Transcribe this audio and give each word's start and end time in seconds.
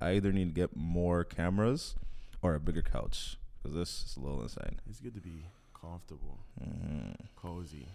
I 0.00 0.12
either 0.12 0.32
need 0.32 0.54
to 0.54 0.60
get 0.60 0.76
more 0.76 1.24
cameras 1.24 1.94
or 2.42 2.54
a 2.54 2.60
bigger 2.60 2.82
couch 2.82 3.36
because 3.62 3.74
this 3.76 4.04
is 4.04 4.16
a 4.16 4.20
little 4.20 4.42
insane. 4.42 4.80
It's 4.88 5.00
good 5.00 5.14
to 5.14 5.20
be 5.20 5.46
comfortable, 5.78 6.38
mm-hmm. 6.62 7.12
cozy. 7.34 7.88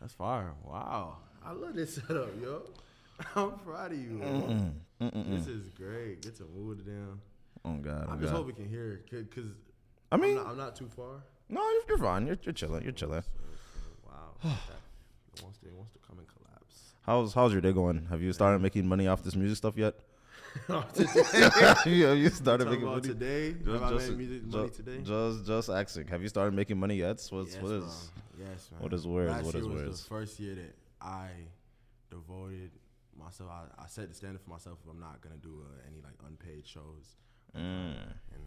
That's 0.00 0.12
fire. 0.12 0.52
Wow. 0.64 1.16
I 1.44 1.52
love 1.52 1.74
this 1.74 1.94
setup, 1.94 2.28
yo. 2.42 2.62
I'm 3.36 3.52
proud 3.60 3.92
of 3.92 3.98
you. 3.98 4.20
Mm-mm. 5.00 5.30
This 5.30 5.46
is 5.46 5.68
great. 5.70 6.22
Get 6.22 6.36
to 6.36 6.44
move 6.44 6.80
it 6.80 6.86
down. 6.86 7.20
Oh 7.64 7.76
God! 7.76 8.06
I 8.08 8.12
Oh 8.12 8.16
just 8.16 8.32
God. 8.32 8.36
hope 8.38 8.46
we 8.46 8.52
can 8.52 8.68
hear 8.68 8.92
it 8.92 9.10
because 9.10 9.50
I 10.12 10.16
mean, 10.16 10.38
I'm, 10.38 10.44
not, 10.44 10.46
I'm 10.50 10.56
not 10.58 10.76
too 10.76 10.88
far. 10.94 11.24
no, 11.48 11.60
you're, 11.60 11.82
you're 11.88 11.98
fine. 11.98 12.26
You're, 12.26 12.38
you're 12.42 12.52
chilling. 12.52 12.82
You're 12.82 12.92
chilling. 12.92 13.22
Wow. 14.04 14.34
wants 15.42 15.58
to, 15.58 15.68
wants 15.74 15.92
to 15.92 15.98
come 16.06 16.18
and 16.18 16.26
collapse. 16.28 16.94
How's 17.04 17.34
how's 17.34 17.52
your 17.52 17.60
day 17.60 17.72
going? 17.72 18.06
Have 18.10 18.22
you 18.22 18.32
started 18.32 18.60
making 18.60 18.86
money 18.86 19.06
off 19.06 19.22
this 19.22 19.34
music 19.34 19.56
stuff 19.56 19.76
yet? 19.76 19.94
you 21.86 22.12
you 22.12 22.28
started 22.30 22.68
making 22.68 22.84
money? 22.84 23.00
today. 23.00 23.52
Just, 23.52 23.82
just, 23.92 24.08
made 24.08 24.18
music 24.18 24.46
money 24.46 24.68
today? 24.70 24.98
just, 25.02 25.46
just 25.46 25.68
asking. 25.68 26.08
Have 26.08 26.22
you 26.22 26.28
started 26.28 26.54
making 26.54 26.78
money 26.78 26.96
yet? 26.96 27.24
What's 27.30 27.54
yes, 27.54 27.62
what 27.62 27.72
is? 27.72 27.82
bro. 27.82 28.46
Yes, 28.46 28.70
man. 28.70 28.82
what 28.82 28.92
is 28.92 29.06
words? 29.06 29.30
Last 29.30 29.44
What 29.44 29.54
is 29.54 29.66
was 29.66 30.02
the 30.02 30.08
first 30.08 30.40
year 30.40 30.54
that 30.54 30.74
I 31.00 31.28
devoted 32.10 32.70
myself. 33.18 33.50
I, 33.50 33.82
I 33.82 33.86
set 33.86 34.08
the 34.08 34.14
standard 34.14 34.40
for 34.42 34.50
myself. 34.50 34.78
I'm 34.88 35.00
not 35.00 35.20
gonna 35.20 35.36
do 35.36 35.62
uh, 35.64 35.88
any 35.88 36.00
like 36.02 36.14
unpaid 36.26 36.66
shows, 36.66 37.16
Mm. 37.56 37.94
and 38.34 38.42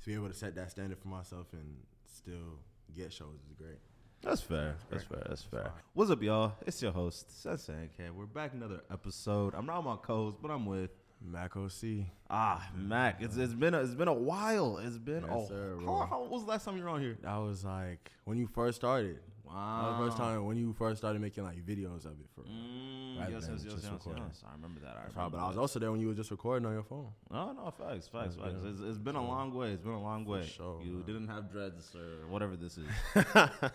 to 0.00 0.06
be 0.06 0.14
able 0.14 0.28
to 0.28 0.34
set 0.34 0.54
that 0.56 0.70
standard 0.70 0.98
for 0.98 1.08
myself 1.08 1.46
and 1.52 1.76
still 2.12 2.58
get 2.94 3.12
shows 3.12 3.38
is 3.48 3.54
great. 3.54 3.78
That's 4.22 4.42
fair. 4.42 4.76
That's 4.90 5.04
fair. 5.04 5.22
That's 5.28 5.42
fair. 5.42 5.72
What's 5.94 6.10
up, 6.10 6.22
y'all? 6.22 6.52
It's 6.66 6.82
your 6.82 6.92
host, 6.92 7.42
Sensei 7.42 7.88
K. 7.96 8.10
We're 8.10 8.26
back 8.26 8.52
another 8.52 8.82
episode. 8.90 9.54
I'm 9.54 9.64
not 9.64 9.76
on 9.78 9.84
my 9.84 9.96
co 9.96 10.36
but 10.42 10.50
I'm 10.50 10.66
with 10.66 10.90
Mac 11.22 11.56
OC. 11.56 12.06
ah 12.30 12.66
Mac. 12.76 13.20
It's 13.20 13.36
it's 13.36 13.52
been 13.54 13.74
a, 13.74 13.80
it's 13.80 13.94
been 13.94 14.08
a 14.08 14.12
while. 14.14 14.78
It's 14.78 14.98
been 14.98 15.24
Yes, 15.28 15.44
a 15.44 15.48
sir, 15.48 15.78
how, 15.84 16.06
how 16.10 16.24
was 16.24 16.44
the 16.44 16.48
last 16.50 16.64
time 16.64 16.76
you 16.76 16.84
were 16.84 16.88
on 16.90 17.00
here? 17.00 17.18
That 17.22 17.36
was 17.36 17.64
like 17.64 18.10
when 18.24 18.38
you 18.38 18.46
first 18.46 18.76
started. 18.76 19.18
Wow. 19.44 19.96
the 19.98 20.04
first 20.06 20.16
time 20.16 20.44
when 20.44 20.56
you 20.56 20.72
first 20.78 20.98
started 20.98 21.20
making 21.20 21.42
like 21.42 21.56
videos 21.66 22.04
of 22.06 22.12
it 22.12 22.28
for. 22.36 22.42
Mm, 22.42 23.18
Rather 23.18 23.32
yes, 23.32 23.48
yes, 23.50 23.62
yes, 23.64 23.74
yes, 23.82 24.06
yes. 24.06 24.44
I 24.48 24.52
remember 24.54 24.78
that. 24.80 24.90
I 24.96 25.00
remember 25.08 25.20
right, 25.20 25.32
but 25.32 25.38
I 25.38 25.48
was 25.48 25.58
also 25.58 25.80
there 25.80 25.90
when 25.90 26.00
you 26.00 26.06
were 26.06 26.14
just 26.14 26.30
recording 26.30 26.66
on 26.66 26.72
your 26.72 26.84
phone. 26.84 27.08
No, 27.32 27.52
no, 27.52 27.68
facts, 27.76 28.06
facts, 28.06 28.36
Yeah, 28.38 28.44
facts. 28.44 28.56
yeah. 28.62 28.70
It's, 28.70 28.80
it's, 28.80 28.98
been 28.98 29.16
a 29.16 29.26
long 29.26 29.52
way. 29.52 29.72
It's 29.72 29.82
been 29.82 29.90
a 29.92 30.00
long 30.00 30.24
way. 30.24 30.46
sure, 30.46 30.80
you 30.84 30.92
man. 30.92 31.02
didn't 31.02 31.26
have 31.28 31.50
dreads 31.50 31.92
or 31.96 32.28
whatever 32.28 32.54
this 32.54 32.78
is. 32.78 32.86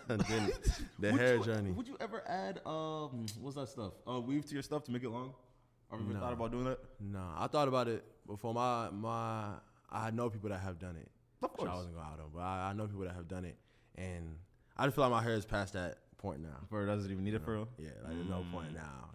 The 0.07 1.11
Would 1.11 1.19
hair 1.19 1.35
you- 1.35 1.43
journey. 1.43 1.71
Would 1.71 1.87
you 1.89 1.97
ever 1.99 2.23
add 2.25 2.61
um 2.65 3.25
what's 3.41 3.57
that 3.57 3.67
stuff? 3.67 3.91
Uh, 4.09 4.21
weave 4.21 4.45
to 4.45 4.53
your 4.53 4.63
stuff 4.63 4.85
to 4.85 4.91
make 4.91 5.03
it 5.03 5.09
long? 5.09 5.33
Have 5.91 5.99
you 5.99 6.05
ever 6.05 6.13
No. 6.13 6.19
thought 6.19 6.33
about 6.33 6.51
doing 6.51 6.63
that? 6.65 6.79
Nah, 6.99 7.43
I 7.43 7.47
thought 7.47 7.67
about 7.67 7.87
it 7.87 8.03
before. 8.27 8.53
My 8.53 8.89
my, 8.91 9.53
I 9.89 10.11
know 10.11 10.29
people 10.29 10.49
that 10.49 10.59
have 10.59 10.79
done 10.79 10.95
it. 10.97 11.09
Of 11.43 11.51
Which 11.57 11.69
I 11.69 11.75
wasn't 11.75 11.93
going 11.95 12.05
out 12.07 12.19
on, 12.19 12.29
but 12.33 12.39
I, 12.41 12.69
I 12.69 12.73
know 12.73 12.87
people 12.87 13.03
that 13.05 13.13
have 13.15 13.27
done 13.27 13.45
it, 13.45 13.55
and 13.95 14.35
I 14.77 14.85
just 14.85 14.95
feel 14.95 15.03
like 15.03 15.11
my 15.11 15.21
hair 15.23 15.33
is 15.35 15.45
past 15.45 15.73
that 15.73 15.99
point 16.17 16.39
now. 16.41 16.57
For 16.69 16.85
doesn't 16.87 17.11
even 17.11 17.23
need 17.23 17.35
it 17.35 17.43
for 17.43 17.53
real. 17.53 17.67
Yeah, 17.77 17.89
like 18.03 18.13
there's 18.15 18.27
no 18.27 18.43
point 18.51 18.71
Mm. 18.71 18.75
now. 18.75 19.09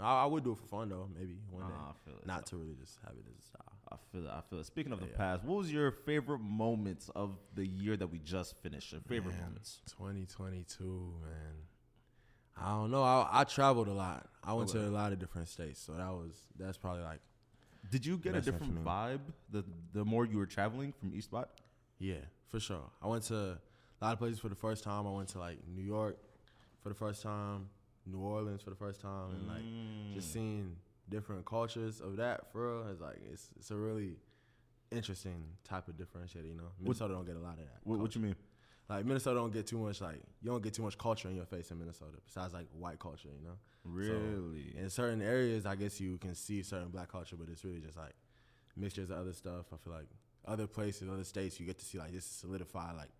I, 0.00 0.24
I 0.24 0.26
would 0.26 0.44
do 0.44 0.52
it 0.52 0.58
for 0.58 0.66
fun 0.66 0.88
though, 0.90 1.08
maybe 1.18 1.36
one 1.50 1.62
day. 1.62 1.72
Nah, 1.72 1.90
I 1.90 1.92
feel 2.04 2.18
it. 2.18 2.26
Not 2.26 2.44
to 2.46 2.56
really 2.56 2.74
just 2.74 2.98
have 3.06 3.14
it 3.16 3.24
as 3.30 3.38
a 3.38 3.42
style. 3.46 3.72
I 3.90 3.96
feel 4.12 4.26
it. 4.26 4.30
I 4.30 4.40
feel 4.50 4.58
it. 4.60 4.66
Speaking 4.66 4.92
of 4.92 5.00
the 5.00 5.06
Yeah. 5.06 5.16
past, 5.16 5.44
what 5.44 5.56
was 5.58 5.72
your 5.72 5.90
favorite 5.92 6.40
moments 6.40 7.08
of 7.14 7.38
the 7.54 7.66
year 7.66 7.96
that 7.96 8.06
we 8.08 8.18
just 8.18 8.56
finished? 8.62 8.92
Your 8.92 9.00
favorite 9.02 9.32
Man, 9.34 9.44
moments? 9.44 9.80
2022, 9.86 10.84
man. 11.22 11.30
I 12.56 12.70
don't 12.70 12.90
know. 12.90 13.02
I, 13.02 13.28
I 13.32 13.44
traveled 13.44 13.88
a 13.88 13.92
lot. 13.92 14.26
I 14.44 14.52
went 14.54 14.68
to 14.70 14.80
a 14.80 14.90
lot 14.90 15.12
of 15.12 15.18
different 15.18 15.48
states, 15.48 15.80
so 15.80 15.92
that 15.92 16.10
was 16.10 16.32
that's 16.58 16.76
probably 16.78 17.02
like 17.02 17.20
Did 17.90 18.04
you 18.04 18.16
get 18.18 18.30
a 18.30 18.34
Best 18.34 18.46
different 18.46 18.84
vibe 18.84 19.20
the 19.50 19.64
the 19.92 20.04
more 20.04 20.24
you 20.26 20.38
were 20.38 20.46
traveling 20.46 20.92
from 20.92 21.12
East 21.14 21.26
Spot? 21.28 21.48
Yeah, 21.98 22.16
for 22.48 22.58
sure. 22.60 22.84
I 23.00 23.06
went 23.08 23.22
to 23.24 23.36
a 23.36 23.58
lot 24.04 24.12
of 24.14 24.18
places 24.18 24.38
for 24.40 24.48
the 24.48 24.54
first 24.56 24.82
time. 24.84 25.06
I 25.06 25.10
went 25.10 25.28
to 25.30 25.38
like 25.38 25.58
New 25.68 25.82
York 25.82 26.16
for 26.82 26.88
the 26.88 26.94
first 26.94 27.22
time, 27.22 27.68
New 28.06 28.18
Orleans 28.18 28.62
for 28.62 28.70
the 28.70 28.76
first 28.76 29.00
time, 29.00 29.30
and 29.34 29.46
like 29.48 29.62
Mm. 29.62 30.14
just 30.14 30.32
seeing 30.32 30.76
different 31.08 31.44
cultures 31.44 32.00
of 32.00 32.16
that 32.16 32.50
for 32.52 32.78
real 32.80 32.88
is 32.88 33.00
like 33.00 33.18
it's 33.32 33.48
it's 33.56 33.70
a 33.70 33.76
really 33.76 34.16
interesting 34.90 35.44
type 35.64 35.88
of 35.88 35.94
differentiator. 35.96 36.46
You 36.48 36.54
know, 36.54 36.70
Minnesota 36.80 37.14
don't 37.14 37.24
get 37.26 37.36
a 37.36 37.40
lot 37.40 37.52
of 37.54 37.58
that. 37.64 37.78
What, 37.84 37.98
what 38.00 38.14
you 38.14 38.20
mean? 38.20 38.36
Like 38.88 39.04
Minnesota 39.06 39.36
don't 39.36 39.52
get 39.52 39.66
too 39.66 39.78
much 39.78 40.00
like 40.00 40.16
you 40.42 40.50
don't 40.50 40.62
get 40.62 40.74
too 40.74 40.82
much 40.82 40.98
culture 40.98 41.28
in 41.28 41.36
your 41.36 41.46
face 41.46 41.70
in 41.70 41.78
Minnesota 41.78 42.18
besides 42.26 42.52
like 42.52 42.66
white 42.78 42.98
culture. 42.98 43.28
You 43.40 43.48
know, 43.48 43.54
Really? 43.84 44.74
in 44.78 44.90
certain 44.90 45.22
areas 45.22 45.64
I 45.66 45.76
guess 45.76 46.00
you 46.00 46.18
can 46.18 46.34
see 46.34 46.62
certain 46.62 46.88
black 46.88 47.10
culture, 47.10 47.36
but 47.36 47.48
it's 47.50 47.64
really 47.64 47.80
just 47.80 47.96
like 47.96 48.14
mixtures 48.76 49.10
of 49.10 49.18
other 49.18 49.32
stuff. 49.32 49.66
I 49.72 49.76
feel 49.76 49.92
like 49.94 50.08
other 50.46 50.66
places, 50.66 51.08
other 51.08 51.24
states, 51.24 51.58
you 51.60 51.66
get 51.66 51.78
to 51.78 51.84
see 51.84 51.98
like 51.98 52.12
this 52.12 52.24
solidify 52.26 52.92
like 52.92 53.10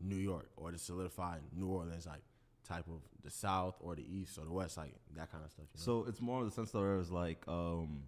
New 0.00 0.16
York 0.16 0.48
or 0.56 0.70
to 0.70 0.78
solidify 0.78 1.38
New 1.54 1.66
Orleans, 1.66 2.06
like 2.06 2.22
type 2.66 2.86
of 2.88 3.00
the 3.24 3.30
South 3.30 3.76
or 3.80 3.96
the 3.96 4.04
East 4.08 4.38
or 4.38 4.44
the 4.44 4.52
West, 4.52 4.76
like 4.76 4.92
that 5.16 5.30
kind 5.32 5.44
of 5.44 5.50
stuff. 5.50 5.66
You 5.74 5.78
know? 5.80 6.02
So 6.02 6.08
it's 6.08 6.20
more 6.20 6.40
of 6.40 6.46
the 6.46 6.52
sense 6.52 6.70
that 6.70 6.78
there's 6.78 7.10
like 7.10 7.42
um, 7.48 8.02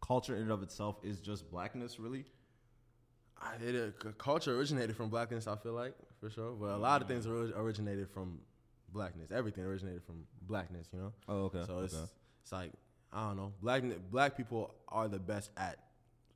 culture 0.00 0.36
in 0.36 0.42
and 0.42 0.50
of 0.52 0.62
itself 0.62 0.96
is 1.02 1.20
just 1.20 1.50
blackness, 1.50 1.98
really. 1.98 2.24
I, 3.40 3.54
it, 3.62 3.94
uh, 4.06 4.08
culture 4.12 4.56
originated 4.56 4.96
from 4.96 5.08
blackness. 5.10 5.46
I 5.46 5.56
feel 5.56 5.72
like 5.72 5.94
for 6.20 6.30
sure, 6.30 6.52
but 6.52 6.70
a 6.70 6.76
lot 6.76 7.02
of 7.02 7.08
things 7.08 7.26
originated 7.26 8.08
from 8.08 8.40
blackness. 8.92 9.30
Everything 9.30 9.64
originated 9.64 10.02
from 10.04 10.24
blackness. 10.42 10.88
You 10.92 11.00
know. 11.00 11.12
Oh, 11.28 11.44
okay. 11.44 11.64
So 11.66 11.80
it's 11.80 11.96
it's 12.42 12.52
like 12.52 12.72
I 13.12 13.28
don't 13.28 13.36
know. 13.36 13.52
Black 13.62 13.82
black 14.10 14.36
people 14.36 14.74
are 14.88 15.08
the 15.08 15.18
best 15.18 15.50
at 15.56 15.78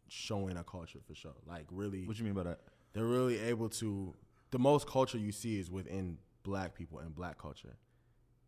showing 0.09 0.57
a 0.57 0.65
culture 0.65 0.99
for 1.07 1.15
sure. 1.15 1.35
Like 1.47 1.67
really, 1.71 2.07
what 2.07 2.19
you 2.19 2.25
mean 2.25 2.35
by 2.35 2.45
that? 2.45 2.61
they're 2.93 3.05
really 3.05 3.39
able 3.39 3.69
to. 3.69 4.15
The 4.51 4.59
most 4.59 4.89
culture 4.89 5.19
you 5.19 5.31
see 5.31 5.61
is 5.61 5.71
within 5.71 6.19
black 6.43 6.75
people 6.75 6.99
and 6.99 7.15
black 7.15 7.39
culture, 7.39 7.77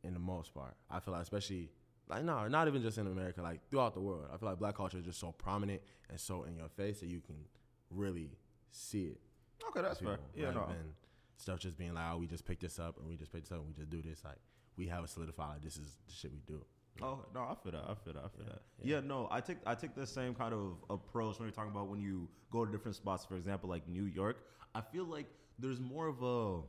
in 0.03 0.15
the 0.15 0.21
most 0.21 0.53
part. 0.53 0.75
I 0.91 0.98
feel 0.98 1.15
like, 1.15 1.22
especially 1.22 1.71
like 2.09 2.25
no, 2.25 2.48
not 2.48 2.69
even 2.69 2.82
just 2.82 2.98
in 2.98 3.06
America, 3.06 3.42
like 3.42 3.60
throughout 3.71 3.94
the 3.94 4.00
world. 4.00 4.26
I 4.32 4.37
feel 4.37 4.48
like 4.48 4.59
black 4.59 4.76
culture 4.76 4.98
is 4.98 5.04
just 5.04 5.21
so 5.21 5.32
prominent 5.32 5.81
and 6.10 6.19
so 6.19 6.42
in 6.44 6.56
your 6.56 6.69
face 6.69 7.00
that 7.00 7.06
you 7.09 7.21
can 7.21 7.37
really 7.91 8.31
see 8.71 9.04
it. 9.04 9.21
Okay, 9.69 9.82
that's 9.82 10.00
fair. 10.00 10.19
Yeah, 10.34 10.47
rather 10.47 10.59
no. 10.59 10.66
Stuff 11.42 11.58
just 11.58 11.76
being 11.76 11.94
like, 11.94 12.04
oh, 12.12 12.16
we 12.19 12.26
just 12.26 12.47
picked 12.47 12.62
this 12.62 12.78
up 12.78 12.98
and 12.98 13.08
we 13.08 13.16
just 13.16 13.32
picked 13.32 13.44
this 13.48 13.53
up 13.53 13.58
and 13.58 13.66
we 13.69 13.75
just 13.75 13.91
do 13.91 14.00
this. 14.03 14.22
Like 14.25 14.38
we 14.76 14.86
have 14.86 15.04
it 15.04 15.10
solidified. 15.10 15.54
Like, 15.54 15.62
this 15.62 15.76
is 15.76 15.97
the 16.06 16.12
shit 16.12 16.32
we 16.32 16.41
do. 16.47 16.64
Oh 17.03 17.20
no, 17.34 17.41
I 17.41 17.54
feel 17.62 17.72
that. 17.72 17.84
I 17.88 17.94
feel 17.94 18.12
that. 18.14 18.25
I 18.25 18.28
feel 18.28 18.44
Yeah, 18.47 18.53
that. 18.53 18.62
yeah. 18.82 18.94
Yeah. 18.97 19.00
no, 19.00 19.28
I 19.30 19.41
take 19.41 19.58
I 19.66 19.75
take 19.75 19.94
the 19.94 20.06
same 20.06 20.34
kind 20.34 20.54
of 20.54 20.76
approach 20.91 21.38
when 21.38 21.47
you're 21.48 21.54
talking 21.54 21.70
about 21.72 21.88
when 21.88 22.00
you 22.00 22.28
go 22.50 22.64
to 22.64 22.70
different 22.72 22.97
spots. 22.97 23.25
For 23.25 23.36
example, 23.36 23.69
like 23.69 23.88
New 23.88 24.04
York, 24.04 24.36
I 24.75 24.80
feel 24.80 25.04
like 25.04 25.26
there's 25.58 25.80
more 25.80 26.06
of 26.06 26.22
a 26.22 26.60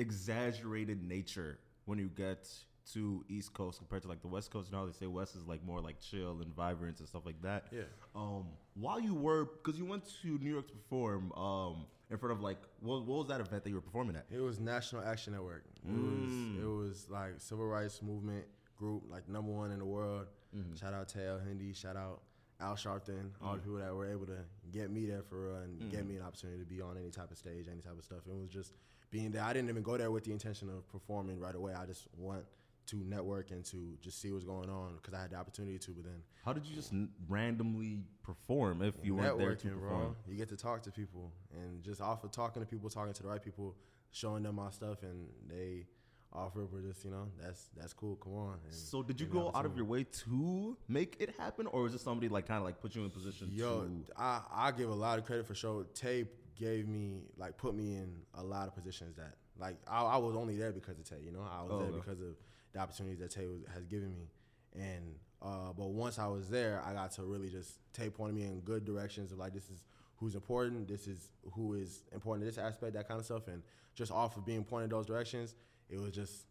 exaggerated 0.00 1.02
nature 1.06 1.58
when 1.84 1.98
you 1.98 2.08
get 2.16 2.48
to 2.92 3.24
East 3.28 3.52
Coast 3.54 3.78
compared 3.78 4.02
to 4.02 4.08
like 4.08 4.20
the 4.22 4.28
West 4.28 4.50
Coast. 4.50 4.72
Now 4.72 4.84
they 4.86 4.92
say 4.92 5.06
West 5.06 5.36
is 5.36 5.46
like 5.46 5.64
more 5.64 5.80
like 5.80 6.00
chill 6.00 6.40
and 6.42 6.54
vibrant 6.54 6.98
and 6.98 7.08
stuff 7.08 7.24
like 7.24 7.40
that. 7.42 7.66
Yeah. 7.70 7.82
Um, 8.14 8.46
while 8.74 8.98
you 9.00 9.14
were, 9.14 9.44
because 9.62 9.78
you 9.78 9.84
went 9.84 10.04
to 10.22 10.38
New 10.38 10.50
York 10.52 10.66
to 10.68 10.74
perform, 10.74 11.32
um, 11.32 11.86
in 12.10 12.18
front 12.18 12.32
of 12.32 12.40
like 12.40 12.58
what, 12.80 13.04
what 13.06 13.18
was 13.18 13.26
that 13.28 13.40
event 13.40 13.62
that 13.64 13.70
you 13.70 13.76
were 13.76 13.80
performing 13.80 14.16
at? 14.16 14.26
It 14.30 14.40
was 14.40 14.58
National 14.60 15.02
Action 15.04 15.32
Network. 15.32 15.64
It 15.84 15.88
Mm. 15.88 16.56
was 16.56 16.62
it 16.64 16.66
was 16.66 17.06
like 17.10 17.34
civil 17.38 17.66
rights 17.66 18.02
movement 18.02 18.44
group, 18.76 19.04
like 19.10 19.28
number 19.28 19.50
one 19.52 19.70
in 19.72 19.78
the 19.78 19.84
world. 19.84 20.26
Mm-hmm. 20.56 20.74
Shout 20.74 20.94
out 20.94 21.08
Tail 21.08 21.38
Hindi, 21.38 21.72
shout 21.72 21.96
out 21.96 22.22
Al 22.60 22.74
Sharpton, 22.74 23.30
all 23.42 23.52
Mm. 23.54 23.56
the 23.56 23.62
people 23.62 23.78
that 23.78 23.94
were 23.94 24.10
able 24.10 24.26
to 24.26 24.38
get 24.72 24.90
me 24.90 25.06
there 25.06 25.22
for 25.22 25.46
real 25.48 25.56
and 25.62 25.90
get 25.90 26.06
me 26.06 26.16
an 26.16 26.22
opportunity 26.22 26.58
to 26.60 26.66
be 26.66 26.80
on 26.80 26.96
any 26.98 27.10
type 27.10 27.30
of 27.30 27.38
stage, 27.38 27.66
any 27.70 27.80
type 27.80 27.96
of 27.98 28.04
stuff. 28.04 28.18
It 28.28 28.34
was 28.38 28.50
just 28.50 28.72
being 29.10 29.30
there. 29.30 29.42
I 29.42 29.52
didn't 29.52 29.70
even 29.70 29.82
go 29.82 29.96
there 29.96 30.10
with 30.10 30.24
the 30.24 30.32
intention 30.32 30.68
of 30.68 30.86
performing 30.88 31.38
right 31.40 31.54
away. 31.54 31.72
I 31.74 31.86
just 31.86 32.06
want 32.16 32.44
to 32.90 32.96
network 33.04 33.50
and 33.50 33.64
to 33.66 33.96
just 34.00 34.20
see 34.20 34.30
what's 34.32 34.44
going 34.44 34.70
on 34.70 34.94
because 34.96 35.14
I 35.14 35.22
had 35.22 35.30
the 35.30 35.36
opportunity 35.36 35.78
to. 35.78 35.90
But 35.92 36.04
then 36.04 36.22
How 36.44 36.52
did 36.52 36.66
you 36.66 36.74
just 36.74 36.92
n- 36.92 37.10
randomly 37.28 38.00
perform 38.22 38.82
if 38.82 38.94
you 39.02 39.14
weren't 39.14 39.38
there 39.38 39.54
to 39.54 39.68
perform? 39.68 40.16
You 40.28 40.36
get 40.36 40.48
to 40.50 40.56
talk 40.56 40.82
to 40.82 40.90
people, 40.90 41.32
and 41.54 41.82
just 41.82 42.00
off 42.00 42.24
of 42.24 42.30
talking 42.32 42.62
to 42.62 42.66
people, 42.68 42.88
talking 42.90 43.12
to 43.12 43.22
the 43.22 43.28
right 43.28 43.42
people, 43.42 43.76
showing 44.10 44.42
them 44.42 44.56
my 44.56 44.70
stuff, 44.70 45.02
and 45.02 45.28
they 45.48 45.86
offer 46.32 46.64
for 46.70 46.80
just 46.80 47.04
you 47.04 47.10
know 47.10 47.26
that's 47.42 47.68
that's 47.76 47.92
cool. 47.92 48.16
Come 48.16 48.34
on. 48.34 48.58
And 48.64 48.72
So 48.72 49.02
did 49.02 49.20
you 49.20 49.26
go 49.26 49.50
out 49.54 49.66
of 49.66 49.76
your 49.76 49.84
way 49.86 50.04
to 50.04 50.76
make 50.88 51.16
it 51.20 51.34
happen, 51.38 51.66
or 51.66 51.82
was 51.82 51.94
it 51.94 52.00
somebody 52.00 52.28
like 52.28 52.46
kind 52.46 52.58
of 52.58 52.64
like 52.64 52.80
put 52.80 52.94
you 52.94 53.04
in 53.04 53.10
position 53.10 53.48
Yo, 53.52 53.82
to? 53.82 54.04
I 54.16 54.40
I 54.52 54.70
give 54.72 54.90
a 54.90 54.94
lot 54.94 55.18
of 55.18 55.24
credit 55.24 55.46
for 55.46 55.54
show. 55.54 55.84
Tay 55.94 56.26
gave 56.56 56.86
me 56.88 57.22
like 57.36 57.56
put 57.56 57.74
me 57.74 57.96
in 57.96 58.12
a 58.34 58.42
lot 58.42 58.68
of 58.68 58.74
positions 58.74 59.16
that 59.16 59.34
like 59.58 59.76
I, 59.88 60.02
I 60.04 60.16
was 60.18 60.36
only 60.36 60.56
there 60.56 60.72
because 60.72 60.98
of 60.98 61.04
Tay. 61.08 61.16
You 61.24 61.32
know, 61.32 61.40
I 61.50 61.62
was 61.62 61.72
Oh, 61.72 61.78
there 61.78 61.88
okay. 61.88 61.96
because 61.96 62.20
of 62.20 62.36
the 62.72 62.78
opportunities 62.78 63.18
that 63.20 63.30
Tay 63.30 63.46
was, 63.46 63.60
has 63.74 63.86
given 63.86 64.14
me. 64.14 64.28
And 64.74 65.14
uh, 65.42 65.72
but 65.76 65.88
once 65.88 66.18
I 66.18 66.26
was 66.26 66.48
there, 66.48 66.82
I 66.86 66.92
got 66.92 67.12
to 67.12 67.22
really 67.22 67.48
just 67.48 67.78
Tay 67.92 68.10
pointed 68.10 68.36
me 68.36 68.44
in 68.44 68.60
good 68.60 68.84
directions 68.84 69.32
of 69.32 69.38
like 69.38 69.52
this 69.54 69.70
is 69.70 69.82
who's 70.16 70.34
important, 70.34 70.86
this 70.86 71.06
is 71.06 71.30
who 71.52 71.74
is 71.74 72.02
important 72.12 72.42
in 72.42 72.48
this 72.48 72.58
aspect, 72.58 72.92
that 72.94 73.08
kind 73.08 73.18
of 73.18 73.24
stuff. 73.26 73.48
And 73.48 73.62
just 73.94 74.12
off 74.12 74.36
of 74.36 74.44
being 74.44 74.64
pointed 74.64 74.90
those 74.90 75.06
directions, 75.06 75.54
it 75.88 75.98
was 75.98 76.12
just 76.12 76.44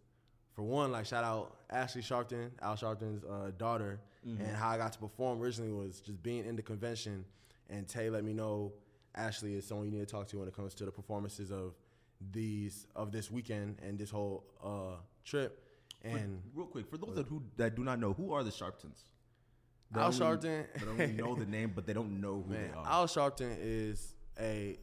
for 0.55 0.63
one, 0.63 0.91
like 0.91 1.05
shout 1.05 1.23
out 1.23 1.55
Ashley 1.69 2.01
Sharpton, 2.01 2.49
Al 2.61 2.75
Sharpton's 2.75 3.23
uh, 3.23 3.51
daughter, 3.57 3.99
Mm-hmm. 4.27 4.43
and 4.43 4.53
how 4.53 4.67
I 4.67 4.77
got 4.77 4.91
to 4.91 4.99
perform 4.99 5.41
originally 5.41 5.71
was 5.71 6.01
just 6.01 6.21
being 6.21 6.43
in 6.45 6.57
the 6.57 6.61
convention, 6.61 7.23
and 7.69 7.87
Tay 7.87 8.09
let 8.09 8.25
me 8.25 8.33
know 8.33 8.73
Ashley 9.15 9.53
is 9.53 9.65
someone 9.65 9.85
you 9.85 9.93
need 9.93 10.05
to 10.05 10.13
talk 10.13 10.27
to 10.27 10.39
when 10.39 10.47
it 10.49 10.53
comes 10.53 10.73
to 10.75 10.83
the 10.83 10.91
performances 10.91 11.51
of 11.51 11.73
these 12.31 12.85
of 12.97 13.13
this 13.13 13.31
weekend 13.31 13.77
and 13.81 13.97
this 13.97 14.09
whole 14.09 14.43
uh, 14.61 14.97
trip. 15.23 15.63
And 16.03 16.41
real 16.53 16.67
quick, 16.67 16.89
for 16.89 16.97
those 16.97 17.15
that 17.15 17.27
who 17.27 17.43
that 17.57 17.75
do 17.75 17.83
not 17.83 17.99
know, 17.99 18.13
who 18.13 18.31
are 18.33 18.43
the 18.43 18.51
Sharptons? 18.51 19.03
That 19.91 20.01
Al 20.01 20.05
only- 20.07 20.19
Sharpton, 20.19 20.65
that 20.79 20.87
only 20.87 21.07
know 21.21 21.35
the 21.35 21.45
name, 21.45 21.71
but 21.75 21.85
they 21.85 21.93
don't 21.93 22.21
know 22.21 22.43
who 22.45 22.53
Man, 22.53 22.61
they 22.71 22.77
are. 22.77 22.85
Al 22.87 23.07
Sharpton 23.07 23.55
is 23.59 24.13
a, 24.39 24.77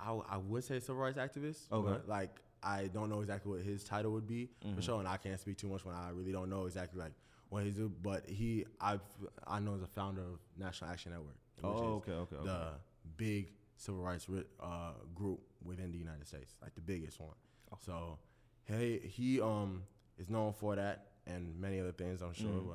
I, 0.00 0.18
I 0.30 0.36
would 0.36 0.62
say 0.64 0.78
civil 0.80 0.96
rights 0.96 1.18
activist. 1.18 1.70
Okay. 1.72 1.88
But 1.90 2.08
like, 2.08 2.40
I 2.62 2.88
don't 2.92 3.08
know 3.10 3.20
exactly 3.20 3.50
what 3.52 3.62
his 3.62 3.84
title 3.84 4.12
would 4.12 4.26
be 4.26 4.50
Mm-hmm. 4.64 4.76
for 4.76 4.82
sure, 4.82 4.98
and 5.00 5.08
I 5.08 5.16
can't 5.16 5.40
speak 5.40 5.56
too 5.58 5.68
much 5.68 5.84
when 5.84 5.94
I 5.94 6.10
really 6.10 6.32
don't 6.32 6.50
know 6.50 6.66
exactly 6.66 7.00
like 7.00 7.12
what 7.48 7.64
he's 7.64 7.74
do. 7.76 7.90
But 8.02 8.28
he, 8.28 8.64
I, 8.80 8.98
I 9.46 9.60
know 9.60 9.74
is 9.74 9.82
a 9.82 9.86
founder 9.86 10.20
of 10.22 10.38
National 10.58 10.90
Action 10.90 11.12
Network. 11.12 11.36
which 11.56 11.64
Oh, 11.66 11.74
is 11.74 11.80
okay, 11.82 12.12
okay, 12.12 12.36
okay. 12.36 12.46
The 12.46 12.68
big 13.16 13.52
civil 13.76 14.02
rights 14.02 14.26
uh, 14.60 14.92
group 15.14 15.40
within 15.64 15.90
the 15.90 15.98
United 15.98 16.26
States, 16.28 16.54
like 16.62 16.74
the 16.74 16.80
biggest 16.82 17.18
one. 17.18 17.30
Oh. 17.72 17.78
So, 17.80 18.18
he 18.66 18.98
he 19.04 19.40
um 19.40 19.82
is 20.18 20.28
known 20.30 20.52
for 20.52 20.76
that 20.76 21.06
and 21.26 21.58
many 21.60 21.80
other 21.80 21.92
things, 21.92 22.20
I'm 22.22 22.32
sure. 22.34 22.48
Mm-hmm, 22.50 22.68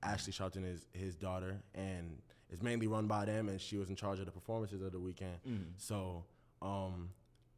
But 0.00 0.08
Ashley 0.08 0.32
Sharpton 0.32 0.64
is 0.64 0.86
his 0.92 1.14
daughter, 1.16 1.60
and 1.74 2.18
it's 2.48 2.62
mainly 2.62 2.86
run 2.86 3.06
by 3.06 3.24
them, 3.26 3.48
and 3.48 3.60
she 3.60 3.76
was 3.76 3.90
in 3.90 3.96
charge 3.96 4.18
of 4.20 4.26
the 4.26 4.32
performances 4.32 4.80
of 4.82 4.92
the 4.92 4.98
weekend. 4.98 5.36
Mm-hmm. 5.46 5.62
So, 5.76 6.24
um, 6.62 7.10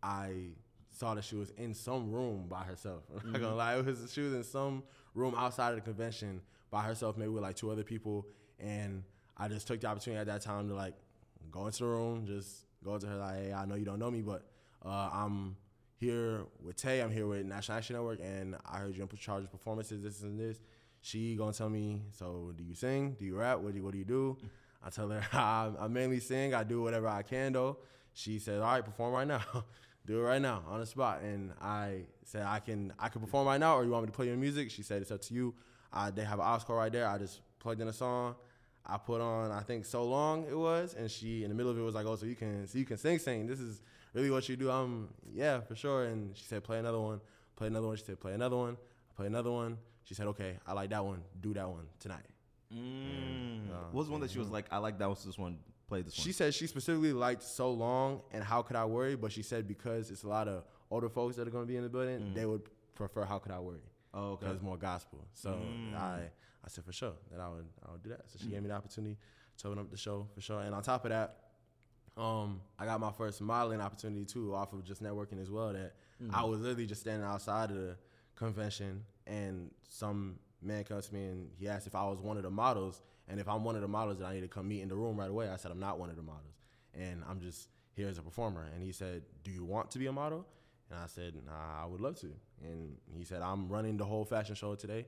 I 0.03 0.49
saw 0.91 1.15
that 1.15 1.25
she 1.25 1.37
was 1.37 1.51
in 1.51 1.75
some 1.75 2.11
room 2.13 2.47
by 2.49 2.63
herself. 2.65 3.05
I'm 3.11 3.15
not 3.17 3.25
Mm-hmm. 3.35 3.43
gonna 3.43 3.55
lie, 3.55 3.77
it 3.77 3.87
was 3.87 4.13
she 4.13 4.21
was 4.23 4.35
in 4.35 4.43
some 4.45 4.83
room 5.15 5.35
outside 5.37 5.71
of 5.71 5.77
the 5.77 5.81
convention 5.83 6.41
by 6.71 6.83
herself, 6.83 7.17
maybe 7.17 7.31
with 7.31 7.43
like 7.43 7.57
two 7.57 7.71
other 7.71 7.85
people, 7.85 8.27
and 8.59 9.05
I 9.37 9.49
just 9.49 9.67
took 9.67 9.81
the 9.81 9.87
opportunity 9.87 10.21
at 10.21 10.27
that 10.27 10.43
time 10.43 10.69
to 10.69 10.75
like 10.75 10.95
go 11.51 11.67
into 11.67 11.79
the 11.79 11.87
room, 11.87 12.27
just 12.27 12.67
go 12.85 12.99
to 12.99 13.07
her 13.07 13.17
like, 13.17 13.35
hey, 13.37 13.53
I 13.53 13.65
know 13.65 13.77
you 13.77 13.85
don't 13.85 13.99
know 14.01 14.11
me, 14.11 14.23
but 14.23 14.45
uh, 14.85 15.09
I'm 15.13 15.57
here 16.03 16.41
with 16.65 16.77
Tay. 16.77 17.01
I'm 17.01 17.13
here 17.13 17.29
with 17.29 17.47
National 17.47 17.79
Action 17.79 17.95
Network, 17.95 18.19
and 18.21 18.57
I 18.69 18.79
heard 18.79 18.97
you 18.97 19.09
in 19.09 19.17
charge 19.17 19.45
of 19.45 19.53
performances, 19.53 20.03
this 20.03 20.23
and 20.23 20.39
this. 20.39 20.61
She 21.01 21.37
gonna 21.37 21.53
tell 21.53 21.69
me, 21.69 22.03
so 22.11 22.53
do 22.57 22.65
you 22.65 22.75
sing? 22.75 23.17
Do 23.19 23.25
you 23.25 23.37
rap? 23.37 23.61
What 23.61 23.73
do 23.73 23.79
you, 23.79 23.85
what 23.85 23.93
do 23.93 23.99
you 23.99 24.05
do? 24.05 24.37
I 24.85 24.91
tell 24.91 25.09
her 25.09 25.23
I, 25.33 25.71
I 25.79 25.87
mainly 25.87 26.19
sing. 26.19 26.55
I 26.55 26.65
do 26.65 26.83
whatever 26.83 27.07
I 27.07 27.23
can 27.23 27.53
though. 27.53 27.79
She 28.15 28.41
said, 28.41 28.61
all 28.61 28.73
right, 28.73 28.85
perform 28.85 29.15
right 29.15 29.29
now. 29.29 29.43
do 30.07 30.19
it 30.19 30.23
right 30.23 30.43
now 30.43 30.65
on 30.69 30.81
the 30.81 30.87
spot. 30.87 31.21
And 31.23 31.53
I 31.61 32.01
said, 32.25 32.47
I 32.47 32.59
can 32.59 32.93
I 32.99 33.09
can 33.09 33.21
perform 33.21 33.47
right 33.47 33.61
now, 33.61 33.77
or 33.77 33.85
you 33.85 33.91
want 33.91 34.03
me 34.03 34.09
to 34.09 34.13
play 34.13 34.27
your 34.27 34.37
music? 34.37 34.73
She 34.73 34.83
said, 34.83 35.03
it's 35.03 35.13
up 35.13 35.23
to 35.23 35.35
you. 35.35 35.55
I, 35.93 36.11
they 36.11 36.25
have 36.25 36.41
an 36.41 36.47
Oscar 36.47 36.75
right 36.75 36.91
there. 36.91 37.07
I 37.07 37.19
just 37.19 37.41
plugged 37.61 37.81
in 37.81 37.87
a 37.87 37.93
song. 37.93 38.35
I 38.85 38.97
put 38.97 39.21
on, 39.21 39.53
I 39.53 39.61
think, 39.61 39.85
so 39.85 40.05
long 40.05 40.47
it 40.51 40.59
was, 40.59 40.95
and 40.95 41.09
she 41.09 41.45
in 41.45 41.49
the 41.51 41.55
middle 41.55 41.71
of 41.71 41.79
it 41.79 41.83
was 41.83 41.95
like, 41.95 42.07
"Oh, 42.07 42.17
so 42.17 42.27
you 42.27 42.35
can, 42.35 42.67
so 42.67 42.79
you 42.79 42.85
can 42.85 42.97
sing, 42.97 43.21
sing. 43.21 43.47
This 43.47 43.61
is 43.61 43.81
really 44.15 44.31
what 44.31 44.49
you 44.49 44.57
do." 44.57 44.71
I'm, 44.71 45.09
yeah, 45.33 45.61
for 45.61 45.75
sure. 45.75 46.05
And 46.05 46.37
she 46.37 46.45
said, 46.45 46.63
"Play 46.65 46.79
another 46.79 47.01
one, 47.01 47.21
play 47.57 47.67
another 47.67 47.87
one." 47.87 47.97
She 47.97 48.05
said, 48.05 48.21
"Play 48.21 48.35
another 48.35 48.57
one, 48.57 48.77
play 49.17 49.27
another 49.27 49.51
one." 49.51 49.79
She 50.05 50.15
said, 50.15 50.27
"Okay, 50.29 50.59
I 50.67 50.73
like 50.73 50.91
that 50.91 51.05
one. 51.05 51.23
Do 51.41 51.55
that 51.55 51.69
one 51.69 51.87
tonight." 51.99 52.27
Mm. 52.75 53.71
Uh, 53.71 53.75
what 53.93 54.01
was 54.01 54.09
one 54.09 54.21
that 54.21 54.31
she 54.31 54.39
was 54.39 54.49
like, 54.49 54.67
I 54.71 54.79
like 54.79 54.99
that 54.99 55.09
was 55.09 55.23
this 55.25 55.39
one, 55.39 55.59
play 55.89 56.03
this 56.03 56.17
one. 56.17 56.25
She 56.25 56.33
said 56.33 56.55
she 56.55 56.67
specifically 56.67 57.13
liked 57.13 57.43
so 57.43 57.71
long 57.71 58.23
and 58.33 58.43
how 58.43 58.63
could 58.63 58.77
I 58.77 58.85
worry, 58.85 59.15
but 59.15 59.31
she 59.33 59.43
said 59.43 59.69
because 59.69 60.11
it's 60.11 60.23
a 60.23 60.29
lot 60.29 60.49
of 60.49 60.65
older 60.91 61.09
folks 61.09 61.37
that 61.37 61.47
are 61.47 61.51
going 61.51 61.65
to 61.65 61.69
be 61.69 61.77
in 61.77 61.83
the 61.83 61.89
building, 61.89 62.33
they 62.35 62.47
would 62.47 62.63
prefer 62.95 63.25
how 63.25 63.39
could 63.39 63.53
I 63.53 63.59
worry. 63.61 63.83
oh, 64.15 64.33
okay. 64.33 64.41
because 64.41 64.55
it's 64.57 64.65
more 64.65 64.77
gospel. 64.77 65.27
So 65.35 65.59
I, 65.97 66.21
I 66.65 66.69
said 66.69 66.85
for 66.85 66.93
sure 66.93 67.13
that 67.31 67.41
I 67.41 67.49
would, 67.49 67.67
I 67.87 67.93
would 67.93 68.03
do 68.03 68.11
that. 68.11 68.23
So 68.31 68.39
she 68.43 68.49
gave 68.49 68.63
me 68.63 68.69
the 68.69 68.75
opportunity 68.75 69.19
to 69.59 69.69
open 69.69 69.79
up 69.81 69.91
the 69.91 69.97
show 69.97 70.29
for 70.35 70.41
sure. 70.41 70.61
And 70.61 70.75
on 70.75 70.83
top 70.83 71.05
of 71.05 71.11
that, 71.11 71.37
um, 72.17 72.61
I 72.79 72.85
got 72.85 73.01
my 73.01 73.13
first 73.13 73.41
modeling 73.41 73.81
opportunity 73.81 74.25
too, 74.25 74.55
off 74.55 74.73
of 74.73 74.85
just 74.85 75.03
networking 75.03 75.41
as 75.41 75.51
well. 75.51 75.73
That 75.73 75.95
I 76.33 76.45
was 76.45 76.61
literally 76.61 76.87
just 76.87 77.01
standing 77.01 77.27
outside 77.27 77.71
of 77.71 77.77
the 77.77 77.97
convention, 78.37 79.05
and 79.27 79.71
some 79.89 80.39
man 80.61 80.85
comes 80.85 81.09
to 81.09 81.15
me 81.15 81.25
and 81.25 81.51
he 81.59 81.69
asked 81.69 81.87
if 81.87 81.95
I 81.95 82.05
was 82.05 82.21
one 82.21 82.37
of 82.37 82.43
the 82.43 82.51
models, 82.51 83.03
and 83.29 83.41
if 83.41 83.49
I'm 83.49 83.65
one 83.65 83.75
of 83.75 83.83
the 83.83 83.89
models, 83.89 84.19
that 84.19 84.27
I 84.27 84.35
need 84.35 84.43
to 84.43 84.49
come 84.49 84.69
meet 84.69 84.83
in 84.83 84.89
the 84.89 84.97
room 84.97 85.19
right 85.19 85.31
away. 85.31 85.49
I 85.49 85.57
said 85.57 85.71
I'm 85.71 85.81
not 85.81 85.99
one 85.99 86.11
of 86.11 86.17
the 86.17 86.23
models, 86.23 86.57
and 86.95 87.23
I'm 87.29 87.41
just 87.41 87.69
here 87.95 88.09
as 88.09 88.19
a 88.19 88.23
performer. 88.23 88.69
And 88.75 88.83
he 88.83 88.93
said, 88.93 89.23
"Do 89.43 89.51
you 89.51 89.65
want 89.65 89.91
to 89.93 89.99
be 89.99 90.07
a 90.07 90.13
model?" 90.13 90.47
And 90.93 91.01
I 91.01 91.07
said, 91.07 91.35
nah, 91.47 91.83
I 91.83 91.87
would 91.87 92.01
love 92.01 92.21
to. 92.21 92.31
And 92.63 92.97
he 93.17 93.25
said, 93.25 93.41
I'm 93.41 93.69
running 93.69 93.97
the 93.97 94.05
whole 94.05 94.25
fashion 94.25 94.55
show 94.55 94.75
today. 94.75 95.07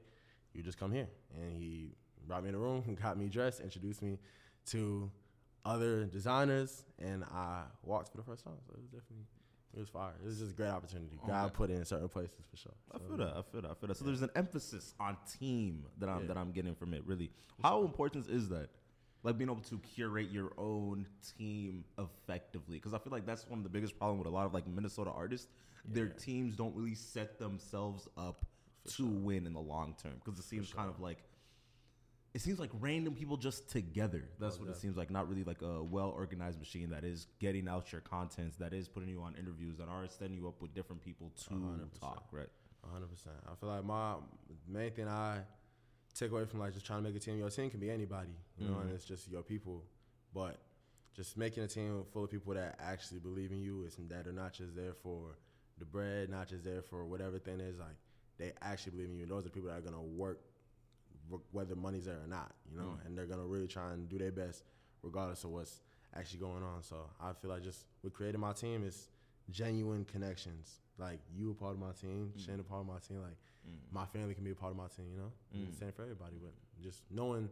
You 0.55 0.63
just 0.63 0.79
come 0.79 0.93
here. 0.93 1.09
And 1.39 1.57
he 1.57 1.91
brought 2.27 2.43
me 2.43 2.49
in 2.49 2.55
the 2.55 2.59
room, 2.59 2.97
got 3.03 3.19
me 3.19 3.29
dressed, 3.29 3.61
introduced 3.61 4.03
me 4.03 4.19
to 4.67 5.11
other 5.65 6.05
designers, 6.05 6.85
and 6.99 7.25
I 7.25 7.63
walked 7.83 8.11
for 8.11 8.19
the 8.19 8.23
first 8.23 8.45
time. 8.45 8.55
So 8.67 8.73
it 8.75 8.81
was 8.81 8.87
definitely, 8.87 9.27
it 9.75 9.81
was 9.81 9.89
fire. 9.89 10.13
It 10.23 10.27
was 10.27 10.39
just 10.39 10.53
a 10.53 10.55
great 10.55 10.69
opportunity. 10.71 11.19
Oh, 11.23 11.27
God 11.29 11.53
put 11.55 11.71
it 11.71 11.75
in 11.75 11.85
certain 11.85 12.09
places 12.09 12.45
for 12.51 12.57
sure. 12.57 12.75
I 12.93 12.99
feel 12.99 13.17
that. 13.17 13.37
I 13.37 13.43
feel 13.43 13.63
that. 13.63 13.71
I 13.71 13.75
feel 13.75 13.89
that. 13.89 13.97
So 13.97 14.05
there's 14.05 14.23
an 14.23 14.31
emphasis 14.37 14.95
on 15.01 15.17
team 15.39 15.87
that 15.99 16.09
I'm 16.09 16.23
Yeah. 16.23 16.27
that 16.29 16.37
I'm 16.37 16.53
getting 16.53 16.75
from 16.75 16.95
it. 16.95 17.03
Really, 17.07 17.31
how 17.63 17.83
important 17.83 18.29
is 18.29 18.49
that? 18.51 18.69
Like 19.23 19.39
being 19.39 19.49
able 19.49 19.63
to 19.63 19.79
curate 19.79 20.31
your 20.31 20.53
own 20.59 21.07
team 21.39 21.85
effectively, 21.99 22.77
because 22.77 22.93
I 22.93 22.99
feel 22.99 23.11
like 23.11 23.25
that's 23.25 23.49
one 23.49 23.59
of 23.59 23.63
the 23.63 23.71
biggest 23.71 23.97
problem 23.99 24.19
with 24.19 24.27
a 24.27 24.31
lot 24.31 24.45
of 24.45 24.53
like 24.53 24.67
Minnesota 24.67 25.11
artists. 25.11 25.49
Their 25.87 26.09
teams 26.09 26.57
don't 26.57 26.75
really 26.77 26.95
set 26.95 27.39
themselves 27.39 28.07
up 28.19 28.47
to 28.97 29.07
win 29.07 29.47
in 29.47 29.55
the 29.55 29.61
long 29.61 29.95
term, 30.03 30.21
because 30.23 30.39
it 30.39 30.45
seems 30.45 30.71
kind 30.73 30.91
of 30.91 31.01
like 31.01 31.25
it 32.35 32.41
seems 32.41 32.59
like 32.59 32.71
random 32.81 33.15
people 33.15 33.37
just 33.37 33.71
together. 33.71 34.25
That's 34.41 34.57
oh, 34.57 34.63
what 34.63 34.71
it 34.71 34.77
seems 34.77 34.97
like. 34.97 35.09
Not 35.09 35.29
really 35.29 35.45
like 35.45 35.63
a 35.63 35.83
well 35.83 36.13
organized 36.17 36.59
machine 36.59 36.91
that 36.91 37.05
is 37.05 37.29
getting 37.39 37.69
out 37.69 37.93
your 37.93 38.01
contents, 38.01 38.57
that 38.57 38.73
is 38.73 38.89
putting 38.89 39.09
you 39.09 39.23
on 39.23 39.37
interviews, 39.39 39.77
that 39.79 39.89
are 39.89 40.05
setting 40.09 40.35
you 40.35 40.49
up 40.49 40.61
with 40.61 40.75
different 40.75 41.03
people 41.03 41.31
to 41.49 41.55
100%. 41.55 42.01
talk. 42.01 42.25
Right. 42.33 42.49
hundred 42.93 43.09
percent. 43.09 43.37
I 43.47 43.55
feel 43.55 43.69
like 43.69 43.85
my 43.85 44.17
main 44.69 44.91
thing 44.91 45.09
I 45.09 45.39
take 46.15 46.33
away 46.33 46.45
from 46.45 46.59
like 46.59 46.75
just 46.75 46.85
trying 46.85 47.05
to 47.05 47.09
make 47.09 47.17
a 47.17 47.21
team. 47.21 47.39
Your 47.39 47.51
team 47.51 47.71
can 47.71 47.79
be 47.79 47.91
anybody, 47.91 48.35
you 48.59 48.67
know, 48.67 48.75
and 48.75 48.87
mm-hmm. 48.87 48.95
it's 48.97 49.05
just 49.05 49.31
your 49.31 49.43
people. 49.43 49.85
But 50.35 50.59
just 51.15 51.37
making 51.37 51.63
a 51.63 51.69
team 51.69 52.03
full 52.13 52.25
of 52.25 52.31
people 52.33 52.55
that 52.55 52.81
actually 52.81 53.21
believe 53.21 53.53
in 53.53 53.61
you, 53.61 53.85
is 53.85 53.97
that 54.09 54.27
are 54.27 54.33
not 54.33 54.53
just 54.53 54.75
there 54.75 54.95
for 55.05 55.39
the 55.79 55.85
bread, 55.85 56.31
not 56.31 56.49
just 56.49 56.65
there 56.65 56.83
for 56.83 57.05
whatever 57.05 57.39
thing 57.39 57.61
is. 57.61 57.79
Like 57.79 57.97
they 58.39 58.53
actually 58.61 58.93
believe 58.93 59.11
in 59.11 59.17
you. 59.17 59.23
And 59.23 59.31
those 59.31 59.41
are 59.41 59.43
the 59.45 59.51
people 59.51 59.69
that 59.69 59.79
are 59.79 59.83
gonna 59.83 60.03
work, 60.03 60.41
whether 61.53 61.75
money's 61.75 62.05
there 62.05 62.21
or 62.23 62.29
not, 62.29 62.53
you 62.71 62.77
know, 62.77 62.97
mm. 62.97 63.07
and 63.07 63.17
they're 63.17 63.27
gonna 63.27 63.47
really 63.47 63.67
try 63.67 63.93
and 63.93 64.09
do 64.09 64.19
their 64.19 64.33
best, 64.33 64.65
regardless 65.03 65.45
of 65.45 65.51
what's 65.51 65.81
actually 66.17 66.41
going 66.41 66.63
on. 66.63 66.83
So 66.83 66.97
I 67.21 67.33
feel 67.33 67.51
like 67.51 67.63
just 67.63 67.87
with 68.03 68.13
creating 68.13 68.41
my 68.41 68.53
team 68.53 68.85
is 68.85 69.09
genuine 69.51 70.05
connections. 70.05 70.81
Like 70.99 71.21
you 71.35 71.51
a 71.51 71.55
part 71.55 71.73
of 71.73 71.81
my 71.81 71.93
team, 72.01 72.33
mm. 72.37 72.45
Shane 72.45 72.61
a 72.61 72.63
part 72.63 72.83
of 72.83 72.87
my 72.87 72.99
team. 73.07 73.21
Like 73.21 73.37
mm. 73.69 73.79
my 73.93 74.07
family 74.07 74.35
can 74.35 74.45
be 74.45 74.53
a 74.53 74.55
part 74.55 74.73
of 74.73 74.77
my 74.77 74.87
team. 74.97 75.07
You 75.13 75.19
know, 75.19 75.33
the 75.71 75.77
same 75.77 75.93
for 75.93 76.03
everybody. 76.03 76.37
But 76.41 76.53
just 76.83 77.03
knowing, 77.11 77.49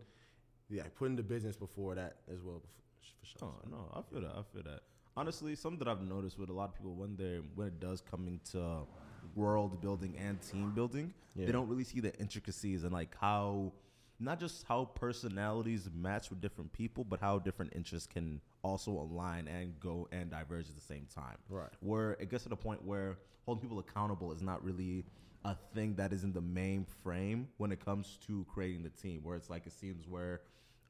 yeah, 0.71 0.85
putting 0.97 1.17
the 1.17 1.23
business 1.23 1.57
before 1.57 1.95
that 1.97 2.19
as 2.33 2.41
well, 2.43 2.61
before, 2.61 3.15
for 3.21 3.27
sure. 3.27 3.49
Oh 3.49 3.69
no, 3.69 3.89
I 3.95 4.03
feel 4.13 4.21
that. 4.21 4.37
I 4.37 4.43
feel 4.53 4.63
that. 4.65 4.81
Honestly, 5.17 5.55
something 5.57 5.79
that 5.81 5.89
I've 5.89 6.01
noticed 6.01 6.39
with 6.39 6.49
a 6.49 6.53
lot 6.53 6.71
of 6.71 6.75
people 6.77 6.95
when 6.95 7.17
they 7.17 7.37
are 7.37 7.43
when 7.55 7.69
it 7.69 7.81
does 7.81 8.01
come 8.01 8.29
into 8.29 8.87
world 9.35 9.81
building 9.81 10.17
and 10.19 10.41
team 10.43 10.71
building, 10.73 11.13
Yeah. 11.35 11.47
they 11.47 11.53
don't 11.53 11.69
really 11.69 11.85
see 11.85 12.01
the 12.01 12.15
intricacies 12.19 12.85
and 12.85 12.93
like 12.93 13.15
how 13.21 13.73
not 14.21 14.39
just 14.39 14.65
how 14.69 14.85
personalities 14.85 15.89
match 15.93 16.31
with 16.31 16.41
different 16.41 16.73
people, 16.73 17.03
but 17.03 17.19
how 17.19 17.41
different 17.41 17.73
interests 17.75 18.07
can 18.07 18.41
also 18.63 18.93
align 18.93 19.49
and 19.49 19.79
go 19.81 20.07
and 20.13 20.31
diverge 20.31 20.69
at 20.69 20.77
the 20.77 20.81
same 20.81 21.07
time. 21.13 21.37
Right. 21.49 21.71
Where 21.81 22.13
it 22.21 22.31
gets 22.31 22.45
to 22.45 22.49
the 22.49 22.57
point 22.57 22.85
where 22.85 23.19
holding 23.47 23.63
people 23.63 23.81
accountable 23.81 24.31
is 24.33 24.41
not 24.41 24.63
really 24.63 25.05
a 25.45 25.57
thing 25.75 25.97
that 25.97 26.13
is 26.13 26.23
in 26.23 26.33
the 26.33 26.41
main 26.41 26.85
frame 27.03 27.49
when 27.57 27.73
it 27.73 27.85
comes 27.85 28.17
to 28.29 28.47
creating 28.49 28.85
the 28.85 28.91
team. 28.91 29.21
Where 29.25 29.35
it's 29.35 29.51
like 29.51 29.67
it 29.67 29.73
seems 29.73 30.07
where 30.07 30.43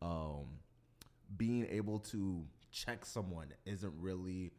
um, 0.02 0.44
being 1.38 1.66
able 1.70 2.00
to 2.00 2.44
check 2.70 3.06
someone 3.06 3.46
isn't 3.64 3.94
really 3.98 4.50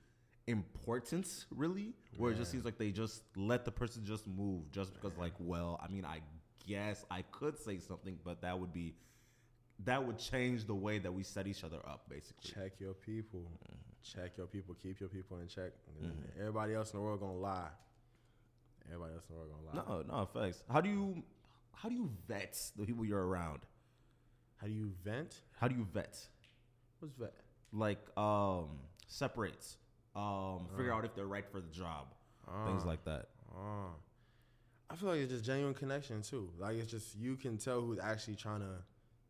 important 0.47 1.45
really 1.55 1.93
where 2.17 2.31
it 2.31 2.37
just 2.37 2.51
seems 2.51 2.65
like 2.65 2.77
they 2.77 2.91
just 2.91 3.23
let 3.35 3.63
the 3.65 3.71
person 3.71 4.03
just 4.05 4.27
move 4.27 4.69
just 4.71 4.93
because 4.93 5.17
like 5.17 5.31
well 5.39 5.79
i 5.83 5.89
mean 5.91 6.03
i 6.03 6.19
guess 6.67 7.05
i 7.09 7.21
could 7.31 7.57
say 7.57 7.79
something 7.79 8.17
but 8.25 8.41
that 8.41 8.59
would 8.59 8.73
be 8.73 8.93
that 9.85 10.05
would 10.05 10.17
change 10.19 10.65
the 10.65 10.75
way 10.75 10.99
that 10.99 11.13
we 11.13 11.23
set 11.23 11.47
each 11.47 11.63
other 11.63 11.79
up 11.87 12.01
basically 12.09 12.51
Check 12.53 12.73
your 12.79 12.93
people. 12.93 13.41
Check 14.03 14.37
your 14.37 14.47
people. 14.47 14.75
Keep 14.83 14.99
your 14.99 15.07
people 15.09 15.39
in 15.39 15.47
check. 15.47 15.71
Everybody 16.37 16.73
else 16.75 16.91
in 16.91 16.99
the 16.99 17.03
world 17.05 17.21
gonna 17.21 17.33
lie. 17.33 17.69
Everybody 18.85 19.13
else 19.15 19.23
in 19.29 19.35
the 19.35 19.39
world 19.39 19.51
gonna 19.65 19.87
lie. 19.87 20.03
no 20.09 20.17
no 20.19 20.25
facts 20.25 20.61
how 20.69 20.79
do 20.81 20.89
you 20.89 21.23
how 21.73 21.87
do 21.89 21.95
you 21.95 22.09
vet 22.27 22.57
the 22.77 22.85
people 22.85 23.03
you're 23.05 23.25
around 23.25 23.61
How 24.57 24.67
do 24.67 24.73
you 24.73 24.91
vent? 25.03 25.41
how 25.59 25.67
do 25.69 25.75
you 25.75 25.85
vet 25.93 26.19
What's 26.99 27.15
vet? 27.15 27.33
like 27.71 27.99
um 28.17 28.67
separates 29.07 29.77
um 30.15 30.67
figure 30.77 30.93
out 30.93 31.05
if 31.05 31.15
they're 31.15 31.25
right 31.27 31.45
for 31.51 31.59
the 31.61 31.69
job 31.69 32.07
things 32.65 32.85
like 32.85 33.03
that 33.05 33.29
Ah. 33.55 33.89
I 34.89 34.95
feel 34.95 35.09
like 35.09 35.19
it's 35.19 35.31
just 35.31 35.45
genuine 35.45 35.73
connection 35.73 36.21
too. 36.21 36.49
Like 36.59 36.75
it's 36.77 36.89
just 36.91 37.15
you 37.17 37.35
can 37.35 37.57
tell 37.57 37.81
who's 37.81 37.99
actually 37.99 38.35
trying 38.35 38.59
to 38.61 38.75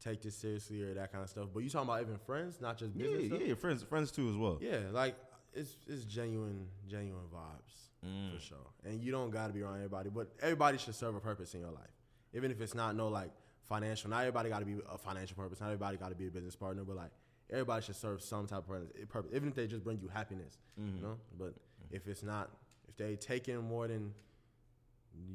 take 0.03 0.21
this 0.21 0.35
seriously 0.35 0.81
or 0.81 0.93
that 0.93 1.11
kind 1.11 1.23
of 1.23 1.29
stuff. 1.29 1.49
But 1.53 1.63
you 1.63 1.69
talking 1.69 1.87
about 1.89 2.01
even 2.01 2.17
friends, 2.17 2.59
not 2.59 2.77
just 2.77 2.93
Yeah, 2.95 3.07
business. 3.07 3.39
yeah, 3.39 3.45
stuff? 3.47 3.59
friends, 3.59 3.83
friends 3.83 4.11
too 4.11 4.29
as 4.29 4.35
well. 4.35 4.57
Yeah, 4.61 4.79
like 4.91 5.15
it's 5.53 5.75
it's 5.87 6.03
genuine, 6.05 6.67
genuine 6.87 7.25
vibes 7.33 7.75
Mm. 8.05 8.33
for 8.33 8.39
sure. 8.41 8.67
And 8.83 9.01
you 9.01 9.11
don't 9.13 9.29
got 9.29 9.47
to 9.47 9.53
be 9.53 9.61
around 9.61 9.75
everybody, 9.75 10.09
but 10.09 10.27
everybody 10.41 10.77
should 10.77 10.95
serve 10.95 11.15
a 11.15 11.21
purpose 11.21 11.53
in 11.53 11.61
your 11.61 11.71
life, 11.71 11.93
even 12.33 12.51
if 12.51 12.59
it's 12.59 12.73
not 12.75 12.95
no 12.95 13.07
like 13.07 13.31
financial. 13.63 14.09
Not 14.09 14.19
everybody 14.21 14.49
got 14.49 14.59
to 14.59 14.65
be 14.65 14.77
a 14.91 14.97
financial 14.97 15.35
purpose. 15.37 15.61
Not 15.61 15.67
everybody 15.67 15.95
got 15.97 16.09
to 16.09 16.15
be 16.15 16.27
a 16.27 16.31
business 16.31 16.55
partner, 16.55 16.83
but 16.83 16.95
like 16.97 17.11
everybody 17.53 17.85
should 17.85 17.95
serve 17.95 18.21
some 18.21 18.47
type 18.47 18.59
of 18.59 18.67
purpose, 18.67 18.89
purpose 19.09 19.31
even 19.33 19.49
if 19.49 19.55
they 19.55 19.67
just 19.67 19.83
bring 19.83 19.99
you 20.01 20.07
happiness. 20.07 20.57
Mhm. 20.79 20.95
You 20.97 21.01
know, 21.01 21.19
but 21.37 21.53
if 21.91 22.07
it's 22.07 22.23
not, 22.23 22.49
if 22.89 22.97
they 22.97 23.15
take 23.15 23.47
in 23.47 23.59
more 23.59 23.87
than 23.87 24.13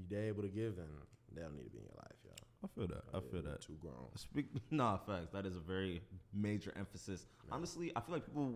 they're 0.08 0.24
able 0.24 0.42
to 0.42 0.48
give, 0.48 0.76
then 0.76 0.88
they 1.32 1.42
don't 1.42 1.56
need 1.56 1.64
to 1.64 1.70
be 1.70 1.78
in 1.78 1.84
your 1.84 1.94
life, 1.96 2.16
yo. 2.24 2.32
I 2.64 2.66
feel 2.66 2.86
that. 2.88 3.04
I 3.14 3.20
feel 3.20 3.42
that. 3.42 3.60
Too 3.60 3.76
grown. 3.80 4.08
Speak, 4.16 4.46
nah, 4.70 4.98
facts. 4.98 5.30
That 5.32 5.46
is 5.46 5.56
a 5.56 5.60
very 5.60 6.02
major 6.34 6.72
emphasis. 6.76 7.26
Honestly, 7.50 7.92
I 7.94 8.00
feel 8.00 8.14
like 8.14 8.26
people 8.26 8.54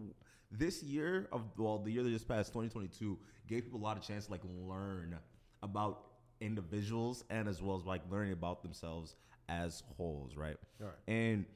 this 0.51 0.83
year 0.83 1.29
of 1.33 1.43
well, 1.57 1.79
the 1.79 1.93
year 1.93 2.03
that 2.03 2.11
just 2.11 2.29
passed, 2.29 2.53
2022, 2.53 3.19
gave 3.47 3.65
people 3.65 3.79
a 3.81 3.85
lot 3.85 3.97
of 3.97 4.03
chance 4.03 4.27
to 4.27 4.33
like 4.33 4.43
learn 4.45 5.19
about 5.63 6.07
individuals 6.41 7.25
and 7.31 7.49
as 7.49 7.63
well 7.63 7.77
as 7.77 7.85
like 7.85 8.03
learning 8.11 8.33
about 8.33 8.63
themselves 8.63 9.15
as 9.49 9.83
wholes, 9.97 10.37
right? 10.37 10.57
Right. 10.81 10.93
And 11.07 11.47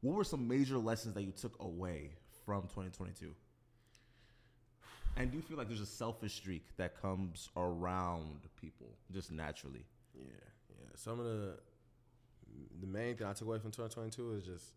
what 0.00 0.16
were 0.16 0.24
some 0.24 0.46
major 0.46 0.78
lessons 0.78 1.14
that 1.14 1.22
you 1.22 1.32
took 1.32 1.60
away 1.60 2.12
from 2.44 2.62
2022? 2.62 3.34
And 5.16 5.30
do 5.30 5.36
you 5.36 5.42
feel 5.42 5.56
like 5.56 5.68
there's 5.68 5.80
a 5.80 5.86
selfish 5.86 6.34
streak 6.34 6.64
that 6.76 7.00
comes 7.00 7.48
around 7.56 8.40
people 8.60 8.86
just 9.12 9.32
naturally? 9.32 9.84
Yeah, 10.14 10.30
yeah. 10.70 10.90
Some 10.94 11.18
of 11.18 11.26
the 11.26 11.58
the 12.80 12.86
main 12.86 13.16
thing 13.16 13.26
I 13.26 13.32
took 13.32 13.48
away 13.48 13.58
from 13.58 13.70
2022 13.70 14.32
is 14.32 14.44
just 14.44 14.72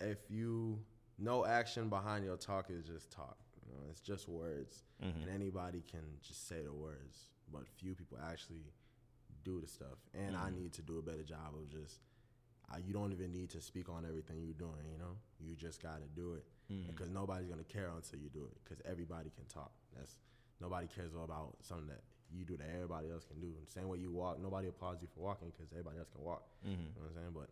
if 0.00 0.18
you 0.28 0.78
no 1.18 1.46
action 1.46 1.88
behind 1.88 2.24
your 2.24 2.36
talk 2.36 2.66
is 2.70 2.84
just 2.84 3.10
talk. 3.10 3.38
You 3.66 3.72
know, 3.72 3.84
it's 3.90 4.00
just 4.00 4.28
words, 4.28 4.84
mm-hmm. 5.02 5.22
and 5.22 5.30
anybody 5.34 5.82
can 5.90 6.04
just 6.22 6.46
say 6.46 6.56
the 6.62 6.72
words, 6.72 7.30
but 7.50 7.66
few 7.66 7.94
people 7.94 8.18
actually 8.30 8.64
do 9.44 9.60
the 9.60 9.66
stuff. 9.66 9.98
And 10.12 10.36
I 10.36 10.46
mm-hmm. 10.48 10.56
need 10.56 10.72
to 10.74 10.82
do 10.82 10.98
a 10.98 11.02
better 11.02 11.22
job 11.22 11.54
of 11.54 11.70
just. 11.70 12.00
I, 12.72 12.78
you 12.78 12.92
don't 12.92 13.12
even 13.12 13.32
need 13.32 13.50
to 13.50 13.60
speak 13.60 13.88
on 13.88 14.04
everything 14.08 14.42
you're 14.42 14.54
doing. 14.54 14.84
You 14.90 14.98
know, 14.98 15.16
you 15.40 15.54
just 15.54 15.82
got 15.82 15.98
to 16.02 16.08
do 16.14 16.34
it 16.34 16.44
because 16.88 17.10
nobody's 17.10 17.46
gonna 17.48 17.62
care 17.64 17.88
until 17.94 18.18
you 18.18 18.28
do 18.30 18.44
it. 18.50 18.56
Because 18.64 18.80
everybody 18.84 19.30
can 19.36 19.44
talk. 19.46 19.70
That's 19.96 20.16
nobody 20.60 20.86
cares 20.94 21.12
about 21.14 21.56
something 21.62 21.86
that 21.88 22.00
you 22.32 22.44
do 22.44 22.56
that 22.56 22.66
everybody 22.74 23.10
else 23.10 23.24
can 23.24 23.38
do. 23.40 23.52
The 23.64 23.70
same 23.70 23.88
way 23.88 23.98
you 23.98 24.10
walk, 24.10 24.40
nobody 24.40 24.68
applauds 24.68 25.02
you 25.02 25.08
for 25.14 25.20
walking 25.20 25.50
because 25.50 25.70
everybody 25.72 25.98
else 25.98 26.08
can 26.14 26.24
walk. 26.24 26.42
You 26.64 26.70
know 26.72 26.76
what 26.96 27.08
I'm 27.10 27.14
saying? 27.14 27.32
But 27.34 27.48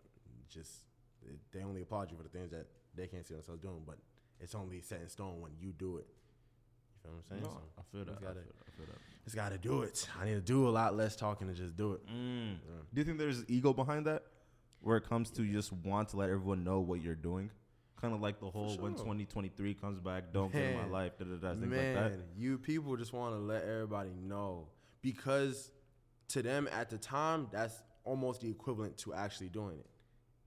just 0.49 0.83
it, 1.25 1.38
they 1.52 1.62
only 1.62 1.83
applaud 1.83 2.11
you 2.11 2.16
for 2.16 2.23
the 2.25 2.31
things 2.31 2.50
that 2.50 2.66
they 2.95 3.07
can't 3.07 3.25
see 3.26 3.35
themselves 3.35 3.61
doing. 3.61 3.83
But 3.87 3.99
it's 4.40 4.54
only 4.54 4.81
set 4.81 5.00
in 5.02 5.09
stone 5.09 5.40
when 5.40 5.52
you 5.61 5.73
do 5.73 5.99
it. 5.99 6.07
You 6.09 6.99
feel 7.02 7.12
what 7.12 7.19
I'm 7.19 7.25
saying? 7.28 7.42
No, 7.42 7.49
So 7.50 7.61
I 7.78 7.83
feel 7.92 8.04
that. 8.07 8.19
I 8.19 8.21
gotta- 8.23 8.40
feel, 8.40 8.54
I 8.66 8.71
feel 8.76 8.87
that. 8.87 8.99
Just 9.25 9.37
got 9.37 9.50
to 9.52 9.59
do 9.59 9.83
it. 9.83 10.09
I 10.21 10.25
need 10.25 10.35
to 10.35 10.40
do 10.40 10.69
a 10.69 10.71
lot 10.71 10.97
less 10.97 11.14
talking 11.14 11.47
and 11.47 11.57
just 11.57 11.76
do 11.76 11.92
it. 11.92 12.00
Mm. 12.09 12.57
Do 12.92 13.00
you 13.00 13.04
think 13.04 13.19
there's 13.19 13.49
ego 13.49 13.73
behind 13.73 14.07
that, 14.07 14.25
where 14.83 14.97
it 14.97 15.09
comes 15.09 15.31
to 15.31 15.43
you 15.45 15.53
just 15.53 15.73
want 15.73 16.11
to 16.11 16.17
let 16.17 16.31
everyone 16.31 16.65
know 16.65 16.81
what 16.81 17.01
you're 17.03 17.15
doing? 17.15 17.51
Kind 18.01 18.15
of 18.15 18.21
like 18.21 18.41
the 18.41 18.51
whole 18.51 18.77
when 18.79 18.95
2023 18.95 19.75
comes 19.75 20.01
back, 20.01 20.33
don't 20.33 20.53
get 20.53 20.62
in 20.62 20.77
my 20.77 20.87
life, 20.87 21.12
da 21.19 21.25
da 21.25 21.37
da, 21.37 21.55
things 21.55 21.67
Man, 21.67 21.95
like 21.95 22.12
that. 22.12 22.21
you 22.37 22.59
people 22.59 22.97
just 22.97 23.12
want 23.12 23.35
to 23.35 23.39
let 23.39 23.62
everybody 23.62 24.11
know 24.21 24.67
because 25.03 25.71
to 26.29 26.43
them 26.43 26.69
at 26.73 26.91
the 26.91 26.99
time, 26.99 27.47
that's 27.53 27.83
almost 28.05 28.41
the 28.41 28.51
equivalent 28.51 28.97
to 28.99 29.15
actually 29.15 29.49
doing 29.49 29.79
it. 29.79 29.87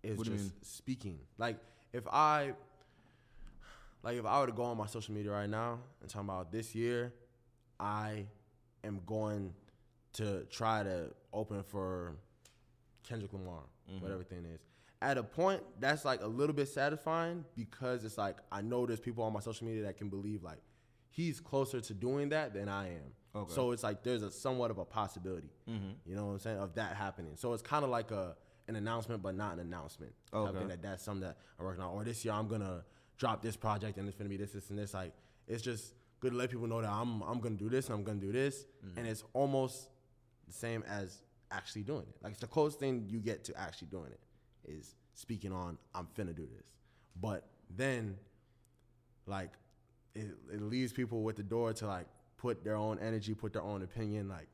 it. 0.04 0.12
Is 0.12 0.18
What 0.18 0.28
just 0.28 0.76
speaking. 0.78 1.20
Like 1.38 1.58
if 1.94 2.06
I, 2.08 2.54
like 4.04 4.18
if 4.18 4.26
I 4.26 4.40
were 4.42 4.48
to 4.48 4.52
go 4.52 4.64
on 4.64 4.78
my 4.78 4.88
social 4.88 5.14
media 5.14 5.32
right 5.32 5.50
now 5.50 5.80
and 6.02 6.10
talk 6.10 6.24
about 6.24 6.52
this 6.52 6.76
year, 6.76 7.14
I 7.80 8.26
am 8.84 9.02
going 9.06 9.54
to 10.14 10.46
try 10.50 10.84
to 10.84 11.12
open 11.34 11.64
for 11.64 12.16
Kendrick 13.04 13.34
Lamar, 13.34 13.62
Mm-hmm. 13.90 14.02
whatever 14.04 14.24
thing 14.24 14.46
is. 14.46 14.60
At 15.02 15.18
a 15.18 15.24
point, 15.24 15.62
that's 15.80 16.06
like 16.06 16.22
a 16.22 16.28
little 16.28 16.56
bit 16.56 16.68
satisfying 16.70 17.46
because 17.56 18.04
it's 18.04 18.18
like 18.18 18.38
I 18.52 18.62
know 18.62 18.86
there's 18.86 19.00
people 19.00 19.24
on 19.24 19.34
my 19.34 19.40
social 19.42 19.68
media 19.68 19.84
that 19.84 19.98
can 19.98 20.10
believe 20.10 20.42
like 20.44 20.60
he's 21.10 21.40
closer 21.40 21.80
to 21.82 21.94
doing 21.94 22.30
that 22.30 22.54
than 22.54 22.68
I 22.70 22.88
am. 22.88 23.12
Okay. 23.36 23.54
So 23.54 23.72
it's 23.72 23.84
like 23.84 24.02
there's 24.04 24.24
a 24.24 24.32
somewhat 24.32 24.72
of 24.72 24.78
a 24.78 24.86
possibility, 24.86 25.50
Mm-hmm. 25.70 25.90
you 26.10 26.16
know 26.16 26.26
what 26.28 26.32
I'm 26.34 26.40
saying, 26.40 26.58
of 26.58 26.74
that 26.76 26.96
happening. 26.96 27.34
So 27.36 27.54
it's 27.54 27.62
kind 27.62 27.84
of 27.84 27.90
like 27.92 28.12
a 28.12 28.36
an 28.68 28.76
announcement, 28.78 29.22
but 29.22 29.36
not 29.36 29.54
an 29.54 29.60
announcement. 29.60 30.14
Okay. 30.34 30.58
thing 30.58 30.68
that 30.70 30.82
that's 30.82 31.04
something 31.04 31.28
that 31.28 31.38
I'm 31.60 31.66
working 31.66 31.84
on. 31.84 31.92
Or 31.94 32.04
this 32.04 32.26
year 32.26 32.34
I'm 32.34 32.48
gonna 32.48 32.84
drop 33.18 33.42
this 33.44 33.56
project 33.56 33.98
and 33.98 34.08
it's 34.08 34.18
gonna 34.18 34.30
be 34.30 34.38
this, 34.38 34.54
this, 34.54 34.70
and 34.72 34.80
this. 34.80 34.94
Like 34.94 35.14
it's 35.48 35.62
just 35.62 35.94
good 36.22 36.32
to 36.32 36.38
let 36.38 36.50
people 36.50 36.66
know 36.68 36.82
that 36.82 36.90
I'm 36.90 37.22
I'm 37.22 37.40
gonna 37.42 37.56
do 37.56 37.70
this 37.70 37.88
and 37.90 37.96
I'm 38.00 38.04
gonna 38.04 38.20
do 38.20 38.32
this, 38.32 38.66
and 38.98 39.06
it's 39.06 39.24
almost 39.34 39.90
the 40.48 40.54
same 40.54 40.84
as 40.88 41.20
actually 41.52 41.84
doing 41.84 42.06
it. 42.10 42.16
Like 42.22 42.34
it's 42.34 42.42
the 42.42 42.48
closest 42.48 42.80
thing 42.80 43.06
you 43.08 43.20
get 43.20 43.44
to 43.46 43.60
actually 43.60 43.88
doing 43.88 44.12
it 44.12 44.20
is 44.70 44.96
speaking 45.14 45.52
on 45.52 45.78
I'm 45.94 46.08
finna 46.18 46.36
do 46.36 46.48
this. 46.56 46.66
But 47.20 47.48
then 47.70 48.18
like 49.26 49.52
it, 50.14 50.28
it 50.52 50.62
leaves 50.62 50.94
people 50.94 51.24
with 51.24 51.36
the 51.36 51.44
door 51.44 51.74
to 51.74 51.88
like 51.88 52.08
put 52.38 52.64
their 52.64 52.76
own 52.76 53.00
energy, 53.00 53.34
put 53.34 53.54
their 53.54 53.64
own 53.64 53.82
opinion, 53.82 54.30
like 54.30 54.48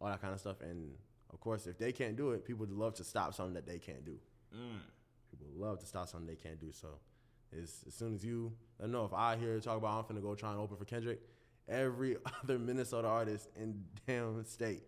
all 0.00 0.08
that 0.08 0.20
kind 0.20 0.32
of 0.32 0.40
stuff. 0.40 0.60
And 0.60 0.92
of 1.32 1.40
course, 1.40 1.66
if 1.66 1.78
they 1.78 1.92
can't 1.92 2.16
do 2.16 2.30
it, 2.30 2.44
people 2.44 2.66
love 2.68 2.94
to 2.94 3.04
stop 3.04 3.34
something 3.34 3.54
that 3.54 3.66
they 3.66 3.78
can't 3.78 4.04
do. 4.04 4.18
Mm. 4.54 4.80
People 5.30 5.46
love 5.56 5.80
to 5.80 5.86
stop 5.86 6.08
something 6.08 6.26
they 6.26 6.40
can't 6.40 6.60
do. 6.60 6.72
So 6.72 6.88
as 7.60 7.84
soon 7.90 8.14
as 8.14 8.24
you, 8.24 8.52
I 8.82 8.86
know, 8.86 9.04
if 9.04 9.12
I 9.12 9.36
hear 9.36 9.58
talk 9.60 9.78
about 9.78 10.06
I'm 10.10 10.16
finna 10.16 10.22
go 10.22 10.34
try 10.34 10.50
and 10.50 10.60
open 10.60 10.76
for 10.76 10.84
Kendrick, 10.84 11.20
every 11.68 12.16
other 12.42 12.58
Minnesota 12.58 13.08
artist 13.08 13.48
in 13.56 13.84
damn 14.06 14.44
state 14.44 14.82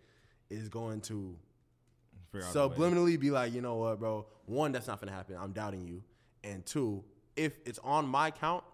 is 0.50 0.69
going 0.69 1.00
to 1.03 1.37
subliminally 2.35 3.19
be 3.19 3.31
like, 3.31 3.53
you 3.53 3.61
know 3.61 3.76
what, 3.76 3.99
bro? 3.99 4.26
One, 4.47 4.73
that's 4.73 4.87
not 4.87 5.00
gonna 5.00 5.12
happen. 5.12 5.37
I'm 5.41 5.53
doubting 5.53 5.87
you. 5.87 6.03
And 6.45 6.65
two, 6.65 7.05
if 7.37 7.59
it's 7.65 7.79
on 7.81 8.07
my 8.07 8.31
count 8.31 8.65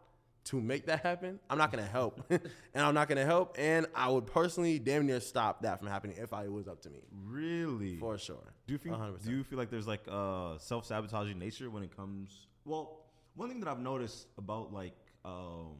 to 0.45 0.61
make 0.61 0.87
that 0.87 1.01
happen, 1.01 1.39
I'm 1.49 1.59
not 1.59 1.71
gonna 1.71 1.87
help, 1.87 2.25
and 2.31 2.43
I'm 2.75 2.95
not 2.95 3.09
gonna 3.09 3.25
help. 3.25 3.57
And 3.59 3.87
I 3.95 4.09
would 4.09 4.27
personally 4.27 4.79
damn 4.79 5.07
near 5.07 5.21
stop 5.21 5.63
that 5.63 5.79
from 5.79 5.89
happening 5.89 6.17
if 6.19 6.33
I, 6.33 6.45
it 6.45 6.53
was 6.53 6.69
up 6.69 6.83
to 6.83 6.91
me, 6.91 7.01
Really? 7.25 7.97
for 7.97 8.19
sure. 8.19 8.53
Do 8.67 8.73
you 8.73 8.79
think? 8.79 8.97
100%. 8.97 9.25
Do 9.25 9.31
you 9.31 9.45
feel 9.45 9.59
like 9.59 9.71
there's 9.71 9.87
like 9.87 10.07
a 10.09 10.57
self 10.59 10.87
sabotaging 10.87 11.39
nature 11.39 11.71
when 11.71 11.83
it 11.83 11.97
comes? 11.97 12.47
Well, 12.65 13.07
one 13.35 13.49
thing 13.49 13.61
that 13.61 13.69
I've 13.69 13.81
noticed 13.81 14.27
about 14.37 14.73
like 14.73 14.95
um, 15.25 15.77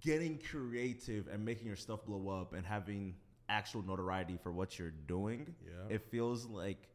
getting 0.00 0.38
creative 0.38 1.28
and 1.28 1.44
making 1.44 1.66
your 1.66 1.76
stuff 1.76 2.04
blow 2.04 2.28
up 2.40 2.52
and 2.52 2.64
having 2.64 3.14
actual 3.48 3.82
notoriety 3.82 4.38
for 4.42 4.52
what 4.52 4.78
you're 4.78 4.90
doing, 5.06 5.54
Yeah. 5.64 5.94
it 5.96 6.02
feels 6.10 6.46
like 6.46 6.88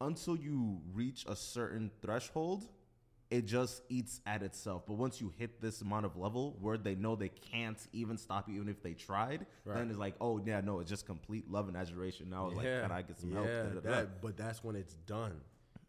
until 0.00 0.36
you 0.36 0.80
reach 0.92 1.24
a 1.26 1.36
certain 1.36 1.90
threshold, 2.02 2.68
it 3.30 3.44
just 3.46 3.82
eats 3.88 4.20
at 4.26 4.42
itself. 4.42 4.84
But 4.86 4.94
once 4.94 5.20
you 5.20 5.32
hit 5.36 5.60
this 5.60 5.80
amount 5.80 6.06
of 6.06 6.16
level 6.16 6.56
where 6.60 6.76
they 6.78 6.94
know 6.94 7.16
they 7.16 7.30
can't 7.30 7.78
even 7.92 8.16
stop 8.18 8.48
you, 8.48 8.54
even 8.56 8.68
if 8.68 8.82
they 8.82 8.94
tried, 8.94 9.46
Right. 9.64 9.78
then 9.78 9.88
it's 9.90 9.98
like, 9.98 10.14
oh 10.20 10.38
yeah, 10.44 10.60
no, 10.60 10.78
it's 10.80 10.88
just 10.90 11.06
complete 11.06 11.50
love 11.50 11.66
and 11.68 11.76
adoration. 11.76 12.30
Now, 12.30 12.46
it's 12.48 12.56
like, 12.56 12.66
can 12.66 12.92
I 12.92 13.02
get 13.02 13.18
some 13.18 13.32
help? 13.32 13.46
Yeah, 13.46 13.62
da, 13.64 13.68
da. 13.80 13.80
that, 13.90 14.20
but 14.22 14.36
that's 14.36 14.62
when 14.62 14.76
it's 14.76 14.94
done. 15.06 15.40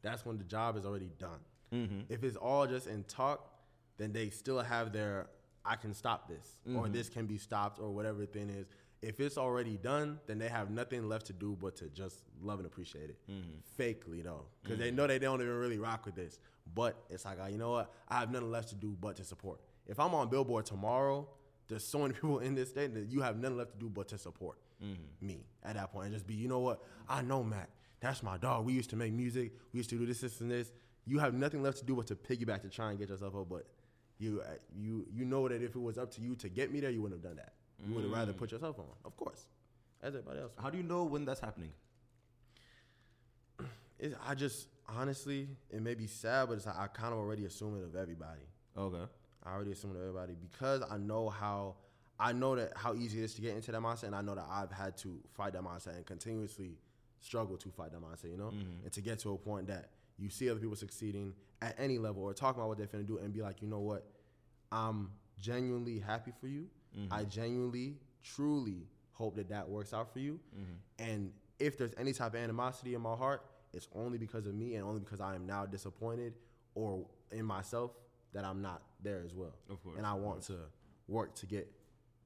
That's 0.02 0.26
when 0.26 0.38
the 0.38 0.44
job 0.46 0.78
is 0.78 0.86
already 0.86 1.12
done. 1.20 1.40
Mm-hmm. 1.74 2.02
If 2.10 2.24
it's 2.24 2.38
all 2.38 2.66
just 2.66 2.88
in 2.88 3.04
talk, 3.04 3.54
then 3.98 4.14
they 4.14 4.30
still 4.30 4.60
have 4.60 4.92
their 4.94 5.28
I 5.66 5.76
can 5.76 5.94
stop 5.94 6.30
this 6.30 6.60
Mm-hmm. 6.66 6.78
or 6.78 6.88
this 6.88 7.10
can 7.10 7.26
be 7.26 7.38
stopped 7.38 7.78
or 7.80 7.92
whatever 7.94 8.20
the 8.20 8.26
thing 8.28 8.50
is. 8.50 8.68
If 9.02 9.20
it's 9.20 9.38
already 9.38 9.78
done, 9.78 10.20
then 10.26 10.40
they 10.40 10.48
have 10.48 10.72
nothing 10.72 11.08
left 11.08 11.28
to 11.28 11.34
do 11.34 11.58
but 11.60 11.76
to 11.78 11.90
just 11.90 12.24
love 12.42 12.60
and 12.60 12.66
appreciate 12.66 13.10
it. 13.10 13.18
Mm-hmm. 13.30 13.82
Fakely 13.82 14.24
though, 14.24 14.46
because 14.64 14.80
they 14.80 14.92
know 14.92 15.06
they 15.06 15.20
don't 15.20 15.42
even 15.42 15.54
really 15.54 15.78
rock 15.78 16.06
with 16.06 16.16
this. 16.16 16.40
But 16.74 16.96
it's 17.10 17.24
like, 17.26 17.38
uh, 17.42 17.48
you 17.48 17.58
know 17.58 17.72
what? 17.72 17.94
I 18.10 18.20
have 18.20 18.32
nothing 18.32 18.52
left 18.52 18.70
to 18.70 18.76
do 18.76 18.98
but 19.00 19.16
to 19.18 19.24
support. 19.24 19.60
If 19.86 20.00
I'm 20.00 20.14
on 20.14 20.30
Billboard 20.30 20.66
tomorrow, 20.66 21.28
there's 21.68 21.86
so 21.86 22.00
many 22.00 22.14
people 22.16 22.40
in 22.40 22.56
this 22.56 22.70
state 22.70 22.94
that 22.96 23.08
you 23.10 23.22
have 23.22 23.38
nothing 23.38 23.58
left 23.58 23.74
to 23.74 23.78
do 23.78 23.90
but 23.90 24.08
to 24.10 24.18
support 24.18 24.58
me 25.22 25.44
at 25.64 25.76
that 25.76 25.92
point 25.92 26.06
and 26.06 26.14
just 26.14 26.28
be, 26.28 26.36
you 26.36 26.48
know 26.48 26.60
what? 26.60 26.84
I 27.10 27.22
know 27.22 27.44
Mac. 27.44 27.70
That's 28.00 28.22
my 28.22 28.38
dog. 28.38 28.66
We 28.66 28.74
used 28.74 28.92
to 28.92 28.96
make 28.96 29.12
music. 29.12 29.54
We 29.74 29.80
used 29.80 29.90
to 29.90 29.98
do 29.98 30.06
this, 30.06 30.22
this, 30.22 30.40
and 30.42 30.52
this. 30.52 30.72
You 31.06 31.20
have 31.20 31.34
nothing 31.34 31.64
left 31.64 31.80
to 31.80 31.86
do 31.86 31.96
but 31.96 32.08
to 32.08 32.16
piggyback 32.16 32.62
to 32.62 32.70
try 32.70 32.92
and 32.92 33.00
get 33.00 33.10
yourself 33.10 33.36
up. 33.36 33.50
But 33.50 33.66
you, 34.20 34.42
uh, 34.46 34.52
you, 34.76 35.08
you 35.12 35.26
know 35.26 35.48
that 35.48 35.64
if 35.64 35.76
it 35.76 35.82
was 35.82 35.98
up 35.98 36.12
to 36.12 36.22
you 36.22 36.36
to 36.36 36.50
get 36.50 36.72
me 36.72 36.80
there, 36.80 36.92
you 36.92 37.02
wouldn't 37.02 37.24
have 37.24 37.28
done 37.28 37.38
that. 37.38 37.54
You 37.86 37.96
would 37.96 38.12
rather 38.12 38.34
put 38.34 38.50
mm. 38.50 38.54
yourself 38.54 38.80
on, 38.80 38.86
of 39.06 39.16
course, 39.16 39.46
as 40.02 40.16
everybody 40.16 40.40
else. 40.40 40.54
How 40.62 40.70
do 40.70 40.78
you 40.78 40.84
know 40.84 41.04
when 41.04 41.26
that's 41.26 41.40
happening? 41.40 41.72
It, 44.00 44.16
I 44.28 44.36
just 44.36 44.68
honestly, 44.88 45.48
it 45.72 45.82
may 45.82 45.96
be 45.96 46.06
sad, 46.06 46.50
but 46.50 46.54
it's 46.54 46.68
like 46.68 46.78
I 46.78 46.86
kind 46.86 47.14
of 47.14 47.20
already 47.20 47.46
assume 47.46 47.82
it 47.82 47.84
of 47.84 47.96
everybody. 47.96 48.42
Okay. 48.78 49.12
I 49.44 49.54
already 49.54 49.72
assume 49.72 49.90
it 49.90 49.96
of 49.96 50.02
everybody 50.02 50.36
because 50.40 50.84
I 50.88 50.98
know 50.98 51.30
how 51.30 51.78
I 52.20 52.32
know 52.32 52.56
that 52.56 52.74
how 52.76 52.94
easy 52.94 53.20
it 53.20 53.24
is 53.24 53.34
to 53.36 53.42
get 53.42 53.56
into 53.56 53.72
that 53.72 53.82
mindset, 53.82 54.04
and 54.04 54.16
I 54.16 54.22
know 54.22 54.36
that 54.36 54.46
I've 54.50 54.72
had 54.72 54.98
to 54.98 55.20
fight 55.34 55.54
that 55.54 55.64
mindset 55.64 55.96
and 55.96 56.06
continuously 56.06 56.78
struggle 57.20 57.58
to 57.58 57.70
fight 57.70 57.92
that 57.92 58.02
mindset, 58.02 58.32
you 58.32 58.38
know, 58.38 58.52
mm-hmm. 58.52 58.84
and 58.84 58.92
to 58.92 59.02
get 59.02 59.20
to 59.20 59.34
a 59.34 59.38
point 59.38 59.68
that 59.68 59.90
you 60.18 60.30
see 60.30 60.50
other 60.50 60.60
people 60.60 60.76
succeeding 60.76 61.34
at 61.62 61.76
any 61.80 61.98
level 61.98 62.24
or 62.24 62.34
talking 62.34 62.60
about 62.60 62.70
what 62.70 62.78
they're 62.78 62.88
finna 62.88 63.06
do 63.06 63.18
and 63.18 63.34
be 63.34 63.42
like, 63.42 63.62
you 63.62 63.68
know 63.68 63.80
what, 63.80 64.06
I'm 64.72 65.12
genuinely 65.40 66.00
happy 66.00 66.32
for 66.40 66.48
you. 66.48 66.68
I 67.12 67.22
mm-hmm. 67.22 67.30
genuinely, 67.30 67.96
truly 68.24 68.88
hope 69.14 69.36
that 69.36 69.50
that 69.50 69.68
works 69.68 69.94
out 69.94 70.12
for 70.12 70.20
you. 70.20 70.40
Mm-hmm. 70.56 71.10
And 71.12 71.32
if 71.60 71.78
there's 71.78 71.94
any 71.98 72.14
type 72.14 72.34
of 72.34 72.40
animosity 72.40 72.96
in 72.96 73.02
my 73.02 73.16
heart, 73.16 73.44
it's 73.74 73.88
only 73.96 74.18
because 74.18 74.48
of 74.48 74.56
me 74.56 74.76
and 74.76 74.84
only 74.84 75.00
because 75.00 75.22
I 75.22 75.36
am 75.36 75.46
now 75.46 75.66
disappointed 75.66 76.34
or 76.76 77.06
in 77.32 77.46
myself 77.46 77.92
that 78.34 78.44
I'm 78.46 78.62
not 78.62 78.82
there 79.02 79.22
as 79.26 79.34
well. 79.34 79.54
Of 79.70 79.84
course, 79.84 79.98
And 79.98 80.06
I 80.06 80.14
want 80.14 80.42
to 80.44 80.58
work 81.08 81.36
to 81.36 81.46
get 81.46 81.72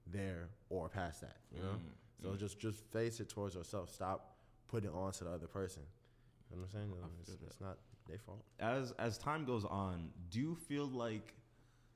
there 0.07 0.49
or 0.69 0.89
past 0.89 1.21
that, 1.21 1.37
you 1.55 1.61
know? 1.61 1.69
Mm-hmm. 1.69 2.23
So 2.23 2.35
just 2.35 2.59
just 2.59 2.83
face 2.91 3.19
it 3.19 3.29
towards 3.29 3.55
yourself. 3.55 3.89
Stop 3.89 4.35
putting 4.67 4.89
it 4.89 4.95
on 4.95 5.11
to 5.13 5.23
the 5.23 5.31
other 5.31 5.47
person. 5.47 5.83
You 6.49 6.57
know 6.57 6.63
what 6.63 6.79
I'm 6.79 6.89
saying? 6.89 6.93
It's, 7.21 7.37
it's 7.47 7.61
not 7.61 7.77
their 8.07 8.19
fault. 8.19 8.43
as 8.59 8.91
as 8.99 9.17
time 9.17 9.45
goes 9.45 9.65
on, 9.65 10.09
do 10.29 10.39
you 10.39 10.55
feel 10.55 10.85
like 10.85 11.33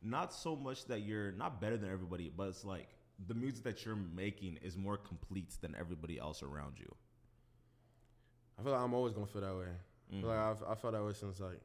not 0.05 0.33
so 0.33 0.55
much 0.55 0.85
that 0.85 1.01
you're 1.01 1.31
not 1.31 1.59
better 1.59 1.77
than 1.77 1.91
everybody, 1.91 2.31
but 2.35 2.47
it's 2.49 2.63
like 2.63 2.89
the 3.27 3.33
music 3.33 3.63
that 3.63 3.85
you're 3.85 3.95
making 3.95 4.57
is 4.61 4.77
more 4.77 4.97
complete 4.97 5.53
than 5.61 5.75
everybody 5.79 6.19
else 6.19 6.43
around 6.43 6.79
you? 6.79 6.93
I 8.59 8.63
feel 8.63 8.71
like 8.71 8.81
I'm 8.81 8.93
always 8.93 9.13
gonna 9.13 9.25
feel 9.27 9.41
that 9.41 9.55
way. 9.55 9.67
I 10.11 10.19
feel 10.21 10.29
like 10.29 10.37
I've, 10.37 10.63
I 10.63 10.75
felt 10.75 10.93
that 10.93 11.03
way 11.03 11.13
since 11.13 11.39
like 11.39 11.59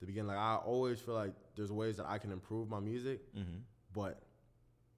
the 0.00 0.06
beginning. 0.06 0.28
Like 0.28 0.38
I 0.38 0.56
always 0.56 1.00
feel 1.00 1.14
like 1.14 1.32
there's 1.56 1.72
ways 1.72 1.96
that 1.98 2.06
I 2.08 2.18
can 2.18 2.32
improve 2.32 2.68
my 2.68 2.80
music, 2.80 3.20
Mm-hmm. 3.34 3.58
but 3.94 4.20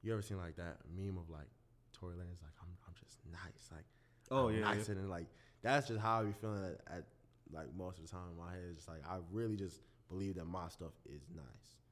you 0.02 0.12
ever 0.12 0.22
seen 0.22 0.38
like 0.38 0.56
that 0.56 0.78
meme 0.96 1.16
of 1.18 1.30
like 1.30 1.46
Tory 1.92 2.14
Lanez 2.14 2.42
like 2.42 2.52
I'm 2.60 2.68
I'm 2.88 2.94
just 3.04 3.18
nice 3.30 3.70
like 3.70 3.84
Oh, 4.30 4.48
I'm 4.48 4.54
yeah, 4.56 4.60
nice 4.62 4.88
and 4.88 5.08
like 5.10 5.26
that's 5.62 5.86
just 5.88 6.00
how 6.00 6.20
I 6.20 6.24
be 6.24 6.32
feeling 6.32 6.64
at, 6.64 6.96
at 6.96 7.04
like 7.52 7.66
most 7.76 7.98
of 7.98 8.04
the 8.06 8.10
time 8.10 8.22
in 8.32 8.38
my 8.38 8.50
head. 8.52 8.62
It's 8.68 8.76
just 8.78 8.88
like 8.88 9.02
I 9.08 9.18
really 9.30 9.56
just 9.56 9.80
believe 10.08 10.34
that 10.36 10.46
my 10.46 10.68
stuff 10.68 10.92
is 11.06 11.22
nice. 11.34 11.44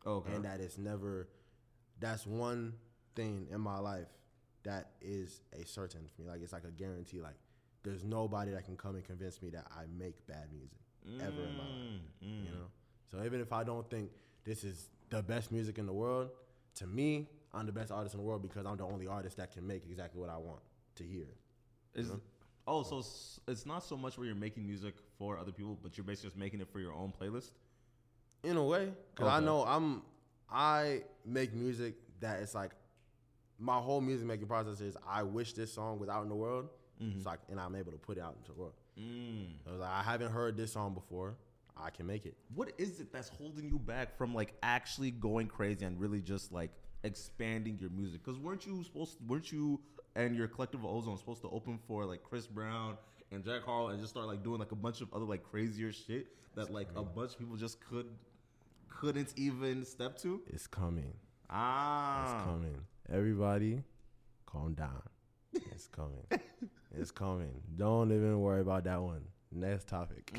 Okay. 0.07 0.35
and 0.35 0.45
that 0.45 0.61
it's 0.61 0.79
never 0.79 1.29
that's 1.99 2.27
one 2.27 2.75
thing 3.15 3.47
in 3.53 3.61
my 3.61 3.79
life 3.79 4.09
that 4.63 4.91
is 5.01 5.41
a 5.53 5.67
certain 5.67 6.03
for 6.15 6.23
me. 6.23 6.29
Like 6.29 6.43
it's 6.43 6.53
like 6.53 6.65
a 6.65 6.71
guarantee. 6.71 7.21
Like 7.21 7.37
there's 7.83 8.05
nobody 8.05 8.51
that 8.53 8.65
can 8.65 8.77
come 8.77 8.95
and 8.95 9.05
convince 9.05 9.41
me 9.41 9.49
that 9.51 9.67
i 9.75 9.85
make 9.99 10.27
bad 10.27 10.49
music 10.53 10.79
ever 11.21 11.47
in 11.47 11.57
my 11.57 11.65
life 11.65 11.73
Mm, 12.23 12.45
you 12.45 12.51
know? 12.51 12.67
So 13.11 13.25
even 13.25 13.41
if 13.41 13.53
i 13.55 13.65
don't 13.65 13.89
think 13.91 14.11
this 14.45 14.65
is 14.65 14.89
the 15.09 15.23
best 15.23 15.51
music 15.51 15.79
in 15.79 15.87
the 15.87 15.93
world 15.93 16.29
to 16.75 16.87
me 16.87 17.27
i'm 17.55 17.65
the 17.67 17.73
best 17.73 17.91
artist 17.91 18.15
in 18.15 18.21
the 18.21 18.27
world 18.27 18.43
because 18.43 18.67
i'm 18.67 18.77
the 18.77 18.85
only 18.85 19.07
artist 19.07 19.39
that 19.39 19.51
can 19.51 19.67
make 19.67 19.85
exactly 19.89 20.21
what 20.21 20.29
i 20.29 20.37
want 20.37 20.61
to 20.97 21.05
hear 21.05 21.27
Is 21.95 22.11
oh, 22.67 22.83
so 22.83 22.99
it's 23.49 23.65
not 23.67 23.83
so 23.83 23.97
much 23.97 24.17
where 24.19 24.27
you're 24.27 24.37
making 24.37 24.67
music 24.67 24.95
for 25.19 25.39
other 25.39 25.51
people, 25.53 25.79
but 25.83 25.97
you're 25.97 26.05
basically 26.05 26.29
just 26.29 26.37
making 26.39 26.61
it 26.61 26.69
for 26.71 26.79
your 26.81 26.93
own 26.93 27.13
playlist. 27.19 27.51
In 28.43 28.57
a 28.57 28.65
way 28.65 28.91
because 29.15 29.29
i 29.31 29.41
know 29.41 29.65
i'm 29.65 30.03
i 30.51 31.03
make 31.25 31.53
music 31.55 31.95
that 32.21 32.41
it's 32.41 32.55
like 32.55 32.73
my 33.59 33.79
whole 33.79 34.01
music 34.01 34.27
making 34.27 34.47
process 34.47 34.81
is 34.81 34.97
i 35.09 35.23
wish 35.23 35.53
this 35.53 35.73
song 35.73 35.99
was 35.99 36.09
out 36.09 36.23
in 36.23 36.29
the 36.29 36.35
world 36.35 36.69
it's 37.17 37.27
like 37.27 37.39
and 37.51 37.59
i'm 37.59 37.75
able 37.75 37.93
to 37.93 37.99
put 37.99 38.19
it 38.19 38.21
out 38.23 38.35
into 38.39 38.53
the 38.53 38.59
world 38.59 38.75
Mm. 38.99 39.47
I 39.67 39.71
was 39.71 39.81
like, 39.81 39.91
I 39.91 40.03
haven't 40.03 40.33
heard 40.33 40.57
this 40.57 40.73
song 40.73 40.95
before. 40.95 41.37
I 41.77 41.89
can 41.91 42.07
make 42.07 42.27
it. 42.27 42.37
What 42.55 42.73
is 42.77 43.01
it 43.01 43.13
that's 43.13 43.31
holding 43.31 43.67
you 43.69 43.79
back 43.79 44.19
from 44.19 44.35
like 44.35 44.53
actually 44.63 45.11
going 45.11 45.47
crazy 45.47 45.87
and 45.87 45.99
really 45.99 46.21
just 46.21 46.53
like 46.53 46.71
expanding 47.05 47.79
your 47.81 47.91
music? 47.91 48.23
Because 48.23 48.39
weren't 48.39 48.67
you 48.67 48.83
supposed? 48.85 49.17
weren't 49.27 49.51
you 49.51 49.81
and 50.17 50.37
your 50.37 50.49
collective 50.49 50.85
ozone 50.85 51.17
supposed 51.17 51.41
to 51.43 51.49
open 51.49 51.79
for 51.87 52.05
like 52.05 52.23
Chris 52.23 52.47
Brown 52.47 52.99
and 53.33 53.43
Jack 53.43 53.63
Harlow 53.65 53.89
and 53.89 54.01
just 54.01 54.11
start 54.13 54.27
like 54.27 54.43
doing 54.43 54.59
like 54.59 54.73
a 54.73 54.77
bunch 54.77 55.01
of 55.01 55.09
other 55.15 55.25
like 55.25 55.43
crazier 55.43 55.93
shit 55.93 56.27
that 56.55 56.71
like 56.71 56.89
a 56.97 57.03
bunch 57.03 57.33
of 57.33 57.39
people 57.39 57.57
just 57.57 57.81
could 57.81 58.07
couldn't 58.91 59.33
even 59.37 59.85
step 59.85 60.19
to? 60.19 60.41
It's 60.49 60.67
coming. 60.67 61.15
Ah, 61.49 62.23
It's 62.37 62.45
coming. 62.45 62.77
Everybody, 63.13 63.83
calm 64.47 64.75
down. 64.75 65.03
It's 65.53 65.89
coming. 65.89 66.25
it's 66.95 67.11
coming. 67.11 67.61
Don't 67.77 68.13
even 68.13 68.41
worry 68.41 68.61
about 68.61 68.85
that 68.85 69.01
one. 69.03 69.23
Next 69.53 69.89
topic. 69.89 70.31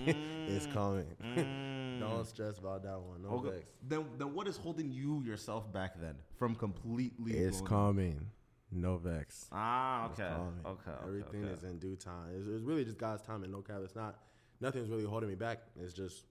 it's 0.47 0.67
coming. 0.67 1.05
Don't 1.99 2.25
stress 2.25 2.57
about 2.59 2.83
that 2.83 2.99
one. 2.99 3.21
No 3.23 3.29
Mm. 3.29 3.39
Okay. 3.45 3.49
vex. 3.57 3.65
Then, 3.87 4.05
then 4.17 4.33
what 4.33 4.47
is 4.47 4.55
holding 4.57 4.89
you 4.91 5.21
yourself 5.23 5.71
back 5.73 5.99
then 5.99 6.15
from 6.37 6.55
completely? 6.55 7.33
It's 7.33 7.59
coming. 7.61 8.27
No 8.71 8.95
vex. 8.97 9.47
Ah, 9.51 10.05
okay, 10.11 10.23
okay, 10.23 10.69
okay, 10.91 10.91
Everything 11.05 11.43
okay. 11.43 11.53
is 11.53 11.63
in 11.63 11.77
due 11.77 11.97
time. 11.97 12.29
It's, 12.37 12.47
it's 12.47 12.63
really 12.63 12.85
just 12.85 12.97
God's 12.97 13.21
time 13.21 13.43
and 13.43 13.51
no 13.51 13.61
cap. 13.61 13.79
It's 13.83 13.95
not. 13.97 14.15
Nothing's 14.61 14.87
really 14.89 15.03
holding 15.03 15.27
me 15.27 15.35
back. 15.35 15.59
It's 15.77 15.93
just 15.93 16.23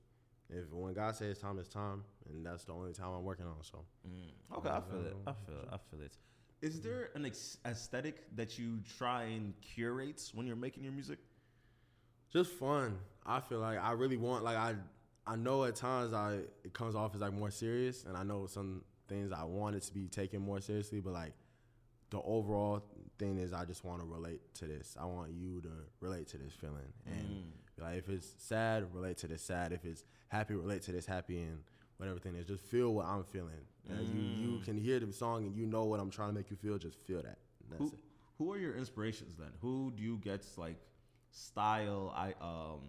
if 0.51 0.71
when 0.73 0.93
God 0.95 1.15
says 1.17 1.39
time, 1.39 1.59
is 1.59 1.69
time, 1.69 2.03
and 2.29 2.45
that's 2.45 2.65
the 2.65 2.73
only 2.73 2.93
time 2.93 3.13
I'm 3.13 3.25
working 3.25 3.47
on. 3.47 3.57
So 3.63 3.85
Mm, 4.09 4.57
Okay, 4.59 4.69
I 4.69 4.81
feel 4.81 5.07
it. 5.07 5.17
I 5.27 5.33
feel 5.33 5.59
it. 5.63 5.69
I 5.73 5.77
feel 5.91 6.01
it. 6.03 6.17
Is 6.63 6.81
there 6.81 7.11
an 7.15 7.25
ex- 7.25 7.59
aesthetic 7.65 8.17
that 8.37 8.59
you 8.59 8.81
try 8.99 9.23
and 9.25 9.55
curate 9.63 10.31
when 10.35 10.47
you're 10.47 10.57
making 10.57 10.85
your 10.85 10.93
music? 10.93 11.19
just 12.33 12.53
fun. 12.53 12.97
I 13.27 13.41
feel 13.41 13.59
like 13.59 13.79
I 13.79 13.93
really 13.93 14.17
want 14.17 14.45
like 14.45 14.57
I 14.57 14.75
I 15.27 15.37
know 15.37 15.65
at 15.65 15.77
times 15.77 16.13
I 16.13 16.41
it 16.65 16.73
comes 16.73 16.95
off 16.95 17.15
as 17.15 17.21
like 17.21 17.33
more 17.33 17.51
serious, 17.51 18.05
and 18.05 18.17
I 18.17 18.23
know 18.23 18.47
some 18.47 18.83
things 19.09 19.33
I 19.33 19.45
want 19.45 19.77
it 19.77 19.83
to 19.85 19.93
be 19.95 20.07
taken 20.09 20.41
more 20.41 20.61
seriously, 20.61 21.01
but 21.01 21.13
like 21.13 21.33
the 22.11 22.21
overall 22.23 22.83
thing 23.19 23.39
is 23.39 23.53
I 23.53 23.65
just 23.65 23.85
want 23.85 24.01
to 24.01 24.07
relate 24.07 24.41
to 24.55 24.67
this. 24.67 24.97
I 25.01 25.05
want 25.07 25.31
you 25.33 25.61
to 25.63 25.71
relate 26.01 26.29
to 26.29 26.39
this 26.39 26.53
feeling, 26.53 26.93
and 27.07 27.29
be 27.29 27.45
like 27.81 27.99
if 27.99 28.09
it's 28.09 28.35
sad, 28.39 28.87
relate 28.93 29.19
to 29.19 29.29
this 29.29 29.43
sad. 29.43 29.73
If 29.73 29.85
it's 29.85 30.05
happy, 30.29 30.55
relate 30.55 30.83
to 30.83 30.93
this 30.93 31.07
happy, 31.07 31.39
and 31.39 31.59
whatever 31.97 32.19
thing 32.19 32.35
is, 32.35 32.47
just 32.47 32.63
feel 32.65 32.95
what 32.95 33.07
I'm 33.07 33.25
feeling. 33.25 33.67
And 33.89 34.09
you 34.09 34.53
you 34.53 34.61
can 34.61 34.79
hear 34.79 35.01
the 35.01 35.13
song 35.13 35.47
and 35.47 35.57
you 35.57 35.67
know 35.67 35.85
what 35.85 36.01
I'm 36.01 36.11
trying 36.11 36.29
to 36.29 36.35
make 36.35 36.51
you 36.51 36.57
feel. 36.57 36.79
Just 36.79 36.99
feel 37.07 37.23
that. 37.23 37.39
Who 37.79 37.87
it. 37.87 37.93
Who 38.39 38.53
are 38.53 38.59
your 38.59 38.77
inspirations 38.77 39.37
then? 39.39 39.51
Who 39.61 39.93
do 39.97 40.03
you 40.03 40.19
get 40.19 40.45
like 40.57 40.77
style 41.31 42.13
I 42.17 42.35
um 42.41 42.81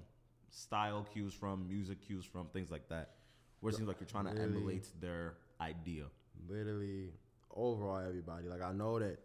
style 0.50 1.08
cues 1.14 1.34
from, 1.34 1.68
music 1.68 2.06
cues 2.06 2.26
from, 2.26 2.48
things 2.48 2.72
like 2.72 2.88
that? 2.90 3.12
Where 3.60 3.72
it 3.72 3.76
seems 3.76 3.88
like 3.88 4.00
you're 4.00 4.08
trying 4.08 4.34
to 4.34 4.42
emulate 4.42 4.88
their 5.00 5.36
idea. 5.60 6.06
literally 6.50 7.12
overall 7.56 8.00
everybody. 8.00 8.48
Like 8.48 8.62
I 8.62 8.72
know 8.72 9.00
that 9.00 9.20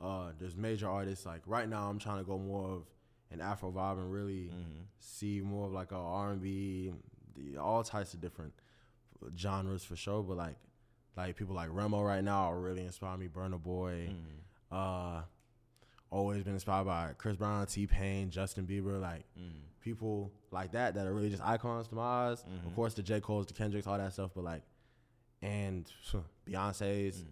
uh, 0.00 0.32
there's 0.38 0.56
major 0.56 0.88
artists. 0.88 1.26
Like 1.26 1.42
right 1.46 1.68
now, 1.68 1.88
I'm 1.88 1.98
trying 1.98 2.18
to 2.18 2.24
go 2.24 2.38
more 2.38 2.68
of 2.68 2.82
an 3.30 3.40
Afro 3.40 3.70
vibe 3.70 3.98
and 3.98 4.12
really 4.12 4.50
mm-hmm. 4.50 4.82
see 4.98 5.40
more 5.40 5.66
of 5.66 5.72
like 5.72 5.92
a 5.92 5.96
R&B, 5.96 6.92
the, 7.36 7.58
all 7.58 7.82
types 7.82 8.14
of 8.14 8.20
different 8.20 8.52
genres 9.36 9.84
for 9.84 9.96
sure. 9.96 10.22
But 10.22 10.36
like 10.36 10.56
like 11.16 11.36
people 11.36 11.54
like 11.54 11.68
Rema 11.72 12.02
right 12.02 12.24
now 12.24 12.50
are 12.50 12.58
really 12.58 12.84
inspiring 12.84 13.20
me. 13.20 13.28
Burna 13.28 13.62
Boy. 13.62 14.10
Mm-hmm. 14.10 14.76
Uh, 14.76 15.22
always 16.10 16.42
been 16.42 16.54
inspired 16.54 16.84
by 16.84 17.12
Chris 17.18 17.36
Brown, 17.36 17.66
T 17.66 17.86
Pain, 17.86 18.30
Justin 18.30 18.66
Bieber. 18.66 19.00
Like 19.00 19.24
mm-hmm. 19.38 19.58
people 19.80 20.32
like 20.50 20.72
that 20.72 20.94
that 20.94 21.06
are 21.06 21.12
really 21.14 21.30
just 21.30 21.42
icons 21.42 21.88
to 21.88 21.94
my 21.94 22.02
eyes. 22.02 22.44
Of 22.66 22.74
course, 22.74 22.94
the 22.94 23.02
J 23.02 23.20
Cole's, 23.20 23.46
the 23.46 23.54
Kendricks, 23.54 23.86
all 23.86 23.98
that 23.98 24.12
stuff. 24.12 24.30
But 24.34 24.44
like 24.44 24.62
and 25.42 25.90
Beyonce's, 26.48 27.24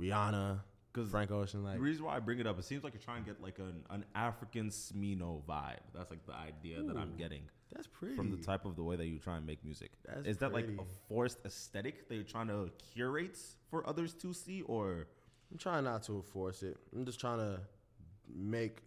Rihanna, 0.00 0.60
'Cause 0.94 1.10
Frank 1.10 1.32
Ocean, 1.32 1.64
like 1.64 1.74
the 1.74 1.80
reason 1.80 2.04
why 2.04 2.14
I 2.14 2.20
bring 2.20 2.38
it 2.38 2.46
up, 2.46 2.56
it 2.56 2.64
seems 2.64 2.84
like 2.84 2.94
you're 2.94 3.02
trying 3.02 3.24
to 3.24 3.30
get 3.30 3.42
like 3.42 3.58
an, 3.58 3.82
an 3.90 4.04
African 4.14 4.70
Smino 4.70 5.42
vibe. 5.44 5.80
That's 5.92 6.08
like 6.08 6.24
the 6.24 6.34
idea 6.34 6.84
that 6.84 6.96
I'm 6.96 7.16
getting 7.16 7.42
that's 7.72 7.88
pretty. 7.88 8.14
from 8.14 8.30
the 8.30 8.36
type 8.36 8.64
of 8.64 8.76
the 8.76 8.84
way 8.84 8.94
that 8.94 9.06
you 9.06 9.18
try 9.18 9.36
and 9.36 9.44
make 9.44 9.64
music. 9.64 9.90
That's 10.06 10.24
Is 10.24 10.38
that 10.38 10.52
like 10.52 10.68
a 10.68 10.84
forced 11.08 11.38
aesthetic 11.44 12.08
that 12.08 12.14
you're 12.14 12.22
trying 12.22 12.46
to 12.46 12.70
curate 12.92 13.36
for 13.68 13.84
others 13.88 14.14
to 14.14 14.32
see, 14.32 14.62
or 14.62 15.08
I'm 15.50 15.58
trying 15.58 15.82
not 15.82 16.04
to 16.04 16.22
force 16.22 16.62
it. 16.62 16.76
I'm 16.94 17.04
just 17.04 17.18
trying 17.18 17.38
to 17.38 17.60
make 18.32 18.82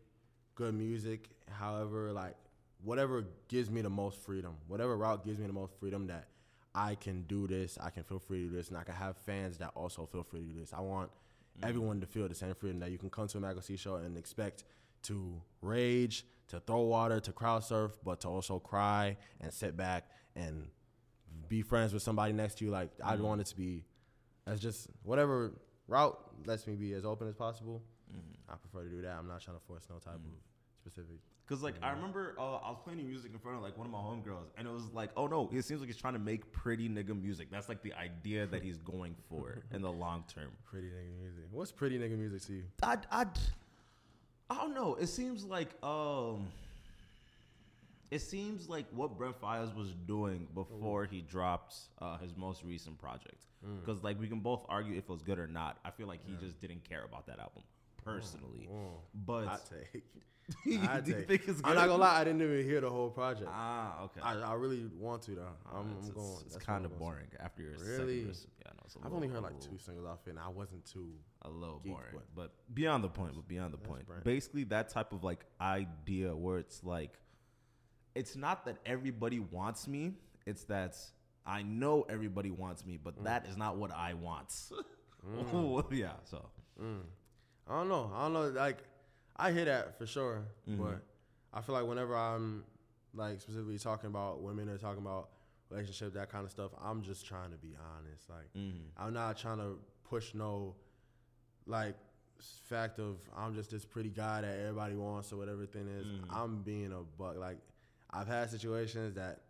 good 0.56 0.76
music. 0.76 1.30
However, 1.50 2.13
like 2.13 2.38
whatever 2.84 3.26
gives 3.50 3.70
me 3.70 3.82
the 3.82 3.89
most 3.89 4.22
freedom, 4.22 4.56
whatever 4.70 4.96
route 4.96 5.26
gives 5.26 5.39
me 5.39 5.48
the 5.48 5.52
most 5.52 5.74
freedom 5.78 6.08
that 6.08 6.30
I 6.74 6.96
can 6.96 7.24
do 7.24 7.48
this, 7.48 7.78
I 7.82 7.89
can 7.89 8.04
feel 8.04 8.20
free 8.20 8.43
to 8.43 8.50
do 8.50 8.56
this, 8.56 8.70
and 8.70 8.78
I 8.78 8.84
can 8.84 8.96
have 8.96 9.17
fans 9.17 9.58
that 9.58 9.72
also 9.76 10.06
feel 10.06 10.24
free 10.24 10.39
to 10.39 10.46
do 10.46 10.60
this. 10.62 10.72
I 10.72 10.80
want 10.80 11.12
Mm-hmm. 11.58 11.70
everyone 11.70 12.02
to 12.02 12.06
feel 12.06 12.28
the 12.28 12.36
same 12.36 12.54
freedom 12.54 12.80
that 12.82 12.91
you 12.91 13.00
can 13.00 13.10
come 13.10 13.28
to 13.28 13.38
a 13.39 13.41
Mac 13.41 13.58
OC 13.58 13.80
show 13.80 13.96
and 13.96 14.15
expect 14.15 14.63
to 15.04 15.41
rage, 15.62 16.24
to 16.50 16.60
throw 16.60 16.82
water, 16.82 17.20
to 17.20 17.32
crowd 17.32 17.63
surf, 17.63 17.98
but 18.04 18.22
to 18.22 18.28
also 18.28 18.60
cry 18.60 19.17
and 19.41 19.52
sit 19.52 19.76
back 19.76 20.10
and 20.36 20.67
be 21.50 21.63
friends 21.63 21.93
with 21.93 22.04
somebody 22.04 22.32
next 22.32 22.60
to 22.60 22.65
you. 22.65 22.72
Like 22.72 22.91
I 23.04 23.13
mm-hmm. 23.13 23.24
want 23.24 23.41
it 23.41 23.48
to 23.48 23.56
be 23.56 23.86
as 24.46 24.60
just 24.60 24.88
whatever 25.02 25.54
route 25.88 26.20
lets 26.46 26.67
me 26.67 26.76
be 26.76 26.93
as 26.93 27.06
open 27.06 27.28
as 27.28 27.36
possible. 27.36 27.82
Mm-hmm. 28.12 28.52
I 28.52 28.56
prefer 28.56 28.84
to 28.88 28.89
do 28.89 29.02
that. 29.02 29.15
I'm 29.17 29.28
not 29.28 29.41
trying 29.41 29.58
to 29.58 29.63
force 29.63 29.88
no 29.89 29.98
type 29.98 30.15
of 30.15 30.22
specific. 30.80 31.17
Cause 31.48 31.64
like 31.64 31.76
I 31.82 31.92
remember 31.92 32.36
uh, 32.38 32.58
I 32.58 32.70
was 32.72 32.80
playing 32.84 33.08
music 33.08 33.32
in 33.32 33.40
front 33.40 33.56
of 33.58 33.64
like 33.64 33.78
one 33.78 33.88
of 33.88 33.92
my 33.94 34.00
homegirls, 34.00 34.48
and 34.58 34.68
it 34.68 34.72
was 34.72 34.92
like, 34.94 35.12
oh 35.16 35.28
no, 35.28 35.50
it 35.54 35.64
seems 35.64 35.80
like 35.80 35.88
he's 35.88 35.96
trying 35.96 36.14
to 36.14 36.20
make 36.20 36.52
pretty 36.52 36.90
nigga 36.90 37.20
music. 37.20 37.48
That's 37.50 37.70
like 37.70 37.82
the 37.82 37.94
idea 37.94 38.46
that 38.48 38.64
he's 38.64 38.78
going 38.80 39.16
for 39.30 39.64
in 39.74 39.82
the 39.82 39.92
long 39.92 40.26
term. 40.28 40.50
Pretty 40.70 40.88
nigga 40.88 41.22
music. 41.22 41.44
What's 41.52 41.72
pretty 41.72 41.98
nigga 41.98 42.18
music 42.18 42.42
to 42.48 42.54
you? 42.54 42.64
I, 42.84 42.98
I, 43.10 43.26
I 44.50 44.56
don't 44.56 44.74
know. 44.76 44.96
It 44.96 45.08
seems 45.08 45.46
like 45.46 45.70
um, 45.84 46.48
it 48.12 48.20
seems 48.20 48.68
like 48.68 48.86
what 48.92 49.18
Brent 49.18 49.40
Faiyaz 49.40 49.74
was 49.74 49.94
doing 50.06 50.48
before 50.54 51.06
he 51.06 51.22
dropped 51.22 51.76
uh, 52.02 52.18
his 52.18 52.36
most 52.36 52.64
recent 52.66 52.98
project. 52.98 53.46
Because 53.86 54.04
like 54.04 54.20
we 54.20 54.28
can 54.28 54.40
both 54.42 54.66
argue 54.68 54.94
if 54.98 55.06
it 55.06 55.10
was 55.10 55.22
good 55.22 55.40
or 55.40 55.48
not. 55.48 55.78
I 55.86 55.92
feel 55.92 56.08
like 56.08 56.20
he 56.26 56.34
just 56.46 56.60
didn't 56.60 56.84
care 56.88 57.04
about 57.06 57.26
that 57.28 57.40
album 57.40 57.64
personally. 58.04 58.70
Oh, 58.72 59.00
But 59.26 59.70
I 60.88 61.02
do 61.02 61.12
you 61.12 61.22
think 61.24 61.42
it's 61.48 61.60
good? 61.62 61.66
I'm 61.70 61.76
not 61.76 61.88
gonna 61.88 62.02
lie. 62.02 62.22
I 62.22 62.24
didn't 62.24 62.42
even 62.42 62.64
hear 62.64 62.80
the 62.82 62.90
whole 62.90 63.10
project. 63.10 63.50
Ah, 63.54 64.04
okay. 64.04 64.22
I, 64.24 64.40
I 64.40 64.54
really 64.54 64.86
want 64.98 65.22
to 65.24 65.32
though. 65.32 65.48
I'm, 65.74 65.94
it's, 66.00 66.08
I'm 66.08 66.14
going. 66.14 66.38
It's, 66.46 66.54
that's 66.54 66.66
kind 66.66 66.86
of 66.86 66.92
I'm 66.94 66.98
going 67.00 67.12
boring 67.12 67.28
after 67.40 67.64
your 67.64 67.72
Really? 67.74 68.22
second. 68.22 68.48
Yeah, 68.66 68.72
no, 68.74 68.84
it's 68.86 68.96
a 68.96 69.00
to. 69.00 69.06
I've 69.06 69.12
little- 69.12 69.16
only 69.18 69.28
heard 69.28 69.44
like 69.44 69.56
little- 69.56 69.72
two 69.72 69.78
singles 69.78 70.06
off 70.08 70.20
it, 70.26 70.30
and 70.32 70.40
I 70.40 70.48
wasn't 70.48 70.86
too. 70.86 71.12
a 71.42 71.50
little 71.50 71.80
geek, 71.84 71.92
boring, 71.94 72.08
but- 72.14 72.36
but, 72.36 72.52
beyond 72.74 73.04
the 73.04 73.10
point. 73.10 73.34
But 73.36 73.48
beyond 73.48 73.74
the 73.74 73.78
point, 73.78 74.08
Brent. 74.08 74.24
basically 74.24 74.64
that 74.66 74.90
type 74.90 75.12
of 75.12 75.24
like 75.24 75.46
idea 75.60 76.34
where 76.36 76.58
it's 76.60 76.82
like, 76.84 77.14
it's 78.16 78.36
not 78.38 78.66
that 78.66 78.78
everybody 78.86 79.40
wants 79.40 79.86
me. 79.88 80.14
It's 80.46 80.64
that 80.66 80.96
I 81.46 81.64
know 81.64 82.06
everybody 82.10 82.52
wants 82.52 82.86
me, 82.86 82.94
Mm. 82.98 83.04
but 83.04 83.24
that 83.26 83.48
is 83.48 83.58
not 83.58 83.76
what 83.78 83.92
I 83.92 84.14
want. 84.14 84.54
yeah. 85.92 86.12
So 86.24 86.46
I 86.80 87.80
don't 87.80 87.90
know. 87.90 88.12
I 88.16 88.24
don't 88.24 88.34
know. 88.34 88.48
Like, 88.50 88.78
I 89.39 89.52
hear 89.52 89.65
that 89.65 89.97
for 89.97 90.06
sure, 90.08 90.43
Mm-hmm. 90.69 90.84
but 90.84 91.02
I 91.54 91.62
feel 91.62 91.73
like 91.76 91.86
whenever 91.86 92.15
I'm 92.15 92.63
like 93.13 93.39
specifically 93.41 93.78
talking 93.80 94.10
about 94.10 94.41
women 94.41 94.69
or 94.69 94.78
talking 94.78 95.02
about 95.02 95.30
relationship, 95.69 96.13
that 96.13 96.32
kind 96.32 96.45
of 96.45 96.52
stuff, 96.52 96.71
I'm 96.84 97.02
just 97.02 97.26
trying 97.26 97.52
to 97.52 97.58
be 97.58 97.76
honest. 97.97 98.30
Like, 98.30 98.52
Mm-hmm. 98.58 99.02
I'm 99.04 99.13
not 99.13 99.38
trying 99.38 99.58
to 99.60 99.78
push 100.10 100.34
no 100.34 100.76
like 101.65 101.95
fact 102.69 103.00
of 103.00 103.17
I'm 103.36 103.56
just 103.56 103.71
this 103.71 103.84
pretty 103.86 104.10
guy 104.10 104.41
that 104.41 104.60
everybody 104.60 104.95
wants 104.95 105.32
or 105.34 105.38
whatever 105.38 105.65
thing 105.65 105.88
is. 105.88 106.06
Mm-hmm. 106.06 106.36
I'm 106.36 106.62
being 106.62 106.91
a 106.93 107.02
buck. 107.21 107.38
Like, 107.38 107.58
I've 108.12 108.28
had 108.28 108.50
situations 108.50 109.15
that 109.15 109.41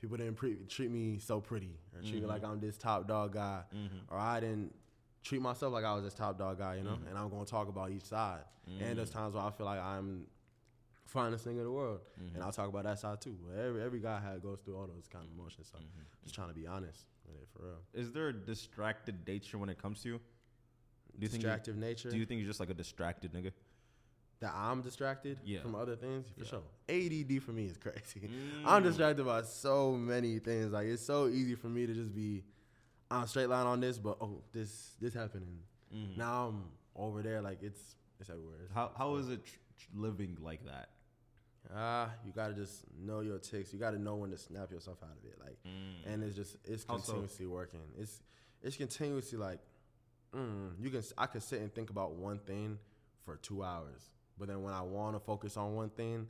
people 0.00 0.16
didn't 0.16 0.34
pre- 0.36 0.56
treat 0.68 0.90
me 0.90 1.18
so 1.18 1.40
pretty 1.40 1.78
or 1.94 2.00
treat 2.02 2.20
me 2.22 2.26
like 2.28 2.44
I'm 2.44 2.60
this 2.60 2.76
top 2.76 3.08
dog 3.08 3.32
guy, 3.34 3.62
or 4.10 4.18
I 4.18 4.40
didn't 4.40 4.74
treat 5.24 5.42
myself 5.42 5.72
like 5.72 5.84
I 5.84 5.94
was 5.94 6.04
this 6.04 6.14
top 6.14 6.38
dog 6.38 6.58
guy, 6.58 6.76
you 6.76 6.84
know. 6.84 6.90
Mm-hmm. 6.90 7.08
And 7.08 7.18
I'm 7.18 7.28
gonna 7.30 7.44
talk 7.44 7.68
about 7.68 7.90
each 7.90 8.04
side. 8.04 8.42
And 8.80 8.96
there's 8.96 9.10
mm. 9.10 9.14
times 9.14 9.34
where 9.34 9.42
I 9.42 9.50
feel 9.50 9.66
like 9.66 9.80
I'm 9.80 10.26
finest 11.06 11.44
thing 11.44 11.58
in 11.58 11.64
the 11.64 11.70
world, 11.70 12.00
mm-hmm. 12.18 12.34
and 12.34 12.44
I'll 12.44 12.52
talk 12.52 12.68
about 12.68 12.84
that 12.84 12.98
side 12.98 13.20
too. 13.20 13.36
But 13.46 13.60
every 13.60 13.82
every 13.82 14.00
guy 14.00 14.20
had 14.20 14.42
goes 14.42 14.60
through 14.64 14.76
all 14.76 14.86
those 14.86 15.08
kind 15.08 15.24
of 15.24 15.30
emotions. 15.36 15.68
So 15.70 15.78
mm-hmm. 15.78 16.02
just 16.22 16.34
trying 16.34 16.48
to 16.48 16.54
be 16.54 16.66
honest 16.66 17.04
with 17.26 17.36
it 17.36 17.48
for 17.54 17.66
real. 17.66 17.78
is 17.92 18.12
there 18.12 18.28
a 18.28 18.32
distracted 18.32 19.26
nature 19.26 19.58
when 19.58 19.68
it 19.68 19.80
comes 19.80 20.02
to 20.02 20.08
you? 20.08 20.20
Do 21.18 21.26
you 21.26 21.28
think 21.28 21.44
you, 21.44 21.74
nature. 21.74 22.10
Do 22.10 22.16
you 22.16 22.26
think 22.26 22.40
you're 22.40 22.48
just 22.48 22.60
like 22.60 22.70
a 22.70 22.74
distracted 22.74 23.32
nigga? 23.32 23.52
that 24.40 24.52
I'm 24.54 24.82
distracted 24.82 25.38
Yeah. 25.44 25.60
from 25.60 25.74
other 25.74 25.96
things 25.96 26.26
for 26.28 26.40
Yeah. 26.40 26.46
sure. 26.46 26.62
ADD 26.88 27.40
for 27.40 27.52
me 27.52 27.66
is 27.66 27.78
crazy. 27.78 28.28
I'm 28.64 28.82
mm. 28.82 28.86
distracted 28.86 29.24
by 29.24 29.42
so 29.42 29.92
many 29.92 30.38
things. 30.38 30.72
Like 30.72 30.86
it's 30.86 31.02
so 31.04 31.28
easy 31.28 31.54
for 31.54 31.68
me 31.68 31.86
to 31.86 31.94
just 31.94 32.14
be 32.14 32.44
on 33.16 33.28
straight 33.28 33.48
line 33.48 33.66
on 33.66 33.80
this, 33.80 33.98
but 33.98 34.16
oh, 34.20 34.42
this 34.52 34.94
this 35.00 35.14
happened, 35.14 35.46
and 35.92 36.16
now 36.16 36.48
I'm 36.48 36.64
over 36.96 37.22
there. 37.22 37.40
Like 37.40 37.58
it's 37.62 37.80
it's 38.20 38.30
everywhere. 38.30 38.56
It's- 38.64 38.74
How 38.74 38.90
how 38.96 39.16
is 39.16 39.28
it 39.28 39.44
tr- 39.44 39.52
tr- 39.78 39.98
living 39.98 40.36
like 40.40 40.64
that? 40.66 40.90
Ah, 41.74 42.10
you 42.26 42.32
gotta 42.32 42.52
just 42.54 42.84
know 42.98 43.20
your 43.20 43.38
ticks. 43.38 43.72
You 43.72 43.78
gotta 43.78 43.98
know 43.98 44.16
when 44.16 44.30
to 44.30 44.36
snap 44.38 44.70
yourself 44.70 44.98
out 45.02 45.16
of 45.18 45.24
it. 45.24 45.38
Like, 45.40 45.58
and 46.06 46.22
it's 46.22 46.36
just 46.36 46.56
it's 46.64 46.82
so? 46.84 46.94
continuously 46.94 47.46
working. 47.46 47.80
It's 47.98 48.22
it's 48.62 48.76
continuously 48.76 49.38
like, 49.38 49.60
mm, 50.34 50.72
you 50.78 50.90
can 50.90 51.02
I 51.16 51.26
can 51.26 51.40
sit 51.40 51.60
and 51.60 51.74
think 51.74 51.90
about 51.90 52.12
one 52.16 52.38
thing 52.40 52.78
for 53.24 53.36
two 53.36 53.62
hours, 53.64 54.10
but 54.38 54.48
then 54.48 54.62
when 54.62 54.74
I 54.74 54.82
want 54.82 55.16
to 55.16 55.20
focus 55.20 55.56
on 55.56 55.74
one 55.74 55.88
thing, 55.88 56.28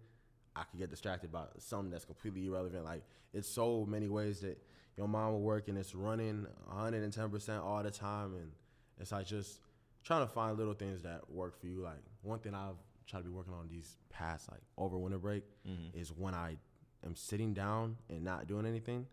I 0.55 0.63
could 0.63 0.79
get 0.79 0.91
distracted 0.91 1.33
by 1.33 1.47
something 1.59 1.91
that's 1.91 2.05
completely 2.05 2.47
irrelevant. 2.47 2.85
Like, 2.85 3.03
it's 3.33 3.49
so 3.49 3.85
many 3.85 4.07
ways 4.09 4.41
that 4.41 4.57
your 4.97 5.09
mind 5.09 5.33
will 5.33 5.41
work, 5.41 5.69
and 5.69 5.77
it's 5.77 5.95
running 5.95 6.47
110 6.67 7.31
percent 7.31 7.63
all 7.63 7.83
the 7.83 7.91
time, 7.91 8.35
and 8.35 8.53
it's 8.99 9.13
like 9.13 9.27
just 9.27 9.61
trying 10.05 10.27
to 10.27 10.33
find 10.33 10.57
little 10.57 10.75
things 10.75 11.03
that 11.03 11.31
work 11.31 11.59
for 11.59 11.67
you. 11.67 11.81
Like 11.81 12.03
one 12.23 12.39
thing 12.39 12.55
I've 12.55 12.77
tried 13.07 13.21
to 13.21 13.25
be 13.25 13.31
working 13.31 13.55
on 13.55 13.69
these 13.69 13.97
past 14.11 14.51
like 14.51 14.61
over 14.79 14.97
winter 14.97 15.19
break 15.19 15.45
mm-hmm. 15.69 15.99
is 15.99 16.13
when 16.13 16.35
I 16.35 16.57
am 17.05 17.17
sitting 17.17 17.53
down 17.53 17.97
and 18.09 18.23
not 18.23 18.47
doing 18.47 18.67
anything 18.67 19.07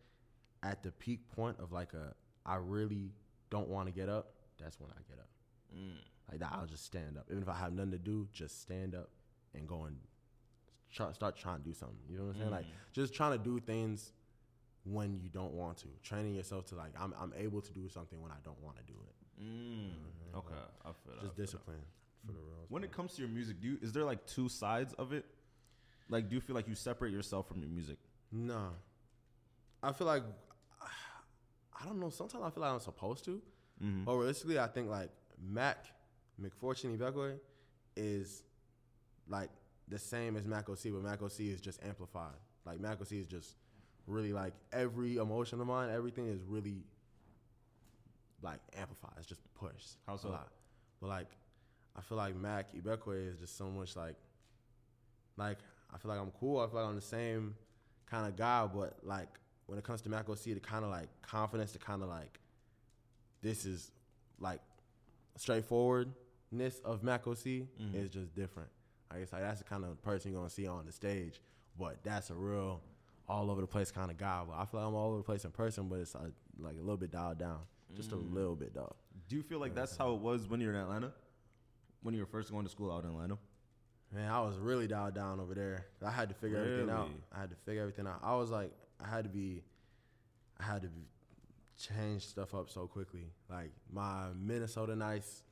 at 0.63 0.83
the 0.83 0.91
peak 0.91 1.29
point 1.35 1.57
of 1.59 1.71
like 1.71 1.93
a 1.93 2.13
I 2.45 2.55
really 2.55 3.11
don't 3.49 3.67
want 3.67 3.87
to 3.87 3.93
get 3.93 4.09
up. 4.09 4.33
That's 4.59 4.79
when 4.79 4.89
I 4.91 5.01
get 5.09 5.19
up. 5.19 5.29
Mm. 5.75 5.97
Like 6.29 6.39
that, 6.39 6.51
I'll 6.53 6.65
just 6.65 6.85
stand 6.85 7.17
up. 7.17 7.25
Even 7.29 7.43
if 7.43 7.49
I 7.49 7.55
have 7.55 7.73
nothing 7.73 7.91
to 7.91 7.97
do, 7.97 8.27
just 8.31 8.61
stand 8.61 8.95
up 8.95 9.09
and 9.53 9.67
go 9.67 9.83
and 9.83 9.97
try, 10.91 11.11
start 11.11 11.35
trying 11.35 11.57
to 11.57 11.63
do 11.63 11.73
something. 11.73 11.97
You 12.09 12.17
know 12.17 12.25
what 12.25 12.35
I'm 12.35 12.39
saying? 12.39 12.49
Mm. 12.49 12.53
Like 12.53 12.65
just 12.93 13.13
trying 13.13 13.37
to 13.37 13.43
do 13.43 13.59
things 13.59 14.13
when 14.83 15.19
you 15.21 15.29
don't 15.29 15.53
want 15.53 15.77
to. 15.79 15.87
Training 16.03 16.35
yourself 16.35 16.65
to 16.67 16.75
like 16.75 16.91
I'm 16.99 17.13
I'm 17.21 17.33
able 17.37 17.61
to 17.61 17.73
do 17.73 17.87
something 17.89 18.21
when 18.21 18.31
I 18.31 18.37
don't 18.43 18.61
want 18.61 18.77
to 18.77 18.83
do 18.83 18.93
it. 18.93 19.43
Mm, 19.43 20.37
okay, 20.37 20.53
I 20.85 20.87
feel 20.87 20.93
that, 21.15 21.17
I 21.17 21.21
Just 21.21 21.25
feel 21.25 21.35
that. 21.35 21.35
discipline 21.37 21.77
for 22.25 22.31
the 22.33 22.39
real. 22.39 22.65
When 22.69 22.83
it 22.83 22.91
comes 22.91 23.13
to 23.15 23.21
your 23.21 23.29
music, 23.29 23.59
do 23.61 23.67
you, 23.69 23.77
is 23.81 23.91
there 23.93 24.03
like 24.03 24.25
two 24.27 24.47
sides 24.49 24.93
of 24.93 25.13
it? 25.13 25.25
Like, 26.09 26.29
do 26.29 26.35
you 26.35 26.41
feel 26.41 26.55
like 26.55 26.67
you 26.67 26.75
separate 26.75 27.11
yourself 27.13 27.47
from 27.47 27.59
your 27.61 27.69
music? 27.69 27.97
No. 28.31 28.69
I 29.81 29.91
feel 29.93 30.05
like 30.07 30.23
I 31.79 31.85
don't 31.85 31.99
know. 31.99 32.09
Sometimes 32.09 32.43
I 32.43 32.49
feel 32.51 32.61
like 32.61 32.73
I'm 32.73 32.79
supposed 32.79 33.25
to. 33.25 33.41
But 34.05 34.15
realistically, 34.15 34.59
I 34.59 34.67
think 34.67 34.89
like 34.89 35.09
Mac 35.43 35.85
McFortune 36.39 36.95
Ibekwe 36.99 37.39
is 37.95 38.43
like 39.27 39.49
the 39.87 39.97
same 39.97 40.35
as 40.37 40.45
Mac 40.45 40.69
OC, 40.69 40.77
but 40.93 41.01
Mac 41.01 41.23
OC 41.23 41.39
is 41.41 41.59
just 41.61 41.81
amplified. 41.83 42.35
Like 42.63 42.79
Mac 42.79 43.01
OC 43.01 43.13
is 43.13 43.25
just 43.25 43.55
really 44.07 44.33
like 44.33 44.53
every 44.71 45.17
emotion 45.17 45.61
of 45.61 45.67
mine, 45.67 45.89
everything 45.91 46.27
is 46.27 46.41
really 46.47 46.83
like 48.41 48.59
amplified. 48.77 49.13
It's 49.17 49.27
just 49.27 49.41
pushed. 49.55 49.97
How 50.07 50.17
so? 50.17 50.29
a 50.29 50.31
lot. 50.31 50.47
But 50.99 51.07
like, 51.07 51.27
I 51.95 52.01
feel 52.01 52.17
like 52.17 52.35
Mac 52.35 52.73
Ibekwe 52.73 53.33
is 53.33 53.39
just 53.39 53.57
so 53.57 53.65
much 53.69 53.95
like, 53.95 54.15
like 55.37 55.57
I 55.93 55.97
feel 55.97 56.09
like 56.09 56.19
I'm 56.19 56.31
cool. 56.39 56.59
I 56.59 56.67
feel 56.67 56.79
like 56.79 56.89
I'm 56.89 56.95
the 56.95 57.01
same 57.01 57.55
kind 58.09 58.27
of 58.27 58.35
guy. 58.35 58.67
But 58.67 58.97
like 59.03 59.29
when 59.65 59.77
it 59.77 59.83
comes 59.83 60.01
to 60.01 60.09
Mac 60.09 60.29
OC, 60.29 60.43
the 60.43 60.59
kind 60.59 60.83
of 60.83 60.91
like 60.91 61.09
confidence, 61.21 61.71
the 61.71 61.79
kind 61.79 62.01
of 62.03 62.09
like, 62.09 62.39
this 63.41 63.65
is 63.65 63.91
like 64.39 64.59
straightforwardness 65.37 66.79
of 66.85 67.03
Mac 67.03 67.27
OC 67.27 67.37
mm-hmm. 67.37 67.95
is 67.95 68.09
just 68.09 68.33
different. 68.35 68.69
I 69.09 69.19
guess 69.19 69.33
like 69.33 69.41
that's 69.41 69.59
the 69.59 69.65
kind 69.65 69.83
of 69.83 70.01
person 70.01 70.31
you're 70.31 70.39
gonna 70.39 70.49
see 70.49 70.67
on 70.67 70.85
the 70.85 70.91
stage. 70.91 71.41
But 71.77 72.03
that's 72.03 72.29
a 72.29 72.35
real 72.35 72.81
all 73.27 73.49
over 73.51 73.61
the 73.61 73.67
place 73.67 73.91
kind 73.91 74.11
of 74.11 74.17
guy. 74.17 74.43
But 74.47 74.55
I 74.57 74.65
feel 74.65 74.79
like 74.79 74.87
I'm 74.87 74.95
all 74.95 75.09
over 75.09 75.17
the 75.17 75.23
place 75.23 75.45
in 75.45 75.51
person, 75.51 75.87
but 75.87 75.99
it's 75.99 76.15
uh, 76.15 76.29
like 76.59 76.75
a 76.75 76.81
little 76.81 76.97
bit 76.97 77.11
dialed 77.11 77.39
down, 77.39 77.59
just 77.95 78.11
a 78.11 78.15
little 78.15 78.55
bit 78.55 78.73
though. 78.73 78.95
Do 79.29 79.35
you 79.35 79.43
feel 79.43 79.59
like 79.59 79.75
that's 79.75 79.95
how 79.95 80.13
it 80.13 80.19
was 80.19 80.47
when 80.47 80.59
you 80.61 80.67
were 80.67 80.73
in 80.73 80.79
Atlanta? 80.79 81.11
When 82.03 82.13
you 82.13 82.21
were 82.21 82.27
first 82.27 82.51
going 82.51 82.65
to 82.65 82.71
school 82.71 82.91
out 82.91 83.03
in 83.03 83.11
Atlanta? 83.11 83.37
Man, 84.13 84.29
I 84.29 84.41
was 84.41 84.57
really 84.57 84.87
dialed 84.87 85.15
down 85.15 85.39
over 85.39 85.53
there. 85.53 85.85
I 86.05 86.11
had 86.11 86.27
to 86.29 86.35
figure 86.35 86.57
everything 86.57 86.89
out. 86.89 87.09
I 87.33 87.39
had 87.39 87.49
to 87.51 87.55
figure 87.55 87.81
everything 87.81 88.07
out. 88.07 88.19
I 88.23 88.35
was 88.35 88.49
like, 88.49 88.71
I 89.03 89.07
had 89.07 89.23
to 89.23 89.29
be, 89.29 89.63
I 90.59 90.63
had 90.63 90.81
to 90.81 90.89
be, 90.89 91.01
change 91.79 92.27
stuff 92.27 92.53
up 92.53 92.69
so 92.69 92.87
quickly. 92.87 93.27
Like 93.49 93.71
my 93.91 94.27
Minnesota 94.39 94.95
nice 94.95 95.43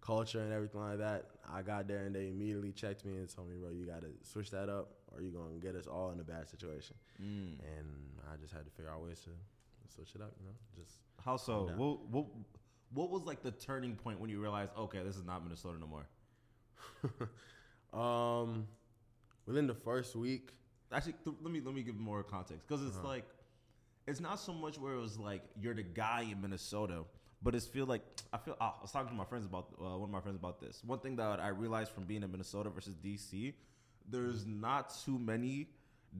culture 0.00 0.40
and 0.40 0.52
everything 0.52 0.80
like 0.80 0.98
that. 0.98 1.26
I 1.52 1.62
got 1.62 1.88
there 1.88 2.04
and 2.04 2.14
they 2.14 2.28
immediately 2.28 2.72
checked 2.72 3.04
me 3.04 3.16
and 3.16 3.28
told 3.28 3.50
me, 3.50 3.56
bro, 3.56 3.70
you 3.70 3.86
got 3.86 4.02
to 4.02 4.08
switch 4.22 4.50
that 4.50 4.68
up 4.68 4.90
or 5.16 5.22
you're 5.22 5.32
going 5.32 5.58
to 5.58 5.66
get 5.66 5.74
us 5.74 5.86
all 5.86 6.10
in 6.10 6.20
a 6.20 6.24
bad 6.24 6.48
situation. 6.48 6.96
Mm. 7.20 7.58
And 7.78 7.86
I 8.32 8.36
just 8.40 8.52
had 8.52 8.64
to 8.64 8.70
figure 8.70 8.90
out 8.90 9.02
ways 9.02 9.20
to 9.20 9.30
switch 9.94 10.14
it 10.14 10.20
up, 10.20 10.32
you 10.38 10.46
know? 10.46 10.54
Just 10.76 10.96
How 11.24 11.36
so? 11.36 11.70
What, 11.76 12.06
what 12.08 12.26
what 12.92 13.10
was 13.10 13.22
like 13.24 13.42
the 13.42 13.50
turning 13.50 13.96
point 13.96 14.20
when 14.20 14.30
you 14.30 14.40
realized, 14.40 14.70
okay, 14.78 15.02
this 15.02 15.16
is 15.16 15.24
not 15.24 15.42
Minnesota 15.42 15.78
no 15.80 15.86
more? 15.86 16.06
um, 17.92 18.66
within 19.46 19.66
the 19.66 19.74
first 19.74 20.14
week, 20.16 20.50
Actually, 20.92 21.14
th- 21.24 21.36
let 21.42 21.52
me 21.52 21.60
let 21.60 21.74
me 21.74 21.82
give 21.82 21.96
more 21.96 22.22
context 22.22 22.64
because 22.66 22.86
it's 22.86 22.96
Uh-huh. 22.96 23.08
like 23.08 23.24
it's 24.06 24.20
not 24.20 24.38
so 24.38 24.52
much 24.52 24.78
where 24.78 24.94
it 24.94 25.00
was 25.00 25.18
like 25.18 25.42
you're 25.60 25.74
the 25.74 25.82
guy 25.82 26.20
in 26.30 26.40
Minnesota, 26.40 27.02
but 27.42 27.56
it's 27.56 27.66
feel 27.66 27.86
like 27.86 28.02
I 28.32 28.38
feel. 28.38 28.56
I 28.60 28.70
was 28.80 28.92
talking 28.92 29.08
to 29.08 29.14
my 29.16 29.24
friends 29.24 29.44
about 29.46 29.66
uh, 29.80 29.98
one 29.98 30.04
of 30.04 30.10
my 30.10 30.20
friends 30.20 30.36
about 30.36 30.60
this. 30.60 30.84
One 30.84 31.00
thing 31.00 31.16
that 31.16 31.40
I 31.40 31.48
realized 31.48 31.90
from 31.90 32.04
being 32.04 32.22
in 32.22 32.30
Minnesota 32.30 32.70
versus 32.70 32.94
DC, 32.94 33.54
there's 34.10 34.46
not 34.46 34.94
too 35.04 35.18
many 35.18 35.68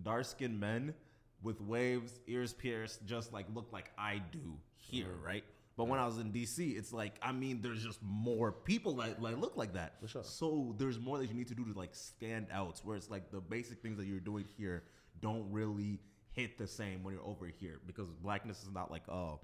dark 0.02 0.24
skinned 0.24 0.58
men 0.58 0.94
with 1.42 1.60
waves, 1.60 2.18
ears 2.26 2.52
pierced, 2.52 3.04
just 3.06 3.32
like 3.32 3.46
look 3.54 3.72
like 3.72 3.90
I 3.98 4.22
do 4.32 4.58
here, 4.76 5.14
right? 5.24 5.44
But 5.76 5.88
when 5.88 6.00
I 6.00 6.06
was 6.06 6.18
in 6.18 6.32
DC, 6.32 6.76
it's 6.76 6.92
like 6.92 7.16
I 7.22 7.32
mean, 7.32 7.60
there's 7.62 7.82
just 7.82 8.00
more 8.02 8.50
people 8.50 8.94
that 8.96 9.20
like 9.20 9.36
look 9.38 9.56
like 9.56 9.74
that. 9.74 10.00
For 10.00 10.08
sure. 10.08 10.24
So 10.24 10.74
there's 10.78 10.98
more 10.98 11.18
that 11.18 11.28
you 11.28 11.34
need 11.34 11.48
to 11.48 11.54
do 11.54 11.64
to 11.64 11.78
like 11.78 11.94
stand 11.94 12.46
out. 12.50 12.80
Where 12.82 12.96
it's 12.96 13.10
like 13.10 13.30
the 13.30 13.40
basic 13.40 13.82
things 13.82 13.98
that 13.98 14.06
you're 14.06 14.20
doing 14.20 14.46
here 14.56 14.84
don't 15.20 15.50
really 15.50 16.00
hit 16.32 16.58
the 16.58 16.66
same 16.66 17.02
when 17.02 17.14
you're 17.14 17.24
over 17.24 17.46
here 17.46 17.80
because 17.86 18.08
blackness 18.22 18.62
is 18.62 18.70
not 18.70 18.90
like 18.90 19.06
a 19.08 19.34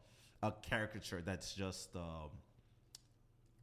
a 0.43 0.53
caricature 0.69 1.23
that's 1.25 1.55
just 1.55 1.95
um, 1.97 2.31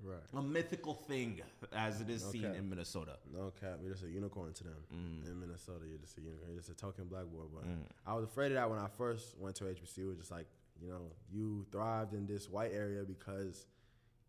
Right. 0.02 0.20
a 0.34 0.42
mythical 0.42 0.94
thing 0.94 1.42
as 1.74 2.00
it 2.02 2.10
is 2.10 2.24
seen 2.24 2.46
Okay. 2.46 2.58
in 2.58 2.70
Minnesota. 2.70 3.18
No 3.34 3.52
cap, 3.60 3.80
you're 3.82 3.92
just 3.92 4.04
a 4.04 4.10
unicorn 4.10 4.54
to 4.54 4.64
them. 4.64 4.78
Mm. 4.94 5.28
In 5.28 5.40
Minnesota, 5.40 5.86
you're 5.88 5.98
just 5.98 6.18
a 6.18 6.22
unicorn. 6.22 6.52
You're 6.52 6.60
just 6.60 6.70
a 6.70 6.76
token 6.76 7.06
black 7.06 7.26
boy. 7.26 7.44
But 7.54 7.66
I 8.06 8.14
was 8.14 8.24
afraid 8.24 8.48
of 8.52 8.54
that 8.56 8.70
when 8.70 8.80
I 8.80 8.88
first 8.88 9.38
went 9.38 9.56
to 9.58 9.66
HBC. 9.66 9.98
It 10.00 10.06
was 10.06 10.18
just 10.18 10.32
like, 10.32 10.48
you 10.82 10.88
know, 10.90 11.12
you 11.32 11.66
thrived 11.72 12.14
in 12.14 12.26
this 12.26 12.50
white 12.50 12.72
area 12.74 13.04
because 13.04 13.66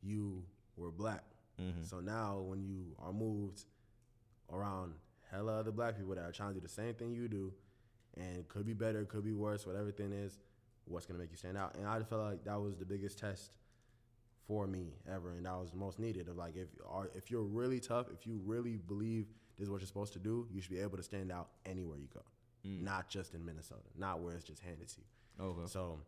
you 0.02 0.42
were 0.76 0.90
black. 0.90 1.24
Mm-hmm. 1.60 1.84
So 1.84 2.00
now 2.00 2.40
when 2.40 2.62
you 2.62 2.96
are 2.98 3.12
moved 3.12 3.64
around 4.52 4.94
hella 5.30 5.60
other 5.60 5.70
black 5.70 5.96
people 5.96 6.14
that 6.14 6.24
are 6.24 6.32
trying 6.32 6.48
to 6.50 6.54
do 6.54 6.60
the 6.60 6.68
same 6.68 6.94
thing 6.94 7.12
you 7.12 7.28
do, 7.28 7.52
and 8.16 8.48
could 8.48 8.66
be 8.66 8.72
better, 8.72 9.04
could 9.04 9.22
be 9.24 9.32
worse, 9.32 9.66
whatever 9.66 9.92
thing 9.92 10.12
is, 10.12 10.38
what's 10.86 11.06
gonna 11.06 11.18
make 11.20 11.30
you 11.30 11.36
stand 11.36 11.56
out? 11.56 11.76
And 11.76 11.86
I 11.86 12.02
felt 12.02 12.22
like 12.22 12.44
that 12.44 12.60
was 12.60 12.76
the 12.76 12.84
biggest 12.84 13.18
test 13.18 13.52
for 14.50 14.66
me 14.66 14.94
ever, 15.08 15.30
and 15.30 15.46
that 15.46 15.52
was 15.52 15.70
the 15.70 15.76
most 15.76 16.00
needed. 16.00 16.26
Of 16.26 16.36
like, 16.36 16.56
if 16.56 16.66
are 16.84 17.08
if 17.14 17.30
you're 17.30 17.44
really 17.44 17.78
tough, 17.78 18.06
if 18.12 18.26
you 18.26 18.40
really 18.44 18.78
believe 18.78 19.26
this 19.56 19.66
is 19.66 19.70
what 19.70 19.80
you're 19.80 19.86
supposed 19.86 20.12
to 20.14 20.18
do, 20.18 20.48
you 20.52 20.60
should 20.60 20.72
be 20.72 20.80
able 20.80 20.96
to 20.96 21.04
stand 21.04 21.30
out 21.30 21.50
anywhere 21.64 21.98
you 21.98 22.08
go, 22.12 22.22
not 22.64 23.08
just 23.08 23.32
in 23.32 23.44
Minnesota, 23.44 23.82
not 23.96 24.18
where 24.18 24.34
it's 24.34 24.42
just 24.42 24.60
handed 24.60 24.88
to 24.88 24.96
you. 24.98 25.44
Okay. 25.44 25.66
So, 25.66 26.00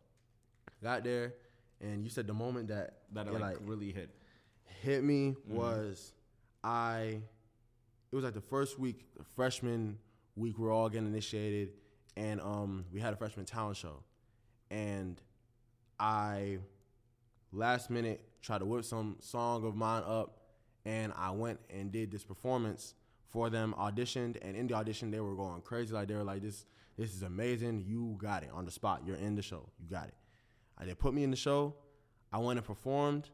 got 0.83 1.05
there, 1.05 1.35
and 1.79 2.03
you 2.03 2.09
said 2.09 2.27
the 2.27 2.33
moment 2.33 2.67
that 2.67 2.97
that 3.13 3.27
it, 3.27 3.39
like, 3.39 3.59
really 3.61 3.93
hit. 3.93 4.09
hit 4.81 5.05
me 5.05 5.35
was 5.47 6.11
I 6.65 7.21
it 8.11 8.15
was 8.15 8.25
like 8.25 8.33
the 8.33 8.41
first 8.41 8.77
week, 8.77 9.05
the 9.17 9.23
freshman 9.23 9.97
week 10.35 10.59
we 10.59 10.67
are 10.67 10.71
all 10.71 10.89
getting 10.89 11.07
initiated 11.07 11.69
and 12.17 12.41
um 12.41 12.83
we 12.91 12.99
had 12.99 13.13
a 13.13 13.15
freshman 13.15 13.45
talent 13.45 13.77
show. 13.77 14.03
And 14.69 15.21
I 15.97 16.57
last 17.53 17.89
minute 17.89 18.21
tried 18.43 18.59
to 18.59 18.65
whip 18.65 18.83
some 18.83 19.15
song 19.19 19.65
of 19.65 19.75
mine 19.75 20.03
up 20.05 20.41
and 20.85 21.13
I 21.15 21.31
went 21.31 21.59
and 21.69 21.91
did 21.91 22.11
this 22.11 22.23
performance 22.23 22.93
for 23.29 23.49
them, 23.49 23.73
auditioned, 23.79 24.37
and 24.41 24.55
in 24.55 24.67
the 24.67 24.75
audition 24.75 25.09
they 25.09 25.19
were 25.19 25.35
going 25.35 25.61
crazy. 25.61 25.93
Like 25.93 26.07
they 26.07 26.15
were 26.15 26.23
like, 26.23 26.41
This 26.41 26.65
this 26.97 27.13
is 27.15 27.23
amazing. 27.23 27.85
You 27.87 28.17
got 28.21 28.43
it 28.43 28.49
on 28.53 28.65
the 28.65 28.71
spot. 28.71 29.01
You're 29.05 29.15
in 29.15 29.35
the 29.35 29.41
show. 29.41 29.69
You 29.79 29.89
got 29.89 30.07
it. 30.07 30.13
They 30.85 30.93
put 30.93 31.13
me 31.13 31.23
in 31.23 31.31
the 31.31 31.37
show. 31.37 31.75
I 32.31 32.37
went 32.39 32.59
and 32.59 32.65
performed 32.65 33.29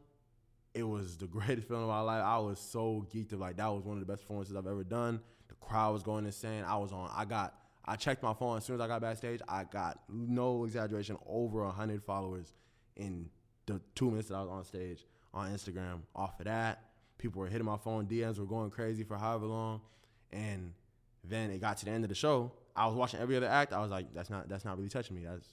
it 0.72 0.84
was 0.84 1.16
the 1.16 1.26
greatest 1.26 1.68
feeling 1.68 1.82
of 1.82 1.88
my 1.88 2.00
life. 2.00 2.22
I 2.24 2.38
was 2.38 2.58
so 2.58 3.06
geeked 3.12 3.34
up. 3.34 3.40
Like 3.40 3.56
that 3.56 3.66
was 3.66 3.84
one 3.84 3.98
of 3.98 4.06
the 4.06 4.10
best 4.10 4.22
performances 4.22 4.56
I've 4.56 4.66
ever 4.66 4.84
done. 4.84 5.20
The 5.48 5.54
crowd 5.56 5.92
was 5.92 6.02
going 6.02 6.24
insane. 6.24 6.64
I 6.64 6.76
was 6.76 6.92
on. 6.92 7.10
I 7.14 7.24
got. 7.24 7.54
I 7.84 7.96
checked 7.96 8.22
my 8.22 8.34
phone 8.34 8.58
as 8.58 8.64
soon 8.64 8.76
as 8.76 8.80
I 8.80 8.86
got 8.86 9.00
backstage. 9.00 9.40
I 9.48 9.64
got 9.64 10.00
no 10.08 10.64
exaggeration 10.64 11.18
over 11.26 11.64
hundred 11.64 12.04
followers 12.04 12.54
in 12.96 13.28
the 13.70 13.80
two 13.94 14.10
minutes 14.10 14.28
that 14.28 14.36
I 14.36 14.42
was 14.42 14.50
on 14.50 14.64
stage 14.64 15.04
on 15.32 15.50
Instagram. 15.52 16.00
Off 16.14 16.38
of 16.38 16.46
that, 16.46 16.84
people 17.18 17.40
were 17.40 17.48
hitting 17.48 17.66
my 17.66 17.76
phone. 17.76 18.06
DMs 18.06 18.38
were 18.38 18.44
going 18.44 18.70
crazy 18.70 19.04
for 19.04 19.16
however 19.16 19.46
long, 19.46 19.80
and 20.32 20.72
then 21.24 21.50
it 21.50 21.60
got 21.60 21.78
to 21.78 21.84
the 21.84 21.90
end 21.90 22.04
of 22.04 22.08
the 22.08 22.14
show. 22.14 22.52
I 22.74 22.86
was 22.86 22.94
watching 22.94 23.20
every 23.20 23.36
other 23.36 23.48
act. 23.48 23.72
I 23.72 23.80
was 23.80 23.90
like, 23.90 24.12
that's 24.14 24.30
not 24.30 24.48
that's 24.48 24.64
not 24.64 24.76
really 24.76 24.88
touching 24.88 25.16
me. 25.16 25.24
That's 25.24 25.46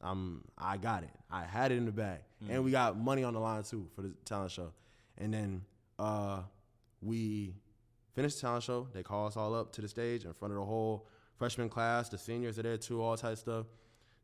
I'm 0.00 0.42
I 0.58 0.76
got 0.76 1.02
it. 1.04 1.10
I 1.30 1.44
had 1.44 1.72
it 1.72 1.78
in 1.78 1.86
the 1.86 1.92
bag, 1.92 2.20
and 2.48 2.64
we 2.64 2.70
got 2.70 2.98
money 2.98 3.24
on 3.24 3.34
the 3.34 3.40
line 3.40 3.62
too 3.62 3.88
for 3.94 4.02
the 4.02 4.12
talent 4.24 4.50
show. 4.50 4.72
And 5.18 5.32
then 5.32 5.62
uh, 5.98 6.40
we 7.00 7.54
finished 8.14 8.36
the 8.36 8.42
talent 8.42 8.64
show. 8.64 8.88
They 8.92 9.02
call 9.02 9.26
us 9.26 9.36
all 9.36 9.54
up 9.54 9.72
to 9.74 9.80
the 9.80 9.88
stage 9.88 10.24
in 10.24 10.32
front 10.32 10.52
of 10.52 10.58
the 10.58 10.64
whole 10.64 11.06
freshman 11.36 11.68
class. 11.68 12.08
The 12.08 12.18
seniors 12.18 12.58
are 12.58 12.62
there 12.62 12.76
too, 12.76 13.02
all 13.02 13.16
type 13.16 13.36
stuff. 13.38 13.66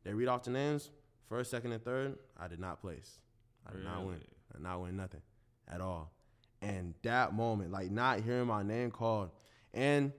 They 0.05 0.13
read 0.15 0.29
off 0.29 0.45
the 0.45 0.51
names. 0.51 0.91
First, 1.29 1.51
second, 1.51 1.73
and 1.73 1.85
third. 1.85 2.17
I 2.39 2.49
did 2.49 2.59
not 2.59 2.81
place. 2.81 3.19
I 3.69 3.73
did 3.73 3.85
not 3.85 4.05
win. 4.05 4.21
I 4.51 4.57
did 4.57 4.63
not 4.63 4.81
win 4.81 4.97
nothing 4.97 5.23
at 5.69 5.81
all. 5.81 6.13
And 6.61 6.95
that 7.03 7.35
moment, 7.35 7.71
like 7.71 7.91
not 7.91 8.21
hearing 8.21 8.47
my 8.47 8.63
name 8.63 8.91
called, 8.91 9.31
and 9.73 10.13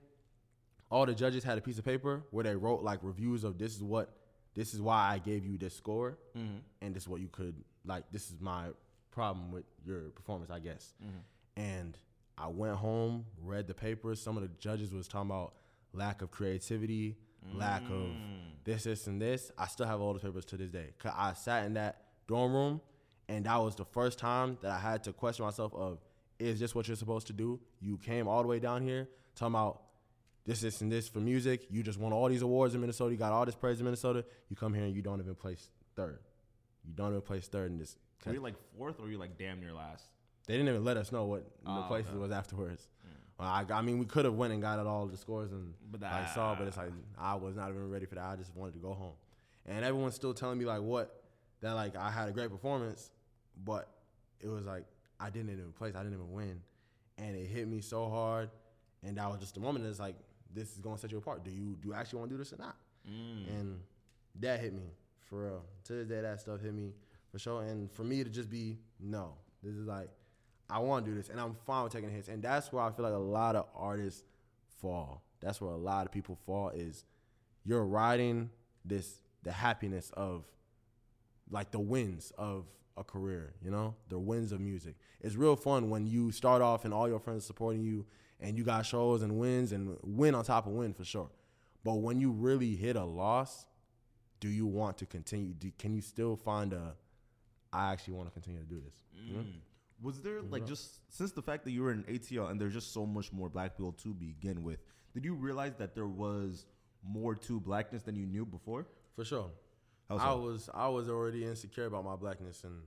all 0.92 1.06
the 1.06 1.14
judges 1.14 1.44
had 1.44 1.58
a 1.58 1.62
piece 1.62 1.78
of 1.78 1.86
paper 1.86 2.24
where 2.32 2.44
they 2.44 2.56
wrote 2.56 2.82
like 2.84 3.00
reviews 3.04 3.44
of 3.44 3.58
this 3.58 3.76
is 3.76 3.84
what 3.84 4.16
this 4.56 4.74
is 4.74 4.82
why 4.82 5.12
I 5.14 5.20
gave 5.20 5.46
you 5.46 5.58
this 5.58 5.76
score 5.76 6.18
mm-hmm. 6.36 6.58
and 6.82 6.96
this 6.96 7.04
is 7.04 7.10
what 7.10 7.22
you 7.22 7.28
could 7.28 7.56
like 7.86 8.06
this 8.12 8.32
is 8.32 8.40
my 8.40 8.68
problem 9.12 9.52
with 9.52 9.66
your 9.86 10.10
performance 10.10 10.50
I 10.50 10.60
guess. 10.60 10.94
Mm-hmm. 11.04 11.62
And 11.62 11.98
I 12.38 12.48
went 12.48 12.78
home 12.78 13.26
read 13.42 13.68
the 13.68 13.74
papers. 13.74 14.22
Some 14.22 14.38
of 14.38 14.44
the 14.44 14.50
judges 14.60 14.94
was 14.94 15.08
talking 15.08 15.30
about 15.30 15.54
lack 15.94 16.22
of 16.22 16.32
creativity 16.32 17.18
lack 17.54 17.84
of 17.84 17.92
mm. 17.92 18.42
this 18.64 18.84
this 18.84 19.08
and 19.08 19.22
this. 19.22 19.52
I 19.58 19.68
still 19.68 19.86
have 19.86 20.02
all 20.02 20.14
the 20.14 20.20
papers 20.20 20.46
to 20.46 20.58
this 20.58 20.70
day. 20.70 20.94
'Cause 21.00 21.14
I 21.16 21.34
sat 21.34 21.66
in 21.66 21.74
that 21.76 22.04
dorm 22.28 22.54
room 22.54 22.82
and 23.30 23.46
that 23.46 23.56
was 23.58 23.76
the 23.76 23.86
first 23.86 24.20
time 24.20 24.58
that 24.62 24.72
I 24.72 24.80
had 24.80 25.04
to 25.06 25.14
question 25.14 25.46
myself 25.46 25.74
of 25.74 26.00
is 26.40 26.60
this 26.60 26.74
what 26.76 26.88
you're 26.88 26.98
supposed 26.98 27.28
to 27.28 27.34
do 27.34 27.60
you 27.80 27.98
came 27.98 28.28
all 28.28 28.42
the 28.42 28.48
way 28.48 28.60
down 28.60 28.82
here 28.82 29.08
talking 29.36 29.54
about 29.56 29.82
this, 30.46 30.62
this, 30.62 30.82
and 30.82 30.92
this 30.92 31.08
for 31.08 31.20
music. 31.20 31.68
You 31.70 31.84
just 31.84 32.00
won 32.00 32.12
all 32.12 32.28
these 32.28 32.42
awards 32.42 32.74
in 32.74 32.82
Minnesota. 32.82 33.12
You 33.12 33.18
got 33.18 33.32
all 33.32 33.46
this 33.46 33.56
praise 33.56 33.80
in 33.80 33.86
Minnesota. 33.86 34.26
You 34.50 34.56
come 34.56 34.74
here 34.74 34.84
and 34.84 34.96
you 34.96 35.02
don't 35.02 35.20
even 35.22 35.36
place 35.36 35.70
third. 35.96 36.20
You 36.86 36.94
don't 36.96 37.10
even 37.10 37.22
place 37.22 37.48
third 37.48 37.72
in 37.72 37.78
this. 37.78 37.98
Were 38.26 38.34
you 38.34 38.42
like 38.42 38.56
fourth 38.78 39.00
or 39.00 39.04
were 39.04 39.10
you 39.10 39.18
like 39.18 39.38
damn 39.38 39.60
near 39.60 39.74
last? 39.74 40.06
They 40.48 40.56
didn't 40.56 40.70
even 40.70 40.84
let 40.84 40.98
us 40.98 41.12
know 41.12 41.26
what 41.26 41.44
the 41.64 41.70
Oh, 41.70 41.86
places 41.88 42.12
okay. 42.12 42.20
was 42.20 42.32
afterwards. 42.32 42.88
Well, 43.38 43.48
I, 43.48 43.64
I 43.72 43.82
mean, 43.82 44.00
we 44.00 44.06
could 44.06 44.26
have 44.26 44.34
went 44.34 44.52
and 44.52 44.62
got 44.62 44.80
all 44.86 45.06
the 45.06 45.16
scores 45.16 45.52
and 45.52 45.74
But 45.92 46.02
like 46.02 46.30
saw, 46.34 46.56
but 46.56 46.68
it's 46.68 46.76
like 46.78 46.90
I 47.18 47.36
was 47.36 47.56
not 47.56 47.70
even 47.70 47.90
ready 47.90 48.06
for 48.06 48.16
that. 48.16 48.24
I 48.26 48.36
just 48.36 48.54
wanted 48.56 48.74
to 48.74 48.80
go 48.80 48.94
home, 48.94 49.14
and 49.66 49.86
everyone's 49.86 50.16
still 50.16 50.34
telling 50.34 50.58
me 50.58 50.66
like 50.66 50.82
what 50.82 51.24
that 51.62 51.74
like 51.74 51.96
I 51.96 52.10
had 52.12 52.28
a 52.28 52.32
great 52.32 52.50
performance, 52.50 53.12
but 53.64 53.90
it 54.40 54.48
was 54.48 54.66
like 54.66 54.86
I 55.20 55.30
didn't 55.30 55.52
even 55.52 55.72
place. 55.74 55.96
I 55.96 56.00
didn't 56.00 56.14
even 56.14 56.32
win, 56.32 56.62
and 57.18 57.36
it 57.36 57.48
hit 57.48 57.68
me 57.68 57.82
so 57.82 58.10
hard, 58.10 58.50
and 59.04 59.18
that 59.18 59.30
was 59.30 59.40
just 59.40 59.56
the 59.56 59.60
moment. 59.60 59.86
It's 59.86 60.00
like 60.00 60.16
this 60.54 60.74
is 60.74 60.80
gonna 60.80 60.98
set 60.98 61.12
you 61.12 61.18
apart. 61.18 61.44
Do 61.44 61.52
you 61.52 61.78
do 61.82 61.90
you 61.90 61.94
actually 61.94 62.20
want 62.20 62.32
to 62.32 62.36
do 62.36 62.40
this 62.40 62.54
or 62.54 62.58
not? 62.58 62.76
Mm. 63.08 63.50
And 63.50 63.80
that 64.40 64.60
hit 64.60 64.74
me 64.74 64.94
for 65.30 65.46
real. 65.46 65.66
To 65.86 65.94
this 65.94 66.08
day, 66.08 66.22
that 66.22 66.40
stuff 66.40 66.62
hit 66.62 66.74
me 66.74 66.94
for 67.32 67.40
sure. 67.40 67.64
And 67.64 67.92
for 67.92 68.04
me 68.04 68.24
to 68.24 68.30
just 68.30 68.50
be 68.50 68.78
no, 69.00 69.34
this 69.64 69.76
is 69.76 69.86
like 69.86 70.10
I 70.70 70.80
want 70.80 71.06
to 71.06 71.12
do 71.12 71.18
this, 71.18 71.30
and 71.30 71.40
I'm 71.40 71.56
fine 71.66 71.84
with 71.84 71.94
taking 71.94 72.12
hits. 72.12 72.28
And 72.28 72.42
that's 72.44 72.72
where 72.72 72.84
I 72.84 72.92
feel 72.92 73.06
like 73.06 73.14
a 73.14 73.18
lot 73.18 73.56
of 73.56 73.66
artists 73.76 74.24
fall. 74.82 75.24
That's 75.42 75.60
where 75.62 75.72
a 75.72 75.78
lot 75.78 76.06
of 76.06 76.12
people 76.12 76.38
fall. 76.46 76.70
Is 76.70 77.06
you're 77.64 77.86
riding 77.86 78.50
this 78.86 79.22
the 79.44 79.52
happiness 79.52 80.12
of 80.16 80.46
like 81.50 81.72
the 81.72 81.80
wins 81.80 82.32
of 82.38 82.66
a 83.00 83.04
career, 83.04 83.54
you 83.64 83.72
know, 83.72 83.96
the 84.10 84.20
wins 84.20 84.52
of 84.52 84.60
music. 84.60 84.96
It's 85.22 85.36
real 85.36 85.56
fun 85.56 85.90
when 85.90 86.06
you 86.06 86.32
start 86.32 86.62
off 86.62 86.86
and 86.86 86.94
all 86.94 87.08
your 87.08 87.20
friends 87.20 87.46
supporting 87.46 87.82
you 87.82 88.06
and 88.40 88.58
you 88.58 88.64
got 88.64 88.86
shows 88.86 89.22
and 89.22 89.40
wins 89.40 89.72
and 89.72 89.98
win 90.04 90.36
on 90.36 90.44
top 90.44 90.68
of 90.68 90.74
win 90.74 90.94
for 90.94 91.06
sure. 91.06 91.30
But 91.84 91.96
when 91.96 92.20
you 92.20 92.32
really 92.32 92.76
hit 92.76 92.96
a 92.96 93.04
loss, 93.04 93.66
do 94.40 94.50
you 94.50 94.66
want 94.66 94.98
to 94.98 95.06
continue? 95.06 95.54
Do, 95.54 95.72
can 95.78 95.94
you 95.94 96.02
still 96.02 96.36
find 96.36 96.74
a, 96.74 96.96
I 97.72 97.92
actually 97.92 98.16
want 98.16 98.28
to 98.28 98.34
continue 98.34 98.60
to 98.60 98.66
do 98.66 98.82
this? 98.84 99.04
Know? 99.32 99.40
Mm. 99.40 99.54
Was 100.02 100.22
there 100.22 100.42
like 100.42 100.62
mm-hmm. 100.62 100.70
just 100.70 101.00
since 101.10 101.32
the 101.32 101.42
fact 101.42 101.66
that 101.66 101.72
you 101.72 101.84
were 101.84 101.92
in 101.92 102.04
ATL 102.04 102.52
and 102.52 102.60
there's 102.60 102.74
just 102.74 102.94
so 102.94 103.06
much 103.06 103.34
more 103.34 103.50
black 103.50 103.76
people 103.76 103.92
to 104.04 104.14
begin 104.14 104.64
with, 104.64 104.80
did 105.14 105.26
you 105.26 105.34
realize 105.34 105.74
that 105.78 105.96
there 105.96 106.08
was 106.08 106.66
more 107.04 107.36
to 107.36 107.60
blackness 107.60 108.04
than 108.04 108.16
you 108.16 108.26
knew 108.26 108.46
before? 108.46 108.86
For 109.16 109.26
sure. 109.26 109.52
I 110.18 110.34
was 110.34 110.70
I 110.74 110.88
was 110.88 111.10
already 111.10 111.46
insecure 111.46 111.86
about 111.86 112.04
my 112.06 112.16
blackness 112.16 112.64
and 112.64 112.82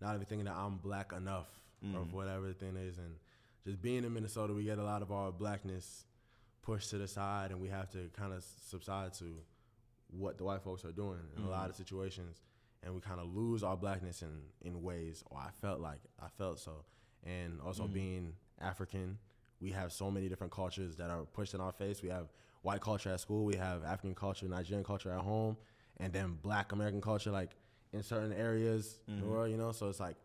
not 0.00 0.14
even 0.14 0.26
thinking 0.26 0.46
that 0.46 0.54
I'm 0.56 0.76
black 0.78 1.12
enough 1.12 1.48
or 1.96 2.00
whatever 2.12 2.46
the 2.48 2.54
thing 2.54 2.76
is. 2.76 2.98
And 2.98 3.16
just 3.66 3.80
being 3.82 4.04
in 4.04 4.12
Minnesota, 4.12 4.52
we 4.52 4.64
get 4.64 4.78
a 4.78 4.84
lot 4.84 5.02
of 5.02 5.10
our 5.12 5.30
blackness 5.32 6.04
pushed 6.62 6.90
to 6.90 6.98
the 6.98 7.08
side, 7.08 7.50
and 7.50 7.60
we 7.60 7.68
have 7.68 7.90
to 7.90 8.08
kind 8.16 8.32
of 8.32 8.44
subside 8.68 9.12
to 9.14 9.24
what 10.16 10.38
the 10.38 10.44
white 10.44 10.62
folks 10.62 10.84
are 10.84 10.92
doing 10.92 11.18
in 11.36 11.42
a 11.42 11.48
lot 11.50 11.68
of 11.70 11.76
situations, 11.76 12.40
and 12.84 12.94
we 12.94 13.00
kind 13.00 13.18
of 13.20 13.34
lose 13.34 13.62
our 13.62 13.76
blackness 13.76 14.22
in 14.22 14.42
in 14.62 14.82
ways. 14.82 15.24
Or 15.30 15.38
I 15.38 15.50
felt 15.60 15.80
like 15.80 16.00
I 16.22 16.28
felt 16.38 16.58
so, 16.60 16.84
and 17.24 17.60
also 17.60 17.86
being 17.94 18.34
African, 18.60 19.18
we 19.60 19.70
have 19.72 19.92
so 19.92 20.10
many 20.10 20.28
different 20.28 20.52
cultures 20.52 20.96
that 20.96 21.10
are 21.10 21.24
pushed 21.24 21.54
in 21.54 21.60
our 21.60 21.72
face. 21.72 22.02
We 22.02 22.08
have 22.10 22.28
white 22.62 22.80
culture 22.80 23.10
at 23.10 23.20
school, 23.20 23.44
we 23.44 23.56
have 23.56 23.84
African 23.84 24.14
culture, 24.14 24.46
Nigerian 24.46 24.84
culture 24.84 25.10
at 25.12 25.20
home, 25.20 25.56
and 25.98 26.12
then 26.12 26.38
Black 26.42 26.72
American 26.72 27.00
culture 27.00 27.30
like 27.30 27.50
in 27.92 28.02
certain 28.02 28.32
areas 28.32 28.98
in 29.08 29.20
the 29.20 29.26
world. 29.26 29.50
You 29.50 29.56
know, 29.56 29.72
so 29.72 29.88
it's 29.88 30.00
like 30.00 30.16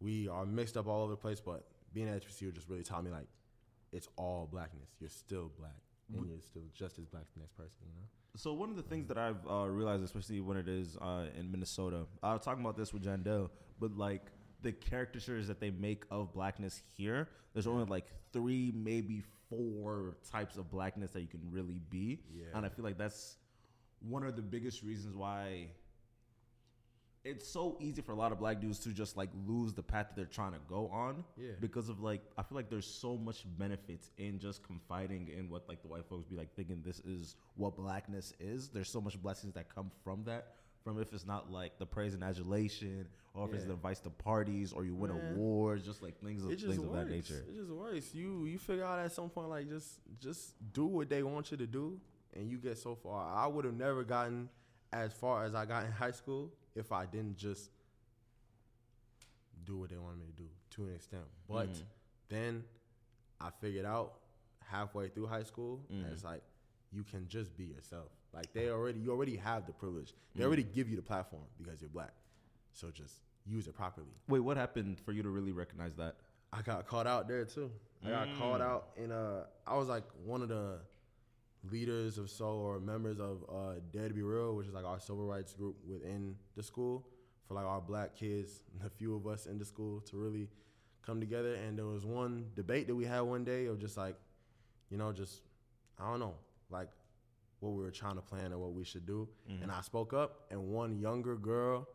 we 0.00 0.28
are 0.28 0.44
mixed 0.46 0.76
up 0.76 0.86
all 0.86 1.02
over 1.02 1.12
the 1.12 1.16
place. 1.16 1.40
But 1.40 1.66
being 1.92 2.08
at 2.08 2.22
HBCU 2.26 2.52
just 2.54 2.68
really 2.68 2.82
taught 2.82 3.04
me 3.04 3.10
like 3.10 3.28
it's 3.92 4.08
all 4.16 4.48
blackness. 4.50 4.88
You're 5.00 5.10
still 5.10 5.50
black, 5.58 5.76
and 6.14 6.28
you're 6.28 6.40
still 6.40 6.62
just 6.74 6.98
as 6.98 7.06
black 7.06 7.22
as 7.28 7.34
the 7.34 7.40
next 7.40 7.56
person. 7.56 7.76
You 7.82 7.92
know. 7.94 8.06
So 8.36 8.52
one 8.52 8.68
of 8.68 8.76
the 8.76 8.82
things 8.82 9.06
that 9.08 9.16
I've 9.16 9.38
uh, 9.48 9.66
realized, 9.66 10.04
especially 10.04 10.40
when 10.40 10.58
it 10.58 10.68
is 10.68 10.96
uh, 11.00 11.26
in 11.38 11.50
Minnesota, 11.50 12.04
I 12.22 12.34
was 12.34 12.42
talking 12.42 12.62
about 12.62 12.76
this 12.76 12.92
with 12.92 13.02
Jandel, 13.04 13.48
but 13.80 13.96
like 13.96 14.26
the 14.60 14.72
caricatures 14.72 15.46
that 15.48 15.58
they 15.60 15.70
make 15.70 16.04
of 16.10 16.34
blackness 16.34 16.82
here, 16.96 17.28
there's 17.54 17.66
only 17.66 17.84
like 17.86 18.06
three, 18.34 18.72
maybe 18.76 19.22
four 19.48 20.16
types 20.30 20.58
of 20.58 20.70
blackness 20.70 21.12
that 21.12 21.22
you 21.22 21.28
can 21.28 21.40
really 21.50 21.80
be, 21.88 22.18
Yeah. 22.30 22.44
and 22.54 22.66
I 22.66 22.68
feel 22.68 22.84
like 22.84 22.98
that's 22.98 23.36
one 24.00 24.22
of 24.24 24.36
the 24.36 24.42
biggest 24.42 24.82
reasons 24.82 25.16
why 25.16 25.68
it's 27.24 27.48
so 27.48 27.76
easy 27.80 28.00
for 28.02 28.12
a 28.12 28.14
lot 28.14 28.30
of 28.30 28.38
black 28.38 28.60
dudes 28.60 28.78
to 28.78 28.90
just 28.90 29.16
like 29.16 29.30
lose 29.48 29.72
the 29.72 29.82
path 29.82 30.06
that 30.08 30.16
they're 30.16 30.26
trying 30.26 30.52
to 30.52 30.60
go 30.68 30.88
on 30.92 31.24
Yeah. 31.36 31.52
because 31.60 31.88
of 31.88 32.00
like 32.00 32.22
I 32.38 32.42
feel 32.44 32.54
like 32.54 32.70
there's 32.70 32.86
so 32.86 33.16
much 33.16 33.44
benefits 33.58 34.10
in 34.16 34.38
just 34.38 34.62
confiding 34.62 35.28
in 35.36 35.50
what 35.50 35.68
like 35.68 35.82
the 35.82 35.88
white 35.88 36.04
folks 36.08 36.24
be 36.24 36.36
like 36.36 36.54
thinking 36.54 36.82
this 36.84 37.00
is 37.00 37.34
what 37.56 37.76
blackness 37.76 38.32
is. 38.38 38.68
There's 38.68 38.88
so 38.90 39.00
much 39.00 39.20
blessings 39.20 39.54
that 39.54 39.74
come 39.74 39.90
from 40.04 40.22
that. 40.24 40.52
From 40.84 41.00
if 41.00 41.12
it's 41.12 41.26
not 41.26 41.50
like 41.50 41.80
the 41.80 41.86
praise 41.86 42.14
and 42.14 42.22
adulation, 42.22 43.08
or 43.34 43.48
if 43.48 43.54
it's 43.54 43.64
the 43.64 43.72
advice 43.72 43.98
to 44.00 44.10
parties, 44.10 44.72
or 44.72 44.84
you 44.84 44.94
win 44.94 45.10
Man. 45.12 45.32
awards, 45.34 45.84
just 45.84 46.00
like 46.00 46.16
things 46.22 46.44
of 46.44 46.50
things 46.50 46.78
of 46.78 46.92
that 46.92 47.10
nature. 47.10 47.44
It 47.50 47.56
just 47.56 47.70
works. 47.72 48.14
You 48.14 48.44
you 48.44 48.56
figure 48.56 48.84
out 48.84 49.00
at 49.00 49.10
some 49.10 49.28
point 49.28 49.48
like 49.48 49.68
just 49.68 49.98
just 50.20 50.54
do 50.72 50.86
what 50.86 51.08
they 51.08 51.24
want 51.24 51.50
you 51.50 51.56
to 51.56 51.66
do, 51.66 51.98
and 52.36 52.50
you 52.50 52.58
get 52.58 52.78
so 52.78 52.94
far. 52.94 53.34
I 53.34 53.46
would 53.46 53.64
have 53.64 53.74
never 53.74 54.04
gotten 54.04 54.48
as 54.92 55.12
far 55.12 55.44
as 55.44 55.54
I 55.54 55.64
got 55.64 55.84
in 55.84 55.92
high 55.92 56.10
school 56.12 56.52
if 56.74 56.92
I 56.92 57.06
didn't 57.06 57.36
just 57.36 57.70
do 59.64 59.78
what 59.78 59.90
they 59.90 59.96
wanted 59.98 60.18
me 60.18 60.26
to 60.26 60.42
do 60.42 60.48
to 60.70 60.84
an 60.86 60.94
extent. 60.94 61.24
But 61.48 61.68
Mhm. 61.70 61.82
then 62.28 62.64
I 63.40 63.50
figured 63.50 63.84
out 63.84 64.20
halfway 64.60 65.08
through 65.08 65.26
high 65.26 65.42
school, 65.42 65.84
Mhm. 65.90 66.04
and 66.04 66.12
it's 66.12 66.24
like 66.24 66.42
you 66.92 67.02
can 67.04 67.26
just 67.28 67.56
be 67.56 67.64
yourself. 67.64 68.10
Like 68.32 68.52
they 68.52 68.70
already 68.70 69.00
you 69.00 69.10
already 69.10 69.36
have 69.36 69.66
the 69.66 69.72
privilege. 69.72 70.14
They 70.34 70.42
Mhm. 70.42 70.46
already 70.46 70.62
give 70.64 70.88
you 70.88 70.96
the 70.96 71.02
platform 71.02 71.44
because 71.58 71.80
you're 71.80 71.90
black. 71.90 72.14
So 72.72 72.90
just 72.90 73.22
use 73.44 73.66
it 73.66 73.74
properly. 73.74 74.14
Wait, 74.28 74.40
what 74.40 74.56
happened 74.56 75.00
for 75.00 75.12
you 75.12 75.22
to 75.22 75.30
really 75.30 75.52
recognize 75.52 75.94
that? 75.96 76.16
I 76.52 76.62
got 76.62 76.86
called 76.86 77.06
out 77.06 77.26
there 77.28 77.44
too. 77.44 77.72
I 78.02 78.10
got 78.10 78.38
called 78.38 78.60
Mm. 78.60 78.64
out 78.64 78.92
in 78.96 79.10
uh 79.12 79.46
I 79.66 79.76
was 79.76 79.88
like 79.88 80.04
one 80.24 80.42
of 80.42 80.48
the 80.48 80.80
leaders 81.70 82.18
of 82.18 82.30
so 82.30 82.46
or 82.46 82.78
members 82.78 83.18
of 83.18 83.44
uh 83.48 83.80
Dare 83.92 84.08
to 84.08 84.14
Be 84.14 84.22
Real, 84.22 84.54
which 84.54 84.66
is 84.66 84.74
like 84.74 84.84
our 84.84 85.00
civil 85.00 85.26
rights 85.26 85.52
group 85.52 85.76
within 85.86 86.36
the 86.56 86.62
school 86.62 87.06
for 87.46 87.54
like 87.54 87.64
our 87.64 87.80
black 87.80 88.14
kids, 88.16 88.62
a 88.84 88.90
few 88.90 89.14
of 89.14 89.26
us 89.26 89.46
in 89.46 89.58
the 89.58 89.64
school 89.64 90.00
to 90.00 90.16
really 90.16 90.48
come 91.04 91.20
together. 91.20 91.54
And 91.54 91.78
there 91.78 91.86
was 91.86 92.04
one 92.04 92.46
debate 92.54 92.86
that 92.88 92.94
we 92.94 93.04
had 93.04 93.20
one 93.20 93.44
day 93.44 93.66
of 93.66 93.78
just 93.78 93.96
like, 93.96 94.16
you 94.90 94.96
know, 94.96 95.12
just 95.12 95.42
I 95.98 96.10
don't 96.10 96.20
know, 96.20 96.34
like 96.70 96.88
what 97.60 97.70
we 97.70 97.82
were 97.82 97.90
trying 97.90 98.16
to 98.16 98.20
plan 98.20 98.52
or 98.52 98.58
what 98.58 98.72
we 98.72 98.84
should 98.84 99.06
do. 99.06 99.28
Mm-hmm. 99.50 99.62
And 99.62 99.72
I 99.72 99.80
spoke 99.80 100.12
up, 100.12 100.46
and 100.50 100.68
one 100.68 100.98
younger 100.98 101.36
girl 101.36 101.88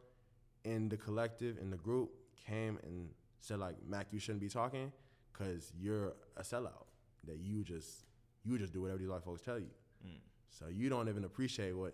in 0.63 0.89
the 0.89 0.97
collective 0.97 1.57
in 1.57 1.69
the 1.69 1.77
group 1.77 2.11
came 2.47 2.79
and 2.83 3.09
said 3.39 3.59
like, 3.59 3.75
"Mac, 3.87 4.07
you 4.11 4.19
shouldn't 4.19 4.41
be 4.41 4.49
talking 4.49 4.91
because 5.31 5.71
you're 5.79 6.13
a 6.37 6.43
sellout. 6.43 6.85
That 7.25 7.37
you 7.37 7.63
just 7.63 8.05
you 8.43 8.57
just 8.57 8.73
do 8.73 8.81
whatever 8.81 8.99
these 8.99 9.09
white 9.09 9.23
folks 9.23 9.41
tell 9.41 9.59
you. 9.59 9.69
Mm. 10.05 10.19
So 10.49 10.65
you 10.69 10.89
don't 10.89 11.09
even 11.09 11.23
appreciate 11.23 11.73
what 11.73 11.93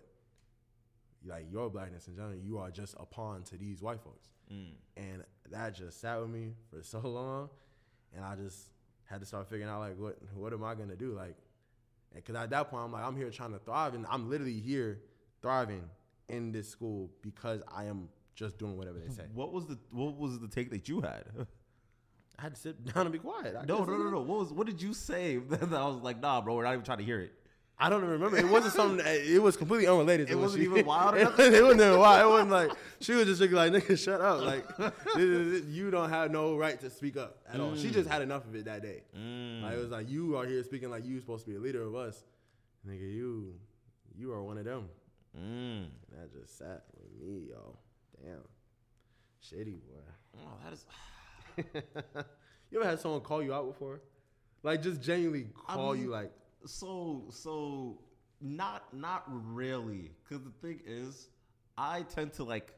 like 1.26 1.46
your 1.50 1.68
blackness 1.68 2.08
in 2.08 2.16
general. 2.16 2.36
You 2.36 2.58
are 2.58 2.70
just 2.70 2.94
a 2.98 3.06
pawn 3.06 3.42
to 3.44 3.56
these 3.56 3.82
white 3.82 4.00
folks." 4.00 4.28
Mm. 4.52 4.70
and 4.96 5.24
that 5.50 5.74
just 5.74 6.00
sat 6.00 6.18
with 6.18 6.30
me 6.30 6.54
for 6.70 6.82
so 6.82 7.00
long, 7.04 7.50
and 8.16 8.24
I 8.24 8.34
just 8.34 8.70
had 9.04 9.20
to 9.20 9.26
start 9.26 9.48
figuring 9.48 9.70
out 9.70 9.80
like 9.80 9.98
what 9.98 10.16
what 10.34 10.52
am 10.52 10.64
I 10.64 10.74
gonna 10.74 10.96
do 10.96 11.12
like, 11.12 11.36
because 12.14 12.34
at 12.34 12.50
that 12.50 12.70
point 12.70 12.84
I'm 12.84 12.92
like 12.92 13.04
I'm 13.04 13.16
here 13.16 13.30
trying 13.30 13.52
to 13.52 13.58
thrive, 13.58 13.94
and 13.94 14.06
I'm 14.08 14.30
literally 14.30 14.58
here 14.58 15.00
thriving 15.42 15.84
in 16.28 16.52
this 16.52 16.68
school 16.68 17.10
because 17.22 17.62
I 17.74 17.84
am 17.84 18.08
just 18.34 18.58
doing 18.58 18.76
whatever 18.76 18.98
they 18.98 19.12
say. 19.14 19.24
What 19.34 19.52
was 19.52 19.66
the 19.66 19.78
what 19.90 20.16
was 20.16 20.38
the 20.38 20.48
take 20.48 20.70
that 20.70 20.88
you 20.88 21.00
had? 21.00 21.24
I 22.38 22.42
had 22.42 22.54
to 22.54 22.60
sit 22.60 22.94
down 22.94 23.06
and 23.06 23.12
be 23.12 23.18
quiet. 23.18 23.56
I 23.60 23.64
no, 23.64 23.84
no, 23.84 23.96
no, 23.96 24.10
no. 24.10 24.20
What 24.20 24.38
was 24.38 24.52
what 24.52 24.66
did 24.66 24.80
you 24.80 24.94
say? 24.94 25.36
that 25.48 25.72
I 25.72 25.86
was 25.86 25.96
like, 26.02 26.20
nah, 26.20 26.40
bro, 26.40 26.54
we're 26.56 26.64
not 26.64 26.72
even 26.72 26.84
trying 26.84 26.98
to 26.98 27.04
hear 27.04 27.20
it. 27.20 27.32
I 27.80 27.88
don't 27.88 28.00
even 28.00 28.10
remember. 28.10 28.36
It 28.36 28.48
wasn't 28.48 28.74
something. 28.74 28.96
That, 29.04 29.16
it 29.16 29.40
was 29.40 29.56
completely 29.56 29.86
unrelated. 29.86 30.26
To 30.28 30.32
It 30.32 30.36
wasn't 30.36 30.62
she- 30.64 30.70
even 30.70 30.84
wild 30.84 31.14
It, 31.16 31.22
it 31.22 31.62
wasn't 31.62 31.80
even 31.80 31.98
wild. 31.98 32.26
It 32.26 32.28
wasn't 32.28 32.50
like 32.50 32.70
she 33.00 33.12
was 33.14 33.26
just 33.26 33.40
like, 33.52 33.72
"Nigga, 33.72 33.96
shut 33.98 34.20
up!" 34.20 34.40
Like 34.42 34.64
is- 35.16 35.66
you 35.66 35.90
don't 35.90 36.10
have 36.10 36.30
no 36.30 36.56
right 36.56 36.78
to 36.80 36.90
speak 36.90 37.16
up 37.16 37.38
at 37.52 37.60
all. 37.60 37.76
She 37.76 37.90
just 37.90 38.08
had 38.08 38.22
enough 38.22 38.44
of 38.46 38.54
it 38.56 38.64
that 38.64 38.82
day. 38.82 39.02
Mm. 39.16 39.62
Like 39.62 39.74
it 39.74 39.78
was 39.78 39.90
like 39.90 40.08
you 40.08 40.36
are 40.36 40.46
here 40.46 40.62
speaking 40.64 40.90
like 40.90 41.04
you 41.06 41.20
supposed 41.20 41.44
to 41.44 41.50
be 41.50 41.56
a 41.56 41.60
leader 41.60 41.82
of 41.82 41.94
us, 41.94 42.24
nigga. 42.88 43.00
You, 43.12 43.54
you 44.16 44.32
are 44.32 44.42
one 44.42 44.58
of 44.58 44.64
them. 44.64 44.88
Mm. 45.36 45.86
And 45.86 45.90
that 46.20 46.32
just 46.40 46.58
sat 46.58 46.82
with 46.96 47.12
me, 47.28 47.46
yo. 47.50 47.76
Damn, 48.24 48.42
shitty 49.40 49.74
boy. 49.80 50.02
Oh, 50.38 50.58
that 50.64 50.72
is. 50.72 50.84
you 52.70 52.80
ever 52.80 52.88
had 52.88 53.00
someone 53.00 53.20
call 53.20 53.42
you 53.42 53.52
out 53.54 53.66
before? 53.66 54.00
Like 54.62 54.82
just 54.82 55.00
genuinely 55.00 55.48
I 55.68 55.74
call 55.74 55.92
mean, 55.94 56.04
you 56.04 56.10
like, 56.10 56.32
So 56.66 57.24
so 57.30 57.98
not 58.40 58.92
not 58.94 59.24
really, 59.28 60.10
because 60.28 60.44
the 60.44 60.50
thing 60.66 60.80
is, 60.86 61.28
I 61.76 62.02
tend 62.02 62.32
to 62.34 62.44
like, 62.44 62.72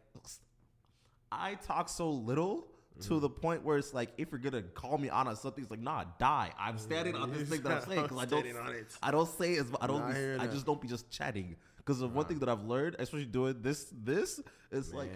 I 1.33 1.55
talk 1.55 1.89
so 1.89 2.11
little. 2.11 2.67
To 3.03 3.13
Mm-hmm. 3.15 3.21
the 3.21 3.31
point 3.31 3.65
where 3.65 3.79
it's 3.79 3.95
like, 3.95 4.11
if 4.19 4.31
you're 4.31 4.41
gonna 4.41 4.61
call 4.63 4.99
me 4.99 5.09
on 5.09 5.35
something, 5.37 5.63
it's 5.63 5.71
like, 5.71 5.81
nah, 5.81 6.05
die. 6.19 6.51
I'm 6.59 6.77
standing 6.77 7.15
on 7.15 7.33
this 7.33 7.49
thing 7.49 7.63
that 7.63 7.73
I'm 7.73 7.89
saying 7.89 8.03
because 8.03 8.19
I 8.19 8.25
don't, 8.27 8.41
Standing 8.41 8.57
on 8.59 8.75
it. 8.75 8.95
I 9.03 9.11
don't 9.11 9.29
say 9.29 9.57
as 9.57 9.67
I 9.81 9.87
don't, 9.87 10.07
be, 10.13 10.37
I 10.39 10.47
just 10.49 10.67
don't 10.67 10.81
be 10.83 10.89
just 10.89 11.09
chatting. 11.09 11.57
Because 11.91 12.03
of 12.03 12.15
one 12.15 12.25
thing 12.25 12.39
that 12.39 12.49
I've 12.49 12.63
learned, 12.63 12.95
especially 13.01 13.27
doing 13.27 13.57
this, 13.63 13.93
this 14.05 14.41
is 14.71 14.95
like, 14.95 15.11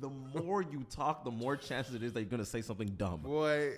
the 0.00 0.10
more 0.10 0.60
you 0.60 0.84
talk, 0.90 1.24
the 1.24 1.30
more 1.30 1.56
chances 1.56 1.94
it 1.94 2.02
is 2.02 2.12
that 2.12 2.20
you're 2.20 2.28
gonna 2.28 2.44
say 2.44 2.60
something 2.60 2.88
dumb. 2.88 3.22
Boy, 3.22 3.76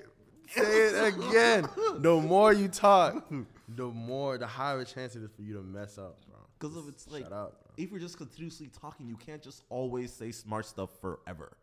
say 0.48 0.88
it 0.88 1.14
again. 1.14 1.68
the 1.98 2.16
more 2.16 2.52
you 2.52 2.66
talk, 2.66 3.32
the 3.68 3.84
more 3.84 4.38
the 4.38 4.46
higher 4.48 4.82
chance 4.82 5.14
it 5.14 5.22
is 5.22 5.30
for 5.36 5.42
you 5.42 5.54
to 5.54 5.62
mess 5.62 5.98
up, 5.98 6.18
bro. 6.26 6.40
Because 6.58 6.76
of 6.76 6.88
it's 6.88 7.08
like, 7.08 7.30
up, 7.30 7.68
if 7.76 7.92
you're 7.92 8.00
just 8.00 8.16
continuously 8.16 8.68
talking, 8.80 9.06
you 9.06 9.16
can't 9.16 9.40
just 9.40 9.62
always 9.68 10.12
say 10.12 10.32
smart 10.32 10.66
stuff 10.66 10.90
forever. 11.00 11.56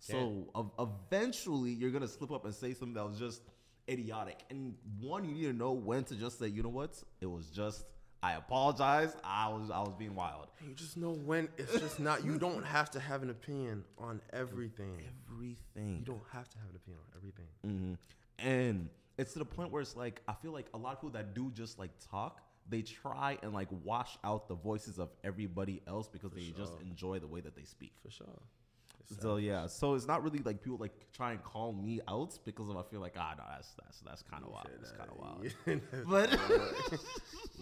So 0.00 0.48
ev- 0.56 0.88
eventually, 1.12 1.70
you're 1.70 1.92
gonna 1.92 2.08
slip 2.08 2.32
up 2.32 2.44
and 2.44 2.52
say 2.52 2.74
something 2.74 2.94
that 2.94 3.08
was 3.08 3.20
just 3.20 3.40
idiotic. 3.88 4.40
And 4.50 4.74
one, 4.98 5.24
you 5.24 5.32
need 5.32 5.44
to 5.44 5.52
know 5.52 5.70
when 5.74 6.02
to 6.02 6.16
just 6.16 6.40
say, 6.40 6.48
you 6.48 6.64
know 6.64 6.70
what, 6.70 7.00
it 7.20 7.26
was 7.26 7.50
just. 7.50 7.84
I 8.24 8.36
apologize. 8.36 9.14
I 9.22 9.48
was 9.48 9.70
I 9.70 9.80
was 9.80 9.92
being 9.98 10.14
wild. 10.14 10.46
You 10.66 10.72
just 10.72 10.96
know 10.96 11.12
when 11.12 11.50
it's 11.58 11.78
just 11.78 12.00
not. 12.00 12.24
You 12.24 12.38
don't 12.38 12.64
have 12.76 12.90
to 12.92 13.00
have 13.00 13.22
an 13.22 13.28
opinion 13.28 13.84
on 13.98 14.22
everything. 14.32 15.02
Everything. 15.30 15.98
You 15.98 16.04
don't 16.06 16.22
have 16.32 16.48
to 16.48 16.58
have 16.58 16.70
an 16.70 16.76
opinion 16.76 17.02
on 17.06 17.18
everything. 17.18 17.46
hmm 17.62 17.94
And 18.38 18.88
it's 19.18 19.34
to 19.34 19.40
the 19.40 19.44
point 19.44 19.70
where 19.72 19.82
it's 19.82 19.94
like 19.94 20.22
I 20.26 20.32
feel 20.32 20.52
like 20.52 20.68
a 20.72 20.78
lot 20.78 20.94
of 20.94 21.00
people 21.00 21.10
that 21.10 21.34
do 21.34 21.50
just 21.50 21.78
like 21.78 21.90
talk, 22.10 22.40
they 22.66 22.80
try 22.80 23.36
and 23.42 23.52
like 23.52 23.68
wash 23.84 24.16
out 24.24 24.48
the 24.48 24.54
voices 24.54 24.98
of 24.98 25.10
everybody 25.22 25.82
else 25.86 26.08
because 26.08 26.32
they 26.32 26.50
just 26.56 26.80
enjoy 26.80 27.18
the 27.18 27.26
way 27.26 27.40
that 27.42 27.54
they 27.54 27.64
speak. 27.64 27.92
For 28.02 28.10
sure. 28.10 28.40
So 29.20 29.36
yeah, 29.36 29.66
so 29.66 29.94
it's 29.94 30.06
not 30.06 30.22
really 30.22 30.38
like 30.38 30.62
people 30.62 30.78
like 30.78 30.92
try 31.12 31.32
and 31.32 31.42
call 31.42 31.72
me 31.72 32.00
out 32.08 32.38
because 32.44 32.68
of 32.68 32.76
I 32.76 32.82
feel 32.82 33.00
like 33.00 33.14
ah 33.18 33.34
no 33.36 33.44
that's 33.50 33.72
that's 33.82 34.00
that's 34.00 34.22
kind 34.22 34.42
of 34.44 34.50
wild. 34.50 34.68
That's 34.78 34.92
kind 34.92 35.10
of 35.10 35.18
wild. 35.18 35.46
But 36.08 36.30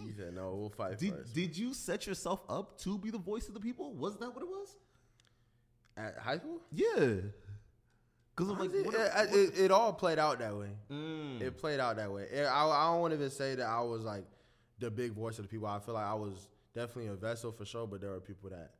you 0.05 0.13
said 0.17 0.33
no. 0.33 0.55
We'll 0.55 0.69
fight 0.69 0.97
did 0.99 1.13
first. 1.13 1.33
did 1.33 1.57
you 1.57 1.73
set 1.73 2.07
yourself 2.07 2.41
up 2.49 2.77
to 2.79 2.97
be 2.97 3.11
the 3.11 3.17
voice 3.17 3.47
of 3.47 3.53
the 3.53 3.59
people? 3.59 3.93
Was 3.93 4.17
that 4.17 4.33
what 4.33 4.41
it 4.43 4.47
was? 4.47 4.75
At 5.97 6.17
high 6.17 6.37
school? 6.37 6.61
Yeah. 6.71 7.17
Because 8.35 8.51
of 8.51 8.59
like 8.59 8.69
Honestly, 8.71 8.83
what, 8.83 8.95
it, 8.95 9.11
what- 9.13 9.35
it, 9.37 9.59
it 9.65 9.71
all 9.71 9.93
played 9.93 10.17
out 10.19 10.39
that 10.39 10.55
way. 10.57 10.69
Mm. 10.91 11.41
It 11.41 11.57
played 11.57 11.79
out 11.79 11.97
that 11.97 12.11
way. 12.11 12.25
I, 12.47 12.67
I 12.67 12.91
don't 12.91 13.01
want 13.01 13.11
to 13.11 13.17
even 13.19 13.29
say 13.29 13.53
that 13.55 13.67
I 13.67 13.81
was 13.81 14.03
like 14.03 14.25
the 14.79 14.89
big 14.89 15.11
voice 15.11 15.37
of 15.37 15.43
the 15.45 15.49
people. 15.49 15.67
I 15.67 15.79
feel 15.79 15.93
like 15.93 16.05
I 16.05 16.15
was 16.15 16.47
definitely 16.73 17.07
a 17.07 17.15
vessel 17.15 17.51
for 17.51 17.63
sure, 17.65 17.85
but 17.85 18.01
there 18.01 18.09
were 18.09 18.19
people 18.19 18.49
that 18.49 18.71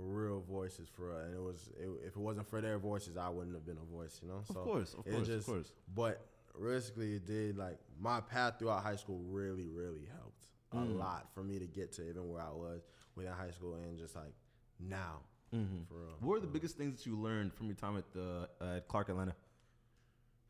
real 0.00 0.40
voices 0.40 0.88
for 0.88 1.12
us. 1.12 1.26
And 1.26 1.34
it 1.34 1.40
was 1.42 1.70
it, 1.78 1.88
if 2.06 2.16
it 2.16 2.16
wasn't 2.16 2.48
for 2.48 2.60
their 2.60 2.78
voices, 2.78 3.16
I 3.16 3.28
wouldn't 3.28 3.54
have 3.54 3.64
been 3.66 3.78
a 3.78 3.94
voice. 3.96 4.18
You 4.22 4.28
know. 4.28 4.42
Of 4.48 4.54
course, 4.54 4.94
of 4.94 5.04
course, 5.04 5.28
of 5.28 5.46
course. 5.46 5.72
But 5.94 6.26
realistically, 6.54 7.14
it 7.14 7.26
did 7.26 7.56
like 7.56 7.78
my 8.00 8.20
path 8.20 8.54
throughout 8.58 8.82
high 8.82 8.96
school 8.96 9.20
really, 9.28 9.68
really 9.68 10.06
helped 10.06 10.46
a 10.72 10.76
Mm. 10.76 10.98
lot 10.98 11.28
for 11.34 11.42
me 11.42 11.58
to 11.58 11.66
get 11.66 11.92
to 11.92 12.08
even 12.08 12.28
where 12.28 12.40
I 12.42 12.50
was 12.50 12.82
within 13.16 13.32
high 13.32 13.50
school 13.50 13.74
and 13.74 13.98
just 13.98 14.14
like 14.14 14.32
now 14.78 15.20
Mhm. 15.52 15.86
for 15.88 15.94
real. 15.94 16.14
What 16.20 16.28
were 16.28 16.40
the 16.40 16.46
biggest 16.46 16.76
things 16.76 16.96
that 16.98 17.06
you 17.06 17.16
learned 17.18 17.52
from 17.54 17.66
your 17.66 17.74
time 17.76 17.96
at 17.96 18.10
the 18.12 18.48
at 18.60 18.86
Clark 18.88 19.08
Atlanta? 19.08 19.34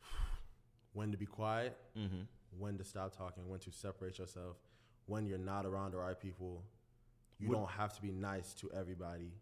when 0.93 1.11
to 1.13 1.17
be 1.17 1.27
quiet. 1.27 1.77
Mm-hmm. 1.97 2.23
when 2.59 2.77
to 2.77 2.85
stop 2.85 3.17
talking, 3.17 3.49
when 3.49 3.61
to 3.61 3.71
separate 3.71 4.19
yourself, 4.19 4.57
when 5.07 5.25
you're 5.25 5.39
not 5.39 5.65
around 5.65 5.93
the 5.93 5.99
right 5.99 6.19
people. 6.19 6.65
You 7.39 7.49
What- 7.49 7.55
don't 7.59 7.71
have 7.71 7.95
to 7.95 8.03
be 8.03 8.11
nice 8.11 8.53
to 8.55 8.71
everybody. 8.73 9.33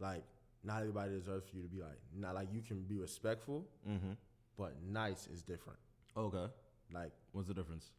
Like, 0.00 0.24
not 0.62 0.80
everybody 0.80 1.10
deserves 1.12 1.48
for 1.48 1.56
you 1.56 1.62
to 1.62 1.68
be 1.68 1.80
like, 1.80 1.98
not 2.16 2.34
like 2.34 2.48
you 2.52 2.60
can 2.62 2.82
be 2.82 2.96
respectful, 2.98 3.64
Mm-hmm. 3.88 4.12
but 4.58 4.74
nice 4.82 5.26
is 5.32 5.42
different. 5.42 5.78
Okay. 6.16 6.46
Like, 6.92 7.12
What's 7.32 7.48
the 7.48 7.54
difference? 7.54 7.90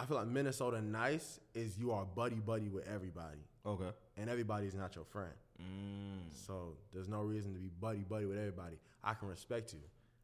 I 0.00 0.06
feel 0.06 0.16
like 0.16 0.28
Minnesota 0.28 0.80
nice 0.80 1.40
is 1.54 1.76
you 1.78 1.90
are 1.92 2.04
buddy 2.04 2.36
buddy 2.36 2.68
with 2.68 2.86
everybody, 2.88 3.40
Okay. 3.66 3.90
and 4.16 4.30
everybody's 4.30 4.74
not 4.74 4.94
your 4.94 5.04
friend. 5.04 5.32
Mm. 5.60 6.32
So 6.46 6.76
there's 6.92 7.08
no 7.08 7.22
reason 7.22 7.52
to 7.54 7.58
be 7.58 7.68
buddy 7.80 8.04
buddy 8.08 8.26
with 8.26 8.38
everybody. 8.38 8.76
I 9.02 9.14
can 9.14 9.28
respect 9.28 9.72
you. 9.72 9.80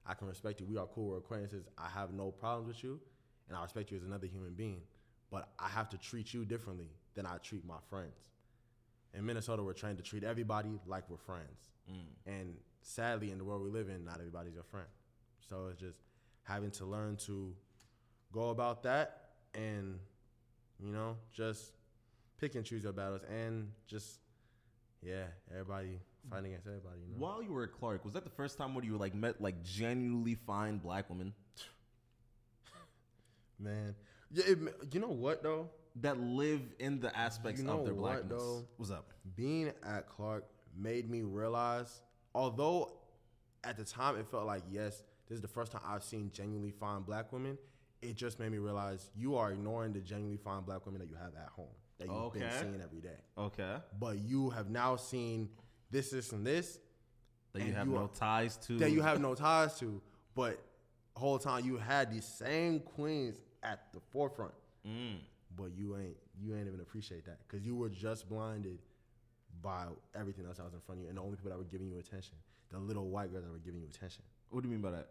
I 0.07 0.14
can 0.14 0.28
respect 0.28 0.61
you. 0.61 0.66
We 0.66 0.76
are 0.76 0.87
cool. 0.87 1.11
We're 1.11 1.18
acquaintances. 1.18 1.64
I 1.76 1.89
have 1.89 2.12
no 2.12 2.30
problems 2.30 2.68
with 2.68 2.85
you, 2.85 3.01
and 3.49 3.57
I 3.57 3.62
respect 3.62 3.91
you 3.91 3.97
as 3.97 4.05
another 4.05 4.26
human 4.28 4.53
being. 4.55 4.80
But 5.30 5.49
I 5.59 5.68
have 5.68 5.89
to 5.91 5.99
treat 5.99 6.32
you 6.32 6.45
differently 6.45 6.89
than 7.14 7.26
I 7.26 7.39
treat 7.39 7.66
my 7.66 7.78
friends. 7.91 8.30
In 9.17 9.25
Minnesota, 9.25 9.62
we're 9.62 9.73
trained 9.73 9.99
to 9.99 10.03
treat 10.03 10.25
everybody 10.25 10.79
like 10.87 11.09
we're 11.09 11.17
friends. 11.17 11.71
Mm. 11.91 11.95
And 12.27 12.55
sadly, 12.83 13.31
in 13.31 13.39
the 13.39 13.45
world 13.45 13.62
we 13.62 13.71
live 13.71 13.89
in, 13.89 14.05
not 14.05 14.17
everybody's 14.17 14.55
your 14.55 14.65
friend. 14.65 14.87
So 15.49 15.69
it's 15.71 15.81
just 15.81 16.01
having 16.43 16.71
to 16.73 16.85
learn 16.85 17.17
to 17.27 17.55
go 18.33 18.51
about 18.51 18.83
that 18.83 19.31
and, 19.55 19.99
you 20.81 20.93
know, 20.93 21.17
just 21.33 21.73
pick 22.41 22.55
and 22.55 22.65
choose 22.65 22.83
your 22.83 22.93
battles 22.93 23.23
and 23.31 23.71
just, 23.87 24.19
yeah, 25.03 25.25
everybody 25.51 26.01
fighting 26.29 26.47
against 26.47 26.67
everybody. 26.67 27.01
You 27.07 27.15
know? 27.15 27.19
While 27.19 27.43
you 27.43 27.53
were 27.53 27.65
at 27.65 27.73
Clark, 27.73 28.05
was 28.05 28.15
that 28.15 28.25
the 28.25 28.31
first 28.31 28.59
time 28.59 28.75
where 28.75 28.85
you 28.85 28.97
like 28.97 29.15
met 29.15 29.41
like 29.41 29.62
genuinely 29.62 30.35
fine 30.35 30.79
black 30.79 31.09
women 31.09 31.33
Man, 33.59 33.95
yeah, 34.33 34.45
it, 34.47 34.59
you 34.93 35.01
know 35.01 35.09
what 35.09 35.43
though? 35.43 35.69
That 36.01 36.18
live 36.20 36.61
in 36.78 37.01
the 37.01 37.16
aspects 37.16 37.61
You 37.61 37.66
know 37.66 37.78
of 37.80 37.84
their 37.84 37.95
what, 37.95 38.28
blackness? 38.28 38.42
though? 38.42 38.64
What's 38.76 38.90
up? 38.90 39.11
being 39.36 39.72
at 39.86 40.07
Clark 40.09 40.45
made 40.76 41.09
me 41.09 41.22
realize, 41.22 42.03
although 42.34 42.92
at 43.62 43.76
the 43.76 43.84
time 43.84 44.16
it 44.18 44.26
felt 44.30 44.45
like, 44.47 44.62
yes, 44.70 45.03
this 45.28 45.36
is 45.36 45.40
the 45.40 45.49
first 45.49 45.72
time 45.72 45.80
I've 45.86 46.05
seen 46.05 46.30
genuinely 46.34 46.72
fine 46.72 47.03
black 47.03 47.32
women, 47.32 47.57
it 48.03 48.16
just 48.16 48.38
made 48.38 48.53
me 48.53 48.59
realize 48.59 49.11
you 49.16 49.36
are 49.36 49.51
ignoring 49.53 49.92
the 49.95 50.01
genuinely 50.01 50.36
fine 50.36 50.62
black 50.62 50.84
women 50.84 51.01
that 51.01 51.09
you 51.09 51.16
have 51.16 51.34
at 51.36 51.49
home, 51.49 51.68
that 51.99 52.09
you've 52.09 52.32
been 52.34 52.51
seeing 52.61 52.80
every 52.82 53.01
day. 53.01 53.16
Okay. 53.38 53.76
But 53.99 54.18
you 54.18 54.51
have 54.51 54.68
now 54.68 54.97
seen 54.97 55.49
this, 55.90 56.11
this, 56.11 56.32
and 56.32 56.47
this 56.47 56.78
That 57.55 57.62
you 57.64 57.72
have 57.72 57.86
you 57.86 57.95
no 57.95 58.01
are- 58.05 58.09
ties 58.09 58.59
to. 58.66 58.76
that 58.78 58.90
you 58.90 59.01
have 59.01 59.20
no 59.22 59.34
ties 59.34 59.78
to, 59.78 60.03
but 60.34 60.61
the 61.14 61.20
whole 61.20 61.38
time 61.38 61.64
you 61.64 61.78
had 61.78 62.12
these 62.12 62.26
same 62.26 62.80
queens 62.80 63.40
at 63.62 63.90
the 63.95 64.01
forefront. 64.12 64.53
Mm. 64.86 65.20
But 65.57 65.71
you 65.77 65.97
ain't 65.97 66.17
you 66.41 66.55
ain't 66.57 66.67
even 66.67 66.81
appreciate 66.81 67.25
that 67.27 67.39
because 67.47 67.65
you 67.65 67.75
were 67.77 67.89
just 67.89 68.29
blinded 68.29 68.79
by 69.63 69.85
everything 70.15 70.45
else 70.47 70.57
that 70.57 70.65
was 70.65 70.75
in 70.75 70.81
front 70.81 70.99
of 70.99 71.03
you 71.05 71.09
and 71.09 71.17
the 71.19 71.23
only 71.23 71.37
people 71.37 71.51
that 71.51 71.59
were 71.59 71.65
giving 71.65 71.89
you 71.89 71.99
attention 71.99 72.35
the 72.73 72.79
little 72.79 73.09
white 73.09 73.31
girls 73.33 73.45
that 73.45 73.53
were 73.53 73.59
giving 73.59 73.81
you 73.81 73.87
attention 73.87 74.23
What 74.51 74.63
do 74.63 74.69
you 74.69 74.75
mean 74.75 74.83
by 74.83 74.91
that? 74.93 75.09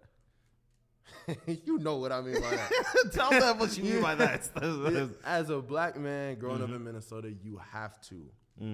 you 1.66 1.78
know 1.80 1.98
what 1.98 2.12
i 2.12 2.22
mean 2.22 2.39
by 2.41 2.50
that 2.50 2.72
Tell 3.14 3.30
them 3.30 3.60
what 3.60 3.78
you 3.78 3.84
mean 3.84 4.02
by 4.02 4.16
that. 4.16 4.50
as 5.26 5.50
a 5.50 5.60
black 5.62 5.98
man 6.00 6.38
growing 6.39 6.60
Mm-hmm. 6.62 6.72
up 6.72 6.76
in 6.78 6.84
minnesota 6.84 7.32
you 7.44 7.60
have 7.72 8.00
to 8.02 8.26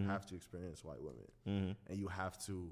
have 0.08 0.26
to 0.28 0.36
experience 0.36 0.84
white 0.84 1.02
women 1.02 1.26
Mm-hmm. 1.48 1.72
and 1.92 2.00
you 2.00 2.08
have 2.08 2.38
to 2.46 2.72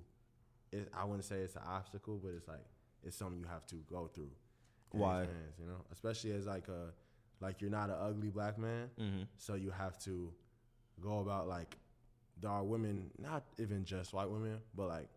it, 0.72 0.90
i 0.96 1.04
wouldn't 1.06 1.26
say 1.26 1.38
it's 1.38 1.56
an 1.56 1.62
obstacle 1.68 2.20
but 2.22 2.30
it's 2.36 2.48
like 2.48 2.66
it's 3.04 3.16
something 3.18 3.40
you 3.40 3.46
have 3.48 3.66
to 3.68 3.76
go 3.90 4.08
through 4.14 4.30
Why? 4.92 5.22
experience, 5.24 5.56
you 5.60 5.66
know 5.68 5.86
especially 5.92 6.32
as 6.32 6.46
like 6.46 6.68
a 6.68 6.92
like 7.40 7.62
you're 7.62 7.70
not 7.72 7.90
an 7.90 7.96
ugly 8.00 8.30
black 8.30 8.58
man 8.58 8.90
Mm-hmm. 9.00 9.24
so 9.38 9.56
you 9.56 9.72
have 9.72 9.98
to 10.00 10.32
go 11.02 11.20
about 11.20 11.48
like 11.48 11.78
there 12.40 12.52
are 12.52 12.64
women, 12.64 13.10
not 13.18 13.44
even 13.58 13.84
just 13.84 14.14
white 14.14 14.30
women, 14.30 14.60
but 14.76 14.88
like 14.88 15.08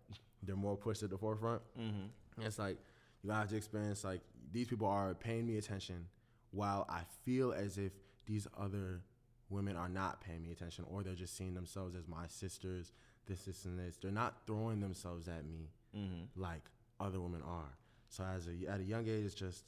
they're 0.43 0.57
more 0.57 0.77
pushed 0.77 1.03
at 1.03 1.11
the 1.11 1.19
forefront. 1.19 1.61
Mm-hmm. 1.79 2.43
It's 2.47 2.59
like 2.59 2.79
you 3.23 3.31
have 3.31 3.49
to 3.49 3.57
experience 3.57 4.05
like 4.05 4.23
these 4.53 4.69
people 4.69 4.87
are 4.87 5.13
paying 5.15 5.47
me 5.47 5.59
attention 5.59 6.07
while 6.51 6.87
I 6.89 7.01
feel 7.25 7.53
as 7.53 7.77
if 7.77 7.93
these 8.27 8.47
other 8.59 9.03
women 9.51 9.77
are 9.77 9.89
not 9.89 10.21
paying 10.23 10.43
me 10.43 10.51
attention 10.51 10.85
or 10.91 11.03
they're 11.03 11.15
just 11.15 11.37
seeing 11.37 11.53
themselves 11.55 11.95
as 11.95 12.09
my 12.09 12.27
sisters, 12.29 12.93
this, 13.27 13.43
this, 13.45 13.65
and 13.67 13.79
this. 13.79 13.97
They're 14.01 14.11
not 14.11 14.47
throwing 14.47 14.81
themselves 14.81 15.29
at 15.29 15.45
me 15.45 15.71
Mm-hmm. 15.97 16.41
like 16.41 16.63
other 17.01 17.21
women 17.21 17.43
are. 17.47 17.77
So 18.11 18.23
as 18.25 18.47
a, 18.47 18.71
at 18.71 18.79
a 18.81 18.85
young 18.85 19.09
age, 19.09 19.25
it's 19.25 19.35
just 19.35 19.65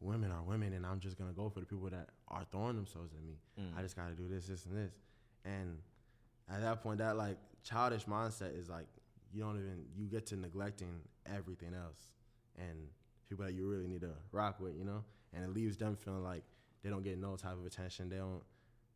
women 0.00 0.30
are 0.30 0.42
women, 0.42 0.72
and 0.72 0.84
I'm 0.86 1.00
just 1.00 1.18
gonna 1.18 1.32
go 1.32 1.48
for 1.48 1.60
the 1.60 1.66
people 1.66 1.88
that 1.90 2.08
are 2.28 2.44
throwing 2.50 2.76
themselves 2.76 3.12
at 3.12 3.22
me. 3.22 3.34
Mm. 3.58 3.78
I 3.78 3.82
just 3.82 3.96
gotta 3.96 4.14
do 4.14 4.28
this, 4.28 4.46
this, 4.46 4.64
and 4.66 4.76
this. 4.76 4.92
And 5.44 5.78
at 6.50 6.62
that 6.62 6.82
point, 6.82 6.98
that 6.98 7.16
like 7.16 7.36
childish 7.62 8.04
mindset 8.04 8.58
is 8.58 8.68
like 8.68 8.86
you 9.32 9.42
don't 9.42 9.56
even 9.56 9.84
you 9.96 10.06
get 10.06 10.26
to 10.26 10.36
neglecting 10.36 11.00
everything 11.26 11.74
else 11.74 12.10
and 12.58 12.88
people 13.28 13.44
that 13.44 13.52
you 13.52 13.68
really 13.68 13.86
need 13.86 14.00
to 14.00 14.12
rock 14.32 14.58
with, 14.60 14.76
you 14.76 14.84
know. 14.84 15.04
And 15.32 15.44
it 15.44 15.54
leaves 15.54 15.76
them 15.76 15.96
feeling 15.96 16.24
like 16.24 16.42
they 16.82 16.90
don't 16.90 17.04
get 17.04 17.18
no 17.18 17.36
type 17.36 17.52
of 17.52 17.66
attention. 17.66 18.08
They 18.08 18.16
don't 18.16 18.42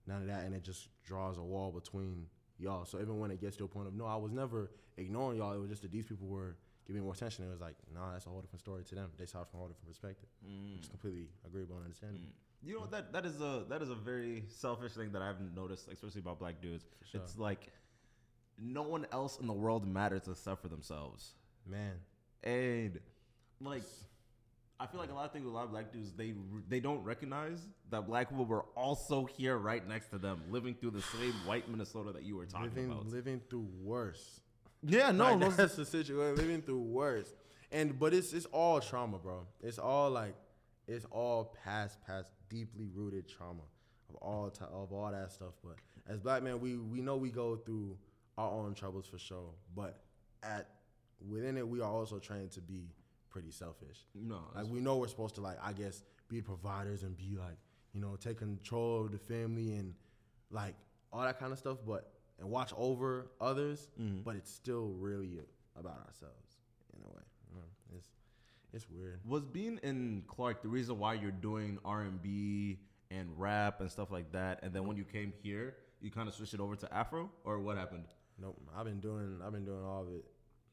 none 0.06 0.22
of 0.22 0.28
that, 0.28 0.44
and 0.44 0.54
it 0.54 0.62
just 0.62 0.88
draws 1.04 1.38
a 1.38 1.42
wall 1.42 1.70
between 1.70 2.26
y'all. 2.58 2.84
So 2.84 3.00
even 3.00 3.18
when 3.20 3.30
it 3.30 3.40
gets 3.40 3.56
to 3.56 3.64
a 3.64 3.68
point 3.68 3.88
of 3.88 3.94
no, 3.94 4.06
I 4.06 4.16
was 4.16 4.32
never 4.32 4.70
ignoring 4.96 5.38
y'all. 5.38 5.52
It 5.52 5.58
was 5.58 5.70
just 5.70 5.82
that 5.82 5.92
these 5.92 6.06
people 6.06 6.26
were 6.26 6.56
giving 6.86 7.02
more 7.02 7.12
attention. 7.12 7.44
It 7.44 7.50
was 7.50 7.60
like, 7.60 7.76
nah, 7.94 8.12
that's 8.12 8.26
a 8.26 8.28
whole 8.28 8.40
different 8.40 8.60
story 8.60 8.84
to 8.84 8.94
them. 8.94 9.10
They 9.18 9.26
saw 9.26 9.42
it 9.42 9.48
from 9.50 9.58
a 9.58 9.60
whole 9.60 9.68
different 9.68 9.88
perspective. 9.88 10.28
Mm. 10.46 10.78
It's 10.78 10.88
completely 10.88 11.28
agreeable 11.46 11.76
and 11.76 11.84
understandable. 11.84 12.28
You 12.62 12.80
know 12.80 12.86
that 12.86 13.12
that 13.12 13.26
is 13.26 13.40
a 13.40 13.64
that 13.68 13.82
is 13.82 13.90
a 13.90 13.94
very 13.94 14.44
selfish 14.48 14.92
thing 14.92 15.12
that 15.12 15.20
I've 15.20 15.36
noticed, 15.54 15.88
especially 15.92 16.20
about 16.20 16.38
black 16.38 16.62
dudes. 16.62 16.86
sure. 17.10 17.20
It's 17.20 17.38
like 17.38 17.68
no 18.58 18.82
one 18.82 19.06
else 19.12 19.38
in 19.38 19.46
the 19.46 19.52
world 19.52 19.86
matters 19.86 20.22
except 20.28 20.62
for 20.62 20.68
themselves, 20.68 21.34
Man, 21.66 21.92
and 22.42 22.98
like 23.60 23.82
I 24.80 24.86
feel 24.86 24.98
like 24.98 25.10
a 25.10 25.14
lot 25.14 25.26
of 25.26 25.32
things 25.32 25.44
with 25.44 25.52
a 25.52 25.56
lot 25.56 25.64
of 25.64 25.70
black 25.70 25.92
dudes 25.92 26.12
they 26.12 26.34
they 26.68 26.80
don't 26.80 27.02
recognize 27.04 27.60
that 27.90 28.06
black 28.06 28.30
people 28.30 28.44
were 28.44 28.64
also 28.76 29.24
here 29.24 29.56
right 29.58 29.86
next 29.86 30.08
to 30.10 30.18
them, 30.18 30.42
living 30.50 30.74
through 30.74 30.92
the 30.92 31.02
same 31.02 31.32
white 31.46 31.68
Minnesota 31.68 32.12
that 32.12 32.24
you 32.24 32.36
were 32.36 32.46
talking 32.46 32.70
living 32.70 32.90
about. 32.90 33.06
living 33.06 33.40
through 33.48 33.66
worse. 33.82 34.40
Yeah, 34.86 35.10
no, 35.10 35.24
Like, 35.24 35.38
no, 35.38 35.50
that's 35.50 35.76
the 35.76 35.84
situation. 35.84 36.16
We're 36.16 36.32
living 36.34 36.62
through 36.62 36.80
worse, 36.80 37.32
and 37.72 37.98
but 37.98 38.14
it's 38.14 38.32
it's 38.32 38.46
all 38.46 38.80
trauma, 38.80 39.18
bro. 39.18 39.46
It's 39.62 39.78
all 39.78 40.10
like 40.10 40.34
it's 40.86 41.04
all 41.06 41.56
past, 41.64 41.98
past, 42.06 42.30
deeply 42.48 42.88
rooted 42.94 43.28
trauma 43.28 43.62
of 44.10 44.16
all 44.16 44.50
ti 44.50 44.64
of 44.72 44.92
all 44.92 45.10
that 45.10 45.32
stuff. 45.32 45.54
But 45.62 45.76
as 46.06 46.20
black 46.20 46.42
men, 46.42 46.60
we 46.60 46.76
we 46.76 47.00
know 47.00 47.16
we 47.16 47.30
go 47.30 47.56
through 47.56 47.96
our 48.36 48.50
own 48.50 48.74
troubles 48.74 49.06
for 49.06 49.18
sure. 49.18 49.50
But 49.74 50.02
at 50.42 50.68
within 51.26 51.56
it, 51.56 51.66
we 51.66 51.80
are 51.80 51.90
also 51.90 52.18
trained 52.18 52.52
to 52.52 52.60
be 52.60 52.88
pretty 53.30 53.50
selfish. 53.50 53.98
no. 54.14 54.40
Like 54.54 54.66
we 54.66 54.80
know 54.80 54.96
we're 54.98 55.08
supposed 55.08 55.34
to 55.36 55.40
like 55.40 55.56
I 55.62 55.72
guess 55.72 56.02
be 56.28 56.40
providers 56.40 57.02
and 57.02 57.16
be 57.16 57.36
like 57.38 57.56
you 57.92 58.00
know 58.00 58.16
take 58.16 58.38
control 58.38 59.06
of 59.06 59.12
the 59.12 59.18
family 59.18 59.72
and 59.74 59.94
like 60.50 60.74
all 61.12 61.22
that 61.22 61.38
kind 61.38 61.52
of 61.52 61.58
stuff, 61.58 61.78
but 61.86 62.13
and 62.38 62.50
watch 62.50 62.72
over 62.76 63.30
others. 63.40 63.88
Mm-hmm. 64.00 64.22
But 64.22 64.36
it's 64.36 64.50
still 64.50 64.88
really 64.98 65.40
about 65.78 65.98
ourselves 66.06 66.58
in 66.96 67.02
a 67.04 67.08
way. 67.08 67.22
You 67.50 67.56
know, 67.56 67.96
it's 67.96 68.08
it's 68.72 68.86
weird. 68.90 69.20
Was 69.24 69.44
being 69.44 69.78
in 69.82 70.24
Clark 70.26 70.62
the 70.62 70.68
reason 70.68 70.98
why 70.98 71.14
you're 71.14 71.30
doing 71.30 71.78
R 71.84 72.02
and 72.02 72.20
B 72.20 72.78
and 73.10 73.28
rap 73.36 73.80
and 73.80 73.90
stuff 73.90 74.10
like 74.10 74.32
that, 74.32 74.60
and 74.62 74.72
then 74.72 74.86
when 74.86 74.96
you 74.96 75.04
came 75.04 75.32
here, 75.42 75.76
you 76.00 76.10
kind 76.10 76.28
of 76.28 76.34
switched 76.34 76.54
it 76.54 76.60
over 76.60 76.76
to 76.76 76.92
Afro, 76.92 77.30
or 77.44 77.60
what 77.60 77.76
happened? 77.76 78.06
Nope. 78.40 78.60
I've 78.76 78.84
been 78.84 79.00
doing 79.00 79.40
I've 79.44 79.52
been 79.52 79.64
doing 79.64 79.84
all 79.84 80.02
of 80.02 80.08
it 80.08 80.24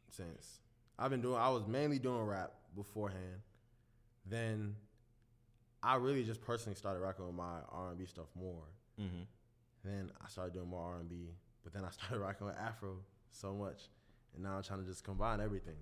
since. 0.10 0.60
I've 0.98 1.10
been 1.10 1.22
doing 1.22 1.38
I 1.38 1.50
was 1.50 1.68
mainly 1.68 2.00
doing 2.00 2.22
rap 2.24 2.54
beforehand. 2.76 3.42
Then 4.26 4.76
I 5.84 5.96
really 5.96 6.24
just 6.24 6.42
personally 6.42 6.76
started 6.76 7.00
rocking 7.00 7.26
with 7.26 7.36
my 7.36 7.60
R 7.72 7.90
and 7.90 7.98
B 7.98 8.06
stuff 8.06 8.28
more. 8.36 8.66
Mm-hmm. 9.00 9.24
Then 9.84 10.12
I 10.24 10.28
started 10.28 10.54
doing 10.54 10.68
more 10.68 10.84
R 10.84 11.00
and 11.00 11.10
B, 11.10 11.30
but 11.64 11.74
then 11.74 11.84
I 11.86 11.90
started 11.90 12.20
rocking 12.26 12.48
with 12.48 12.58
Afro 12.58 12.98
so 13.32 13.54
much, 13.54 13.90
and 14.34 14.44
now 14.44 14.58
I'm 14.58 14.64
trying 14.64 14.82
to 14.82 14.86
just 14.86 15.04
combine 15.04 15.40
everything, 15.42 15.76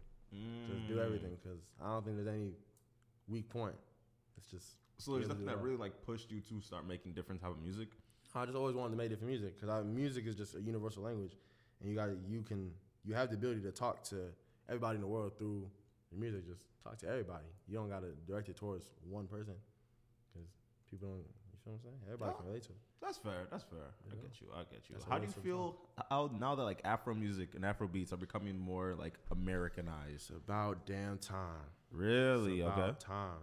just 0.68 0.88
do 0.88 1.00
everything, 1.00 1.32
mm. 1.32 1.42
because 1.42 1.60
I 1.84 1.88
don't 1.88 2.06
think 2.06 2.18
there's 2.18 2.28
any 2.28 2.52
weak 3.28 3.50
point. 3.50 3.76
It's 4.38 4.50
just 4.50 4.76
So 4.98 5.14
there's 5.14 5.28
be 5.28 5.32
able 5.32 5.36
to 5.36 5.42
nothing 5.42 5.46
that 5.48 5.58
all. 5.58 5.64
really 5.64 5.78
like 5.78 6.06
pushed 6.06 6.32
you 6.32 6.42
to 6.42 6.62
start 6.62 6.88
making 6.88 7.14
different 7.14 7.42
type 7.42 7.52
of 7.52 7.62
music. 7.62 7.90
I 8.36 8.46
just 8.46 8.58
always 8.58 8.76
wanted 8.76 8.92
to 8.92 8.98
make 8.98 9.10
different 9.10 9.30
music 9.30 9.60
because 9.60 9.86
music 9.86 10.28
is 10.28 10.36
just 10.36 10.56
a 10.56 10.62
universal 10.62 11.04
language, 11.04 11.34
and 11.82 11.90
you 11.90 11.96
got 11.96 12.10
you 12.28 12.42
can 12.44 12.72
you 13.04 13.14
have 13.16 13.30
the 13.30 13.36
ability 13.36 13.62
to 13.62 13.72
talk 13.72 14.04
to 14.06 14.18
everybody 14.68 14.96
in 14.96 15.02
the 15.02 15.08
world 15.08 15.38
through 15.38 15.68
your 16.12 16.20
music. 16.20 16.48
Just 16.48 16.64
talk 16.84 16.98
to 17.00 17.08
everybody. 17.08 17.46
You 17.68 17.76
don't 17.76 17.90
got 17.90 18.02
to 18.02 18.12
direct 18.28 18.50
it 18.50 18.56
towards 18.56 18.86
one 19.10 19.28
person 19.28 19.56
because 20.32 20.50
people 20.90 21.10
don't. 21.10 21.26
You 21.70 21.76
what 21.76 21.82
I'm 21.82 21.84
saying? 21.92 22.02
Everybody 22.08 22.36
can 22.38 22.46
relate 22.48 22.64
to 22.64 22.70
it. 22.70 22.78
That's 23.02 23.18
fair. 23.18 23.48
That's 23.52 23.64
fair. 23.64 23.80
I 23.80 24.16
Yeah. 24.16 24.22
get 24.22 24.42
you. 24.42 24.48
I 24.54 24.60
get 24.64 24.90
you. 24.90 24.96
That's 24.96 25.06
How 25.06 25.18
do 25.18 25.24
you 25.24 25.30
is 25.30 25.36
feel 25.36 25.76
how 26.10 26.30
now 26.40 26.56
that 26.56 26.64
like 26.64 26.82
Afro 26.84 27.14
music 27.14 27.54
and 27.56 27.66
Afro 27.66 27.88
beats 27.88 28.12
are 28.12 28.18
becoming 28.18 28.58
more 28.60 28.96
like 28.98 29.14
Americanized? 29.32 30.14
It's 30.16 30.30
about 30.32 30.86
damn 30.86 31.18
time. 31.20 31.66
Really? 31.92 32.62
It's 32.62 32.70
Okay. 32.70 32.82
about 32.82 33.00
time. 33.00 33.40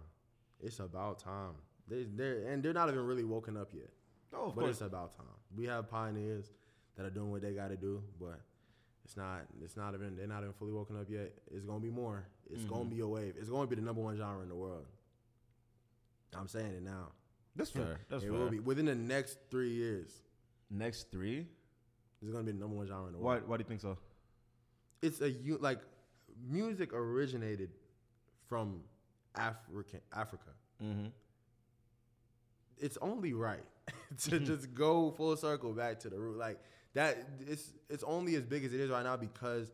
It's 0.59 0.79
about 0.79 1.19
time. 1.19 1.55
They, 1.87 2.03
they're 2.03 2.47
and 2.47 2.61
they're 2.61 2.73
not 2.73 2.89
even 2.89 3.05
really 3.05 3.23
woken 3.23 3.55
up 3.55 3.73
yet. 3.73 3.89
Oh, 4.33 4.47
of 4.47 4.55
but 4.55 4.61
course. 4.61 4.71
it's 4.71 4.81
about 4.81 5.15
time. 5.15 5.25
We 5.55 5.65
have 5.65 5.89
pioneers 5.89 6.51
that 6.95 7.05
are 7.05 7.09
doing 7.09 7.31
what 7.31 7.41
they 7.41 7.53
got 7.53 7.69
to 7.69 7.77
do, 7.77 8.03
but 8.19 8.41
it's 9.05 9.15
not. 9.15 9.45
It's 9.63 9.77
not 9.77 9.93
even. 9.93 10.17
They're 10.17 10.27
not 10.27 10.41
even 10.41 10.53
fully 10.53 10.73
woken 10.73 10.99
up 10.99 11.09
yet. 11.09 11.31
It's 11.49 11.63
gonna 11.65 11.79
be 11.79 11.89
more. 11.91 12.25
It's 12.49 12.63
Mm-hmm. 12.63 12.73
gonna 12.73 12.89
be 12.89 12.99
a 12.99 13.07
wave. 13.07 13.35
It's 13.39 13.49
gonna 13.49 13.67
be 13.67 13.75
the 13.77 13.81
number 13.81 14.01
one 14.01 14.17
genre 14.17 14.41
in 14.43 14.49
the 14.49 14.55
world. 14.55 14.85
I'm 16.35 16.47
saying 16.47 16.73
it 16.73 16.83
now. 16.83 17.11
That's 17.57 17.69
fair. 17.71 17.99
That's 18.09 18.23
it 18.23 18.29
fair. 18.29 18.37
will 18.37 18.49
be 18.49 18.59
within 18.59 18.85
the 18.85 18.95
next 18.95 19.37
three 19.49 19.71
years. 19.71 20.09
Next 20.69 21.11
three. 21.11 21.47
It's 22.21 22.31
gonna 22.31 22.43
be 22.43 22.51
the 22.51 22.59
number 22.59 22.75
one 22.75 22.87
genre 22.87 23.07
in 23.07 23.13
the 23.13 23.19
world. 23.19 23.41
Why? 23.43 23.47
Why 23.47 23.57
do 23.57 23.61
you 23.61 23.67
think 23.67 23.81
so? 23.81 23.97
It's 25.01 25.21
a 25.21 25.29
u- 25.29 25.59
like 25.59 25.79
music 26.49 26.93
originated 26.93 27.71
from 28.47 28.81
African 29.35 30.01
Africa. 30.13 30.51
Mm-hmm. 30.83 31.07
It's 32.79 32.97
only 33.01 33.33
right 33.33 33.63
to 34.23 34.39
just 34.39 34.73
go 34.73 35.11
full 35.11 35.35
circle 35.35 35.73
back 35.73 35.99
to 36.01 36.09
the 36.09 36.17
root. 36.19 36.37
Like 36.37 36.59
that, 36.93 37.27
it's 37.47 37.73
it's 37.89 38.03
only 38.03 38.35
as 38.35 38.43
big 38.43 38.63
as 38.65 38.73
it 38.73 38.79
is 38.79 38.89
right 38.89 39.03
now 39.03 39.17
because 39.17 39.71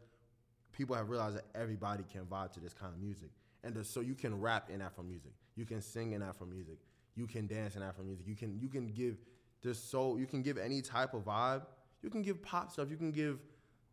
people 0.72 0.96
have 0.96 1.10
realized 1.10 1.38
that 1.38 1.46
everybody 1.56 2.04
can 2.12 2.26
vibe 2.26 2.52
to 2.54 2.60
this 2.60 2.74
kind 2.74 2.94
of 2.94 3.00
music, 3.00 3.30
and 3.64 3.86
so 3.86 4.00
you 4.02 4.16
can 4.16 4.40
rap 4.40 4.70
in 4.70 4.82
Afro 4.82 5.04
music, 5.04 5.32
you 5.56 5.66
can 5.66 5.82
sing 5.82 6.14
in 6.14 6.22
Afro 6.22 6.46
music, 6.48 6.78
you 7.16 7.28
can 7.28 7.48
dance 7.48 7.76
in 7.76 7.84
Afro 7.84 8.04
music, 8.04 8.28
you 8.28 8.36
can 8.36 8.60
you 8.60 8.70
can 8.70 8.88
give 8.88 9.18
this 9.62 9.80
so 9.80 10.18
you 10.18 10.26
can 10.26 10.42
give 10.42 10.58
any 10.58 10.82
type 10.82 11.14
of 11.14 11.26
vibe. 11.26 11.64
You 12.02 12.10
can 12.10 12.22
give 12.22 12.42
pop 12.42 12.72
stuff. 12.72 12.90
You 12.90 12.98
can 12.98 13.12
give 13.12 13.40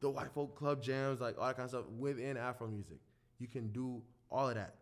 the 0.00 0.10
white 0.10 0.32
folk 0.32 0.56
club 0.56 0.82
jams, 0.82 1.20
like 1.20 1.38
all 1.38 1.46
that 1.46 1.56
kind 1.56 1.64
of 1.64 1.70
stuff 1.70 1.84
within 1.98 2.36
Afro 2.36 2.66
music. 2.66 2.98
You 3.38 3.46
can 3.46 3.68
do 3.68 4.02
all 4.30 4.48
of 4.48 4.54
that. 4.56 4.74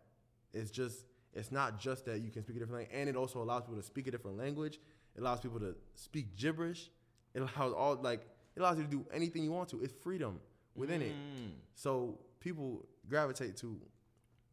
It's 0.53 0.71
just 0.71 1.05
it's 1.33 1.51
not 1.51 1.79
just 1.79 2.05
that 2.05 2.21
you 2.21 2.31
can 2.31 2.43
speak 2.43 2.55
a 2.55 2.59
different 2.59 2.79
language, 2.79 2.99
and 2.99 3.09
it 3.09 3.15
also 3.15 3.41
allows 3.41 3.63
people 3.63 3.77
to 3.77 3.83
speak 3.83 4.07
a 4.07 4.11
different 4.11 4.37
language. 4.37 4.79
It 5.15 5.21
allows 5.21 5.39
people 5.39 5.59
to 5.59 5.75
speak 5.95 6.35
gibberish. 6.35 6.89
It 7.33 7.41
allows 7.41 7.73
all 7.73 7.95
like 8.01 8.21
it 8.55 8.59
allows 8.59 8.77
you 8.77 8.83
to 8.83 8.89
do 8.89 9.05
anything 9.13 9.43
you 9.43 9.51
want 9.51 9.69
to. 9.69 9.81
It's 9.81 9.93
freedom 10.01 10.39
within 10.75 11.01
it. 11.01 11.11
Mm. 11.11 11.51
So 11.75 12.17
people 12.39 12.87
gravitate 13.07 13.57
to 13.57 13.79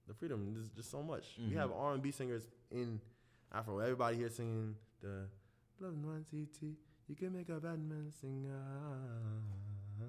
the 0.07 0.15
freedom. 0.15 0.53
There's 0.55 0.69
just 0.71 0.91
so 0.91 1.03
much. 1.03 1.25
We 1.49 1.57
have 1.57 1.73
R 1.73 1.95
and 1.95 2.03
B 2.03 2.11
singers 2.11 2.47
in 2.71 3.01
Afro. 3.57 3.79
Everybody 3.79 4.17
here 4.19 4.29
singing 4.31 4.75
the 5.01 5.27
Love 5.81 5.95
Nwantiti. 5.95 6.75
You 7.09 7.15
can 7.15 7.33
make 7.33 7.49
a 7.49 7.55
bad 7.61 7.79
man 7.79 8.13
sing. 8.21 8.47
ah. 8.51 10.05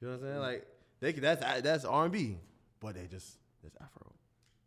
You 0.00 0.08
know 0.08 0.14
what 0.16 0.22
I'm 0.26 0.30
saying? 0.30 0.38
Like 0.40 0.66
they 1.00 1.12
can, 1.12 1.22
that's 1.22 1.62
that's 1.62 1.84
R 1.84 2.04
and 2.04 2.12
B, 2.12 2.36
but 2.80 2.94
they 2.94 3.06
just 3.06 3.38
it's 3.64 3.76
Afro. 3.80 4.12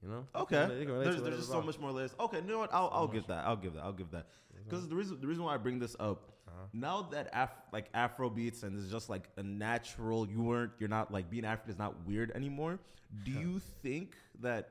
You 0.04 0.10
know? 0.10 0.26
Okay. 0.36 0.66
They 0.68 0.86
There's, 0.86 1.22
there's 1.22 1.38
just 1.38 1.50
so 1.50 1.62
much 1.62 1.80
more 1.80 1.92
layers. 1.92 2.14
Okay, 2.20 2.38
you 2.38 2.44
know 2.52 2.60
what? 2.60 2.74
I'll, 2.74 2.90
I'll 2.94 3.08
give 3.08 3.26
that. 3.28 3.46
I'll 3.46 3.56
give 3.56 3.74
that. 3.74 3.84
I'll 3.84 3.94
give 3.94 4.12
that. 4.12 4.28
Because 4.64 4.88
the 4.88 4.96
reason 4.96 5.20
the 5.22 5.28
reason 5.28 5.44
why 5.44 5.54
I 5.54 5.58
bring 5.58 5.80
this 5.80 5.96
up, 6.00 6.32
Uh-huh. 6.48 6.66
now 6.74 7.02
that 7.12 7.30
Af- 7.34 7.62
like 7.72 7.90
Afro 7.94 8.30
beats 8.30 8.64
and 8.64 8.78
it's 8.80 8.92
just 8.92 9.10
like 9.10 9.30
a 9.38 9.44
natural. 9.44 10.28
You 10.28 10.42
weren't. 10.44 10.72
You're 10.80 10.90
not 10.90 11.12
like 11.12 11.30
being 11.30 11.46
African 11.46 11.72
is 11.72 11.80
not 11.80 12.06
weird 12.06 12.32
anymore. 12.36 12.80
Do 13.24 13.32
you 13.44 13.62
think 13.82 14.16
that? 14.42 14.70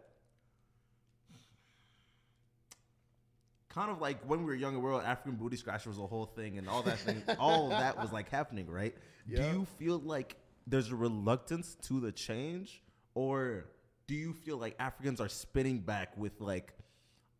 Kind 3.76 3.90
of 3.90 4.00
like 4.00 4.24
when 4.24 4.38
we 4.38 4.46
were 4.46 4.54
younger, 4.54 4.80
world 4.80 5.02
African 5.04 5.36
booty 5.36 5.58
scratcher 5.58 5.90
was 5.90 5.98
a 5.98 6.06
whole 6.06 6.24
thing, 6.24 6.56
and 6.56 6.66
all 6.66 6.82
that 6.84 6.98
thing, 6.98 7.22
all 7.38 7.68
that 7.68 7.98
was 7.98 8.10
like 8.10 8.30
happening, 8.30 8.70
right? 8.70 8.94
Yeah. 9.28 9.42
Do 9.42 9.58
you 9.58 9.66
feel 9.78 9.98
like 9.98 10.36
there's 10.66 10.90
a 10.90 10.96
reluctance 10.96 11.76
to 11.82 12.00
the 12.00 12.10
change, 12.10 12.82
or 13.14 13.66
do 14.06 14.14
you 14.14 14.32
feel 14.32 14.56
like 14.56 14.76
Africans 14.78 15.20
are 15.20 15.28
spinning 15.28 15.80
back 15.80 16.16
with 16.16 16.40
like 16.40 16.72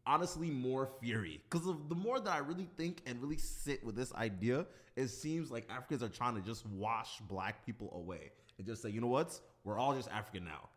honestly 0.07 0.51
more 0.51 0.91
fury? 1.01 1.41
Because 1.49 1.67
the 1.89 1.95
more 1.95 2.21
that 2.21 2.31
I 2.31 2.39
really 2.41 2.69
think 2.77 3.01
and 3.07 3.19
really 3.23 3.39
sit 3.39 3.83
with 3.83 3.97
this 3.97 4.13
idea, 4.13 4.67
it 4.95 5.09
seems 5.09 5.51
like 5.51 5.67
Africans 5.71 6.03
are 6.03 6.11
trying 6.11 6.35
to 6.35 6.43
just 6.43 6.67
wash 6.67 7.19
black 7.31 7.65
people 7.65 7.91
away 7.95 8.31
and 8.59 8.67
just 8.67 8.83
say, 8.83 8.91
you 8.91 9.01
know 9.01 9.07
what, 9.07 9.41
we're 9.65 9.79
all 9.79 9.95
just 9.95 10.11
African 10.11 10.45
now. 10.45 10.69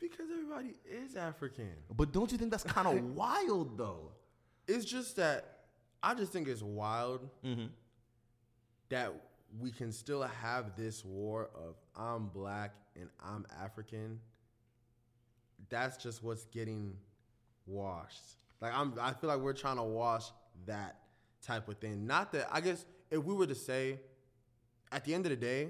Because 0.00 0.30
everybody 0.32 0.74
is 0.90 1.16
African. 1.16 1.74
But 1.94 2.12
don't 2.12 2.32
you 2.32 2.38
think 2.38 2.50
that's 2.50 2.64
kind 2.64 2.88
of 2.88 3.04
wild 3.14 3.76
though? 3.76 4.12
It's 4.66 4.84
just 4.84 5.16
that 5.16 5.58
I 6.02 6.14
just 6.14 6.32
think 6.32 6.48
it's 6.48 6.62
wild 6.62 7.28
Mm-hmm. 7.44 7.66
that 8.90 9.12
we 9.60 9.70
can 9.70 9.92
still 9.92 10.22
have 10.22 10.76
this 10.76 11.04
war 11.04 11.50
of 11.54 11.76
I'm 11.96 12.26
black 12.26 12.72
and 12.96 13.08
I'm 13.24 13.46
African. 13.62 14.20
That's 15.68 15.96
just 15.96 16.22
what's 16.22 16.44
getting 16.46 16.96
washed. 17.66 18.22
Like 18.60 18.72
I'm 18.74 18.94
I 19.00 19.12
feel 19.12 19.28
like 19.30 19.38
we're 19.40 19.52
trying 19.52 19.76
to 19.76 19.82
wash 19.82 20.24
that 20.66 20.96
type 21.42 21.68
of 21.68 21.78
thing. 21.78 22.06
Not 22.06 22.32
that 22.32 22.48
I 22.50 22.60
guess 22.60 22.84
if 23.10 23.22
we 23.22 23.34
were 23.34 23.46
to 23.46 23.54
say 23.54 24.00
at 24.92 25.04
the 25.04 25.14
end 25.14 25.26
of 25.26 25.30
the 25.30 25.36
day, 25.36 25.68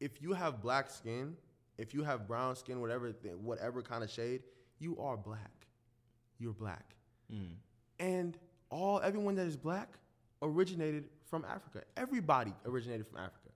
if 0.00 0.22
you 0.22 0.32
have 0.32 0.60
black 0.60 0.90
skin, 0.90 1.36
if 1.76 1.94
you 1.94 2.02
have 2.04 2.26
brown 2.26 2.56
skin, 2.56 2.80
whatever 2.80 3.10
whatever 3.42 3.82
kind 3.82 4.02
of 4.02 4.10
shade, 4.10 4.42
you 4.78 4.96
are 4.98 5.16
black. 5.16 5.66
You're 6.38 6.52
black. 6.52 6.94
Mm. 7.32 7.54
And 7.98 8.36
all 8.70 9.00
everyone 9.00 9.34
that 9.36 9.46
is 9.46 9.56
black 9.56 9.88
originated 10.42 11.04
from 11.28 11.44
Africa. 11.44 11.82
Everybody 11.96 12.52
originated 12.64 13.06
from 13.06 13.18
Africa. 13.18 13.48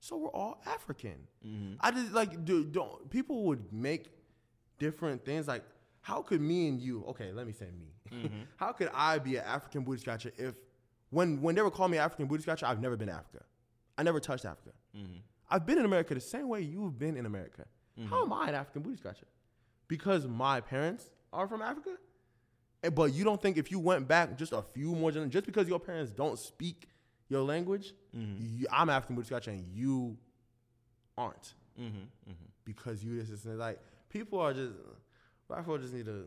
So 0.00 0.16
we're 0.16 0.28
all 0.30 0.60
African. 0.66 1.16
Mm-hmm. 1.46 1.74
I 1.80 1.90
just 1.90 2.12
like 2.12 2.44
do, 2.44 2.64
don't 2.64 3.10
people 3.10 3.44
would 3.44 3.72
make 3.72 4.06
different 4.78 5.24
things 5.24 5.46
like 5.46 5.62
how 6.00 6.22
could 6.22 6.40
me 6.40 6.68
and 6.68 6.80
you 6.80 7.04
okay 7.08 7.32
let 7.32 7.46
me 7.46 7.52
say 7.52 7.66
me. 7.66 7.92
Mm-hmm. 8.10 8.40
How 8.56 8.72
could 8.72 8.90
i 8.94 9.18
be 9.18 9.36
an 9.36 9.44
african 9.44 9.84
booty 9.84 10.00
scratcher 10.00 10.32
if 10.36 10.54
when 11.10 11.40
when 11.42 11.54
they 11.54 11.62
were 11.62 11.70
calling 11.70 11.92
me 11.92 11.98
african 11.98 12.26
booty 12.26 12.42
scratcher 12.42 12.66
i've 12.66 12.80
never 12.80 12.96
been 12.96 13.08
to 13.08 13.14
africa. 13.14 13.44
I 13.98 14.02
never 14.02 14.18
touched 14.18 14.46
africa. 14.46 14.70
Mm-hmm. 14.96 15.18
I've 15.50 15.66
been 15.66 15.78
in 15.78 15.84
america 15.84 16.14
the 16.14 16.20
same 16.20 16.48
way 16.48 16.62
you've 16.62 16.98
been 16.98 17.16
in 17.16 17.26
america. 17.26 17.66
How 18.08 18.24
am 18.24 18.32
i 18.32 18.48
an 18.48 18.54
african 18.54 18.80
booty 18.80 18.96
scratcher 18.96 19.26
because 19.86 20.26
my 20.26 20.60
parents 20.62 21.10
are 21.32 21.46
from 21.46 21.60
africa 21.60 21.90
but 22.94 23.12
you 23.12 23.24
don't 23.24 23.40
think 23.42 23.56
if 23.58 23.70
you 23.70 23.78
went 23.78 24.08
back 24.08 24.38
just 24.38 24.52
a 24.52 24.62
few 24.62 24.94
more 24.94 25.10
generations, 25.10 25.32
just 25.34 25.46
because 25.46 25.68
your 25.68 25.78
parents 25.80 26.10
don't 26.10 26.38
speak 26.38 26.88
your 27.28 27.42
language, 27.42 27.92
you, 28.12 28.66
I'm 28.72 28.88
African 28.90 29.16
booty 29.16 29.26
scratcher 29.26 29.50
and 29.50 29.64
you 29.72 30.16
aren't 31.16 31.54
Mm-hmm. 31.80 32.32
because 32.64 33.02
you 33.02 33.18
is 33.20 33.46
like 33.46 33.78
people 34.10 34.38
are 34.38 34.52
just 34.52 34.72
black 35.48 35.64
folk 35.64 35.80
just 35.80 35.94
need 35.94 36.04
to 36.04 36.26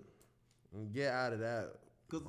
get 0.93 1.11
out 1.13 1.31
of 1.33 1.39
that 1.39 1.75
Because 2.09 2.25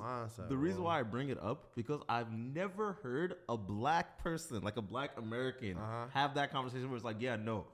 the 0.49 0.55
reason 0.57 0.81
bro. 0.81 0.87
why 0.87 0.99
I 0.99 1.03
bring 1.03 1.29
it 1.29 1.41
up 1.41 1.75
because 1.75 2.01
I've 2.07 2.31
never 2.31 2.93
heard 3.01 3.35
a 3.49 3.57
black 3.57 4.21
person, 4.21 4.61
like 4.61 4.77
a 4.77 4.81
black 4.81 5.11
American, 5.17 5.77
Uh-huh. 5.77 6.05
have 6.13 6.35
that 6.35 6.51
conversation 6.51 6.87
where 6.89 6.97
it's 6.97 7.05
like, 7.05 7.17
yeah, 7.19 7.35
no, 7.35 7.65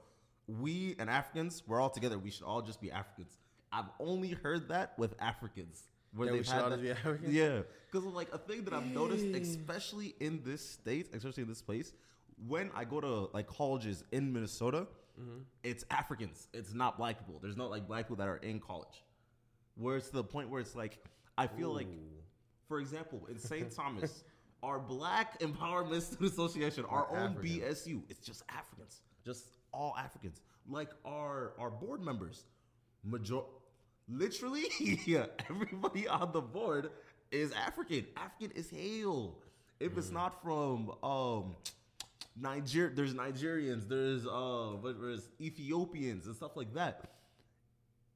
we 0.46 0.94
and 0.98 1.10
Africans, 1.10 1.62
we're 1.66 1.80
all 1.80 1.90
together. 1.90 2.18
We 2.18 2.30
should 2.30 2.44
all 2.44 2.62
just 2.62 2.80
be 2.80 2.90
Africans. 2.90 3.36
I've 3.72 3.90
only 4.00 4.30
heard 4.30 4.68
that 4.68 4.98
with 4.98 5.14
Africans. 5.20 5.82
Where 6.14 6.26
That 6.26 6.32
we 6.32 6.38
they've 6.38 6.46
should 6.46 6.54
had 6.54 6.62
all 6.64 6.70
that, 6.70 6.82
just 6.82 6.82
be 6.82 6.90
Africans? 6.90 7.34
Yeah, 7.34 7.60
because 7.90 8.04
like 8.06 8.28
a 8.32 8.38
thing 8.38 8.64
that 8.64 8.74
I've 8.74 8.86
noticed, 8.86 9.24
especially 9.24 10.14
in 10.20 10.42
this 10.44 10.66
state, 10.68 11.08
especially 11.14 11.42
in 11.44 11.48
this 11.48 11.62
place, 11.62 11.92
when 12.46 12.70
I 12.74 12.84
go 12.84 13.00
to 13.00 13.30
like 13.32 13.46
colleges 13.46 14.04
in 14.12 14.32
Minnesota, 14.32 14.86
Mm-hmm. 15.20 15.40
it's 15.62 15.84
Africans. 15.90 16.48
It's 16.54 16.72
not 16.72 16.96
black 16.96 17.18
people. 17.18 17.38
There's 17.42 17.56
not 17.56 17.68
like 17.70 17.86
black 17.86 18.04
people 18.06 18.16
that 18.16 18.28
are 18.28 18.38
in 18.38 18.58
college. 18.60 19.04
Where 19.76 19.98
it's 19.98 20.06
to 20.08 20.14
the 20.14 20.24
point 20.24 20.48
where 20.48 20.58
it's 20.58 20.74
like, 20.74 21.04
I 21.36 21.46
feel 21.46 21.70
like, 21.70 21.86
for 22.66 22.80
example, 22.80 23.26
in 23.30 23.38
St. 23.38 23.70
Thomas, 23.76 24.24
our 24.62 24.78
Black 24.78 25.38
Empowerment 25.40 26.00
Student 26.00 26.32
Association, 26.32 26.86
our 26.86 27.06
We're 27.12 27.18
own 27.18 27.32
African. 27.32 27.60
BSU, 27.60 28.02
it's 28.08 28.24
just 28.26 28.42
Africans, 28.48 29.02
just 29.22 29.44
all 29.70 29.94
Africans. 29.98 30.40
Like 30.66 30.88
our 31.04 31.52
our 31.58 31.70
board 31.70 32.00
members, 32.00 32.46
major, 33.04 33.40
literally, 34.12 34.64
yeah, 35.06 35.26
everybody 35.50 36.08
on 36.08 36.32
the 36.32 36.40
board 36.40 36.90
is 37.30 37.52
African. 37.52 38.06
African 38.16 38.56
is 38.56 38.70
hail. 38.70 39.38
If 39.80 39.98
it's 39.98 40.10
not 40.10 40.42
from 40.42 40.92
um 41.02 41.56
Niger, 42.36 42.92
there's 42.94 43.14
Nigerians, 43.14 43.88
there's 43.88 44.26
uh, 44.26 44.76
there's 44.82 45.28
Ethiopians 45.40 46.26
and 46.26 46.36
stuff 46.36 46.56
like 46.56 46.72
that. 46.74 47.10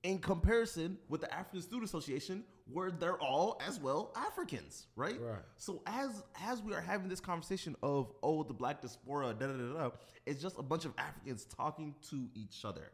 In 0.03 0.18
comparison 0.18 0.99
with 1.09 1.22
the 1.22 1.34
African 1.34 1.61
Student 1.62 1.84
Association, 1.88 2.44
where 2.72 2.90
they're 2.90 3.18
all 3.20 3.61
as 3.66 3.80
well 3.80 4.12
Africans, 4.16 4.86
right? 4.94 5.20
Right. 5.20 5.42
So 5.57 5.82
as 5.86 6.22
as 6.40 6.62
we 6.62 6.74
are 6.74 6.80
having 6.80 7.09
this 7.09 7.20
conversation 7.20 7.74
of 7.82 8.12
oh 8.22 8.42
the 8.44 8.55
black 8.55 8.80
diaspora, 8.80 9.34
da 9.34 9.47
da 9.49 9.53
da 9.53 9.72
da, 9.72 9.90
it's 10.24 10.40
just 10.40 10.59
a 10.59 10.62
bunch 10.62 10.84
of 10.84 10.92
Africans 10.99 11.44
talking 11.44 11.94
to 12.11 12.28
each 12.34 12.64
other. 12.64 12.90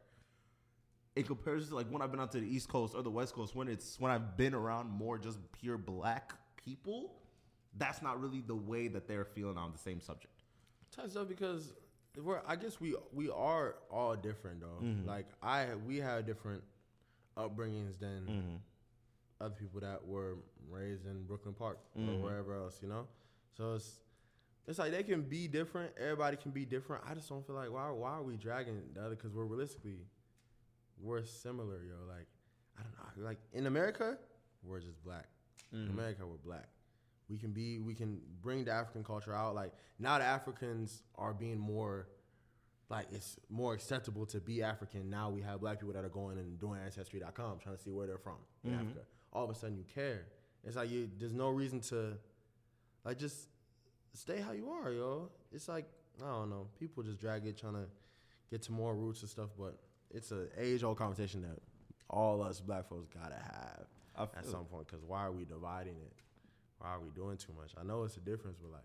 In 1.14 1.24
comparison 1.24 1.70
to 1.70 1.76
like 1.76 1.88
when 1.88 2.00
I've 2.00 2.10
been 2.10 2.20
out 2.20 2.32
to 2.32 2.40
the 2.40 2.46
East 2.46 2.68
Coast 2.68 2.94
or 2.94 3.02
the 3.02 3.10
West 3.10 3.34
Coast, 3.34 3.54
when 3.54 3.68
it's 3.68 4.00
when 4.00 4.10
I've 4.10 4.36
been 4.36 4.54
around 4.54 4.90
more 4.90 5.18
just 5.18 5.38
pure 5.52 5.76
black 5.76 6.32
people, 6.56 7.12
that's 7.76 8.00
not 8.00 8.20
really 8.20 8.40
the 8.40 8.54
way 8.54 8.88
that 8.88 9.06
they're 9.06 9.24
feeling 9.24 9.58
on 9.58 9.72
the 9.72 9.78
same 9.78 10.00
subject. 10.00 10.42
Touched 10.90 11.16
up 11.16 11.28
because 11.28 11.72
we're 12.16 12.40
I 12.46 12.56
guess 12.56 12.80
we 12.80 12.94
we 13.12 13.30
are 13.30 13.76
all 13.90 14.16
different 14.16 14.60
though. 14.60 14.82
Mm-hmm. 14.82 15.08
Like 15.08 15.26
I 15.42 15.66
we 15.86 15.98
have 15.98 16.26
different 16.26 16.62
upbringings 17.36 17.98
than 17.98 18.26
mm-hmm. 18.28 18.56
other 19.40 19.54
people 19.54 19.80
that 19.80 20.06
were 20.06 20.36
raised 20.70 21.06
in 21.06 21.24
Brooklyn 21.24 21.54
Park 21.54 21.78
or 21.96 22.00
mm-hmm. 22.02 22.22
wherever 22.22 22.54
else, 22.54 22.78
you 22.82 22.88
know? 22.88 23.06
So 23.56 23.74
it's 23.74 24.00
it's 24.66 24.78
like 24.78 24.92
they 24.92 25.02
can 25.02 25.22
be 25.22 25.48
different. 25.48 25.92
Everybody 25.98 26.36
can 26.36 26.52
be 26.52 26.64
different. 26.64 27.02
I 27.08 27.14
just 27.14 27.28
don't 27.28 27.44
feel 27.46 27.56
like 27.56 27.70
why 27.70 27.90
why 27.90 28.10
are 28.10 28.22
we 28.22 28.36
dragging 28.36 28.80
the 28.94 29.00
other? 29.00 29.16
Because 29.16 29.32
we're 29.32 29.44
realistically 29.44 29.96
we're 31.02 31.24
similar, 31.24 31.84
yo. 31.84 31.96
Like 32.08 32.26
I 32.78 32.82
don't 32.82 32.92
know. 33.18 33.24
Like 33.24 33.38
in 33.52 33.66
America, 33.66 34.16
we're 34.62 34.80
just 34.80 35.02
black. 35.04 35.26
In 35.72 35.80
mm-hmm. 35.80 35.98
America, 35.98 36.22
we're 36.26 36.36
black. 36.36 36.68
We 37.28 37.38
can 37.38 37.52
be 37.52 37.80
we 37.80 37.94
can 37.94 38.20
bring 38.40 38.64
the 38.64 38.72
African 38.72 39.04
culture 39.04 39.34
out. 39.34 39.54
Like 39.54 39.72
now 39.98 40.18
the 40.18 40.24
Africans 40.24 41.02
are 41.16 41.32
being 41.32 41.58
more 41.58 42.08
like 42.88 43.06
it's 43.10 43.36
more 43.48 43.74
acceptable 43.74 44.26
to 44.26 44.40
be 44.40 44.62
African. 44.62 45.10
Now 45.10 45.30
we 45.30 45.40
have 45.42 45.60
black 45.60 45.80
people 45.80 45.94
that 45.94 46.04
are 46.04 46.10
going 46.10 46.38
and 46.38 46.58
doing 46.60 46.80
ancestry.com 46.84 47.58
trying 47.58 47.76
to 47.76 47.82
see 47.82 47.90
where 47.90 48.06
they're 48.06 48.18
from 48.18 48.36
in 48.64 48.70
mm-hmm. 48.70 48.80
Africa. 48.80 49.00
All 49.32 49.44
of 49.44 49.50
a 49.50 49.54
sudden 49.54 49.76
you 49.76 49.84
care. 49.94 50.26
It's 50.64 50.76
like 50.76 50.90
you 50.90 51.08
there's 51.18 51.32
no 51.32 51.48
reason 51.48 51.80
to 51.80 52.14
like 53.04 53.18
just 53.18 53.48
stay 54.12 54.40
how 54.40 54.52
you 54.52 54.70
are, 54.70 54.92
yo. 54.92 55.30
It's 55.52 55.68
like 55.68 55.86
I 56.22 56.26
don't 56.26 56.50
know. 56.50 56.68
People 56.78 57.02
just 57.02 57.18
drag 57.18 57.46
it 57.46 57.58
trying 57.58 57.74
to 57.74 57.86
get 58.50 58.62
to 58.62 58.72
more 58.72 58.94
roots 58.94 59.22
and 59.22 59.30
stuff, 59.30 59.48
but 59.58 59.78
it's 60.12 60.30
an 60.30 60.48
age 60.58 60.82
old 60.82 60.98
conversation 60.98 61.42
that 61.42 61.58
all 62.10 62.42
us 62.42 62.60
black 62.60 62.88
folks 62.88 63.08
gotta 63.08 63.34
have 63.36 63.86
at 64.36 64.44
some 64.46 64.64
point. 64.66 64.86
Because 64.86 65.02
why 65.04 65.20
are 65.24 65.32
we 65.32 65.44
dividing 65.44 65.96
it? 65.96 66.12
Why 66.78 66.88
are 66.90 67.00
we 67.00 67.10
doing 67.10 67.36
too 67.36 67.52
much? 67.58 67.72
I 67.80 67.84
know 67.84 68.02
it's 68.04 68.16
a 68.16 68.20
difference, 68.20 68.58
but 68.60 68.70
like 68.72 68.82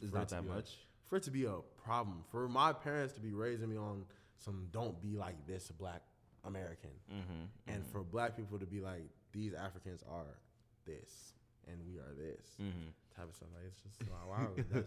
it's 0.00 0.10
for 0.10 0.16
it 0.16 0.20
not 0.20 0.28
that 0.30 0.42
be 0.42 0.48
a- 0.48 0.54
much. 0.54 0.70
for 1.08 1.16
it 1.16 1.22
to 1.24 1.30
be 1.30 1.44
a 1.44 1.56
problem, 1.84 2.24
for 2.30 2.48
my 2.48 2.72
parents 2.72 3.12
to 3.14 3.20
be 3.20 3.32
raising 3.32 3.68
me 3.68 3.76
on 3.76 4.04
some 4.38 4.66
"don't 4.72 5.00
be 5.02 5.16
like 5.16 5.46
this, 5.46 5.70
black 5.70 6.02
American," 6.44 6.90
Mm-hmm. 7.12 7.72
and 7.72 7.86
for 7.86 8.02
black 8.02 8.36
people 8.36 8.58
to 8.58 8.66
be 8.66 8.80
like 8.80 9.08
these 9.32 9.52
Africans 9.54 10.02
are 10.10 10.38
this 10.86 11.34
and 11.66 11.76
we 11.86 11.98
are 11.98 12.14
this 12.16 12.46
Mm-hmm. 12.62 12.88
type 13.16 13.28
of 13.28 13.34
stuff. 13.34 13.48
Like 13.54 13.64
it's 13.66 13.80
just 13.80 14.10
wow, 14.10 14.28
wow 14.28 14.82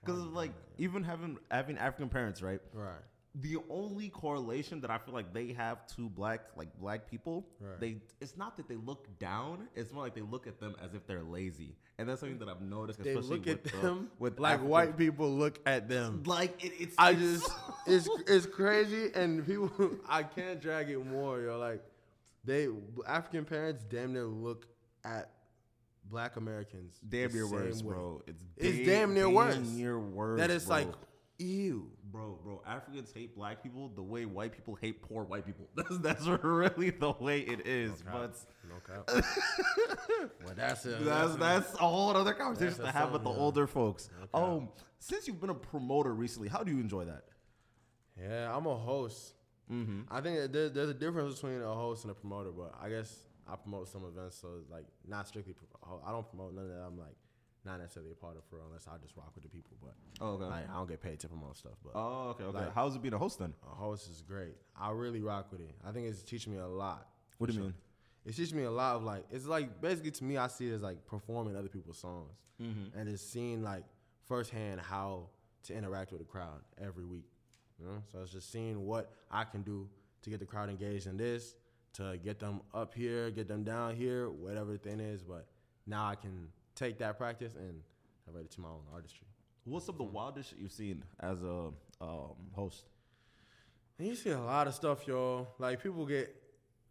Because 0.00 0.20
like 0.26 0.52
even 0.78 1.02
having 1.04 1.38
having 1.50 1.78
African 1.78 2.08
parents, 2.10 2.42
right? 2.42 2.60
right. 2.72 2.92
The 3.40 3.56
only 3.68 4.10
correlation 4.10 4.80
that 4.82 4.90
I 4.92 4.98
feel 4.98 5.12
like 5.12 5.32
they 5.34 5.52
have 5.54 5.86
to 5.96 6.08
black 6.08 6.42
like 6.56 6.68
black 6.78 7.10
people, 7.10 7.48
Right. 7.60 7.80
they 7.80 7.96
it's 8.20 8.36
not 8.36 8.56
that 8.58 8.68
they 8.68 8.76
look 8.76 9.08
down. 9.18 9.66
It's 9.74 9.92
more 9.92 10.04
like 10.04 10.14
they 10.14 10.20
look 10.20 10.46
at 10.46 10.60
them 10.60 10.76
as 10.80 10.94
if 10.94 11.04
they're 11.08 11.24
lazy, 11.24 11.74
and 11.98 12.08
that's 12.08 12.20
something 12.20 12.38
that 12.38 12.48
I've 12.48 12.60
noticed. 12.62 13.02
They 13.02 13.10
especially 13.10 13.38
look 13.38 13.48
at 13.48 13.64
with, 13.64 13.74
uh, 13.74 13.80
them 13.82 14.10
with 14.20 14.38
like 14.38 14.52
African- 14.54 14.70
white 14.70 14.96
people 14.96 15.30
look 15.32 15.58
at 15.66 15.88
them. 15.88 16.22
Like 16.24 16.64
it, 16.64 16.72
it's 16.78 16.94
I 16.96 17.10
it's 17.10 17.20
just 17.20 17.50
it's 17.88 18.08
it's 18.28 18.46
crazy 18.46 19.10
and 19.16 19.44
people 19.44 19.90
I 20.08 20.22
can't 20.22 20.60
drag 20.60 20.90
it 20.90 21.04
more, 21.04 21.40
yo. 21.40 21.58
Like 21.58 21.82
they 22.44 22.68
African 23.04 23.44
parents 23.44 23.82
damn 23.82 24.12
near 24.12 24.26
look 24.26 24.66
at 25.04 25.30
black 26.08 26.36
Americans 26.36 27.00
damn 27.08 27.32
near 27.32 27.48
worse, 27.48 27.82
way. 27.82 27.88
bro. 27.90 28.22
It's 28.28 28.44
It's 28.58 28.76
da- 28.78 28.84
damn 28.84 29.12
near 29.12 29.28
worse. 29.28 29.56
near 29.56 29.98
worse. 29.98 30.38
That 30.38 30.50
is 30.52 30.66
bro. 30.66 30.76
like 30.76 30.88
ew. 31.38 31.90
Bro, 32.14 32.38
bro, 32.44 32.62
Africans 32.64 33.10
hate 33.12 33.34
black 33.34 33.60
people 33.60 33.90
the 33.96 34.02
way 34.02 34.24
white 34.24 34.52
people 34.52 34.76
hate 34.80 35.02
poor 35.02 35.24
white 35.24 35.44
people. 35.44 35.68
That's 35.74 35.98
that's 35.98 36.26
really 36.44 36.90
the 36.90 37.10
way 37.18 37.40
it 37.40 37.66
is. 37.66 38.04
but 38.04 38.36
No 38.68 38.76
cap. 38.86 39.08
well, 40.44 40.54
that's 40.54 40.86
a, 40.86 40.90
that's 40.90 41.34
that's 41.34 41.74
a 41.74 41.78
whole 41.78 42.10
other 42.10 42.32
conversation 42.32 42.84
to 42.84 42.92
have 42.92 43.10
with 43.10 43.24
the 43.24 43.30
yeah. 43.30 43.36
older 43.36 43.66
folks. 43.66 44.10
Okay. 44.16 44.28
Um, 44.32 44.68
since 45.00 45.26
you've 45.26 45.40
been 45.40 45.50
a 45.50 45.54
promoter 45.54 46.14
recently, 46.14 46.46
how 46.48 46.62
do 46.62 46.70
you 46.70 46.78
enjoy 46.78 47.04
that? 47.06 47.24
yeah. 48.22 48.56
I'm 48.56 48.66
a 48.66 48.76
host. 48.76 49.34
Mm-hmm. 49.68 50.02
I 50.08 50.20
think 50.20 50.52
there, 50.52 50.68
there's 50.68 50.90
a 50.90 50.94
difference 50.94 51.34
between 51.34 51.62
a 51.62 51.74
host 51.74 52.04
and 52.04 52.12
a 52.12 52.14
promoter, 52.14 52.52
but 52.52 52.74
I 52.80 52.90
guess 52.90 53.24
I 53.50 53.56
promote 53.56 53.88
some 53.88 54.04
events, 54.04 54.36
so 54.40 54.50
it's 54.60 54.70
like 54.70 54.84
not 55.04 55.26
strictly. 55.26 55.54
Pro- 55.54 56.00
I 56.06 56.12
don't 56.12 56.28
promote 56.28 56.54
none 56.54 56.66
of 56.66 56.70
that. 56.70 56.84
I'm 56.86 56.96
like 56.96 57.16
not 57.64 57.78
necessarily 57.80 58.12
a 58.12 58.14
part 58.14 58.36
of 58.36 58.44
for 58.44 58.58
unless 58.66 58.86
I 58.86 58.96
just 59.02 59.16
rock 59.16 59.32
with 59.34 59.44
the 59.44 59.50
people, 59.50 59.76
but 59.82 59.94
Oh, 60.20 60.32
okay. 60.34 60.44
like, 60.44 60.70
I 60.70 60.74
don't 60.74 60.88
get 60.88 61.00
paid 61.02 61.18
to 61.20 61.28
promote 61.28 61.56
stuff. 61.56 61.72
But 61.82 61.92
oh, 61.94 62.28
okay, 62.30 62.44
okay. 62.44 62.58
like- 62.58 62.74
How's 62.74 62.94
it 62.96 63.02
being 63.02 63.14
a 63.14 63.18
host 63.18 63.38
then? 63.38 63.54
A 63.70 63.74
host 63.74 64.08
is 64.10 64.22
great. 64.22 64.54
I 64.78 64.90
really 64.90 65.20
rock 65.22 65.50
with 65.50 65.60
it. 65.60 65.74
I 65.86 65.90
think 65.92 66.06
it's 66.08 66.22
teaching 66.22 66.52
me 66.52 66.58
a 66.58 66.66
lot. 66.66 67.08
What 67.38 67.48
do 67.48 67.52
you 67.52 67.58
sure. 67.60 67.64
mean? 67.66 67.74
It's 68.26 68.36
teaching 68.36 68.56
me 68.56 68.64
a 68.64 68.70
lot 68.70 68.96
of 68.96 69.02
like 69.02 69.24
it's 69.30 69.46
like 69.46 69.80
basically 69.82 70.10
to 70.12 70.24
me 70.24 70.36
I 70.38 70.46
see 70.48 70.68
it 70.68 70.72
as 70.74 70.82
like 70.82 71.04
performing 71.06 71.56
other 71.56 71.68
people's 71.68 71.98
songs 71.98 72.30
Mm-hmm. 72.62 72.96
and 72.98 73.08
just 73.10 73.32
seeing 73.32 73.62
like 73.64 73.82
firsthand 74.28 74.80
how 74.80 75.28
to 75.64 75.74
interact 75.74 76.12
with 76.12 76.20
the 76.20 76.24
crowd 76.24 76.60
every 76.80 77.04
week. 77.04 77.26
You 77.80 77.86
know, 77.86 78.02
so 78.12 78.20
it's 78.22 78.30
just 78.32 78.52
seeing 78.52 78.86
what 78.86 79.10
I 79.30 79.42
can 79.44 79.62
do 79.62 79.88
to 80.22 80.30
get 80.30 80.38
the 80.38 80.46
crowd 80.46 80.70
engaged 80.70 81.06
in 81.08 81.16
this, 81.16 81.56
to 81.94 82.16
get 82.22 82.38
them 82.38 82.60
up 82.72 82.94
here, 82.94 83.30
get 83.32 83.48
them 83.48 83.64
down 83.64 83.96
here, 83.96 84.30
whatever 84.30 84.72
the 84.72 84.78
thing 84.78 85.00
is. 85.00 85.22
But 85.24 85.46
now 85.86 86.06
I 86.06 86.14
can 86.14 86.48
take 86.74 86.98
that 86.98 87.18
practice 87.18 87.54
and 87.54 87.80
have 88.26 88.36
it 88.36 88.50
to 88.52 88.60
my 88.60 88.68
own 88.68 88.82
artistry. 88.92 89.26
What's 89.64 89.86
some 89.86 89.94
of 89.94 89.98
the 89.98 90.04
wildest 90.04 90.50
shit 90.50 90.58
you've 90.58 90.72
seen 90.72 91.02
as 91.20 91.42
a 91.42 91.70
um, 92.00 92.34
host? 92.52 92.84
And 93.98 94.08
you 94.08 94.14
see 94.16 94.30
a 94.30 94.40
lot 94.40 94.66
of 94.66 94.74
stuff, 94.74 95.06
y'all. 95.06 95.48
Like 95.58 95.82
people 95.82 96.04
get 96.04 96.34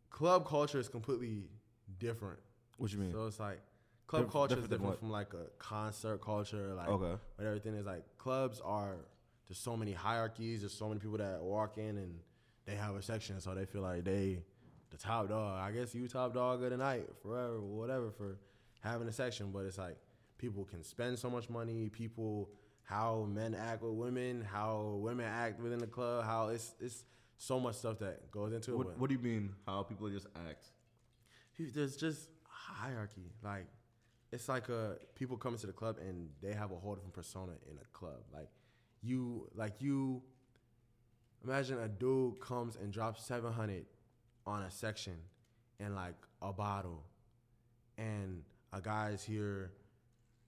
club 0.09 0.47
culture 0.47 0.79
is 0.79 0.87
completely 0.89 1.43
different. 1.99 2.39
What 2.77 2.91
you 2.91 2.99
mean? 2.99 3.11
So 3.11 3.27
it's 3.27 3.39
like 3.39 3.59
club 4.07 4.23
Dif- 4.23 4.31
culture 4.31 4.55
is 4.55 4.61
different 4.61 4.81
different 4.81 4.99
from 4.99 5.11
like 5.11 5.33
a 5.33 5.49
concert 5.59 6.21
culture, 6.21 6.73
like 6.75 6.87
Okay. 6.87 7.19
but 7.37 7.45
everything 7.45 7.75
is 7.75 7.85
like 7.85 8.03
clubs 8.17 8.61
are 8.63 8.95
there's 9.47 9.59
so 9.59 9.75
many 9.75 9.91
hierarchies, 9.91 10.61
there's 10.61 10.73
so 10.73 10.87
many 10.87 10.99
people 10.99 11.17
that 11.17 11.41
walk 11.41 11.77
in 11.77 11.97
and 11.97 12.19
they 12.65 12.75
have 12.75 12.95
a 12.95 13.01
section, 13.01 13.39
so 13.41 13.53
they 13.53 13.65
feel 13.65 13.81
like 13.81 14.03
they 14.05 14.39
the 14.89 14.97
top 14.97 15.27
dog. 15.27 15.59
I 15.59 15.71
guess 15.71 15.93
you 15.93 16.07
top 16.07 16.33
dog 16.33 16.63
of 16.63 16.69
the 16.69 16.77
night, 16.77 17.09
forever, 17.21 17.59
whatever, 17.59 18.11
for 18.11 18.37
having 18.83 19.07
a 19.07 19.11
section. 19.13 19.51
But 19.51 19.65
it's 19.65 19.77
like 19.77 19.97
people 20.37 20.65
can 20.65 20.83
spend 20.83 21.17
so 21.19 21.29
much 21.29 21.49
money, 21.49 21.89
people 21.89 22.49
how 22.83 23.27
men 23.31 23.55
act 23.55 23.81
with 23.81 23.93
women, 23.93 24.41
how 24.43 24.97
women 25.01 25.25
act 25.25 25.59
within 25.61 25.79
the 25.79 25.87
club, 25.87 26.25
how 26.25 26.49
it's 26.49 26.75
it's 26.79 27.05
so 27.37 27.59
much 27.59 27.75
stuff 27.75 27.99
that 27.99 28.29
goes 28.31 28.53
into 28.53 28.71
it. 28.71 28.77
What, 28.77 28.87
but- 28.87 28.99
what 28.99 29.09
do 29.09 29.15
you 29.15 29.21
mean? 29.21 29.53
How 29.65 29.83
people 29.83 30.09
just 30.09 30.27
act? 30.49 30.65
There's 31.57 31.95
just 31.95 32.29
hierarchy. 32.47 33.31
Like 33.43 33.67
it's 34.31 34.49
like 34.49 34.69
a 34.69 34.97
people 35.15 35.37
come 35.37 35.53
into 35.53 35.67
the 35.67 35.73
club 35.73 35.97
and 35.99 36.29
they 36.41 36.53
have 36.53 36.71
a 36.71 36.75
whole 36.75 36.95
different 36.95 37.13
persona 37.13 37.53
in 37.69 37.77
a 37.77 37.85
club. 37.97 38.21
Like 38.33 38.49
you 39.01 39.47
like 39.53 39.81
you 39.81 40.23
imagine 41.43 41.77
a 41.79 41.87
dude 41.87 42.39
comes 42.39 42.75
and 42.75 42.91
drops 42.91 43.23
seven 43.25 43.51
hundred 43.53 43.85
on 44.45 44.63
a 44.63 44.71
section 44.71 45.13
and 45.79 45.95
like 45.95 46.15
a 46.41 46.51
bottle 46.51 47.03
and 47.97 48.43
a 48.73 48.81
guy's 48.81 49.23
here 49.23 49.71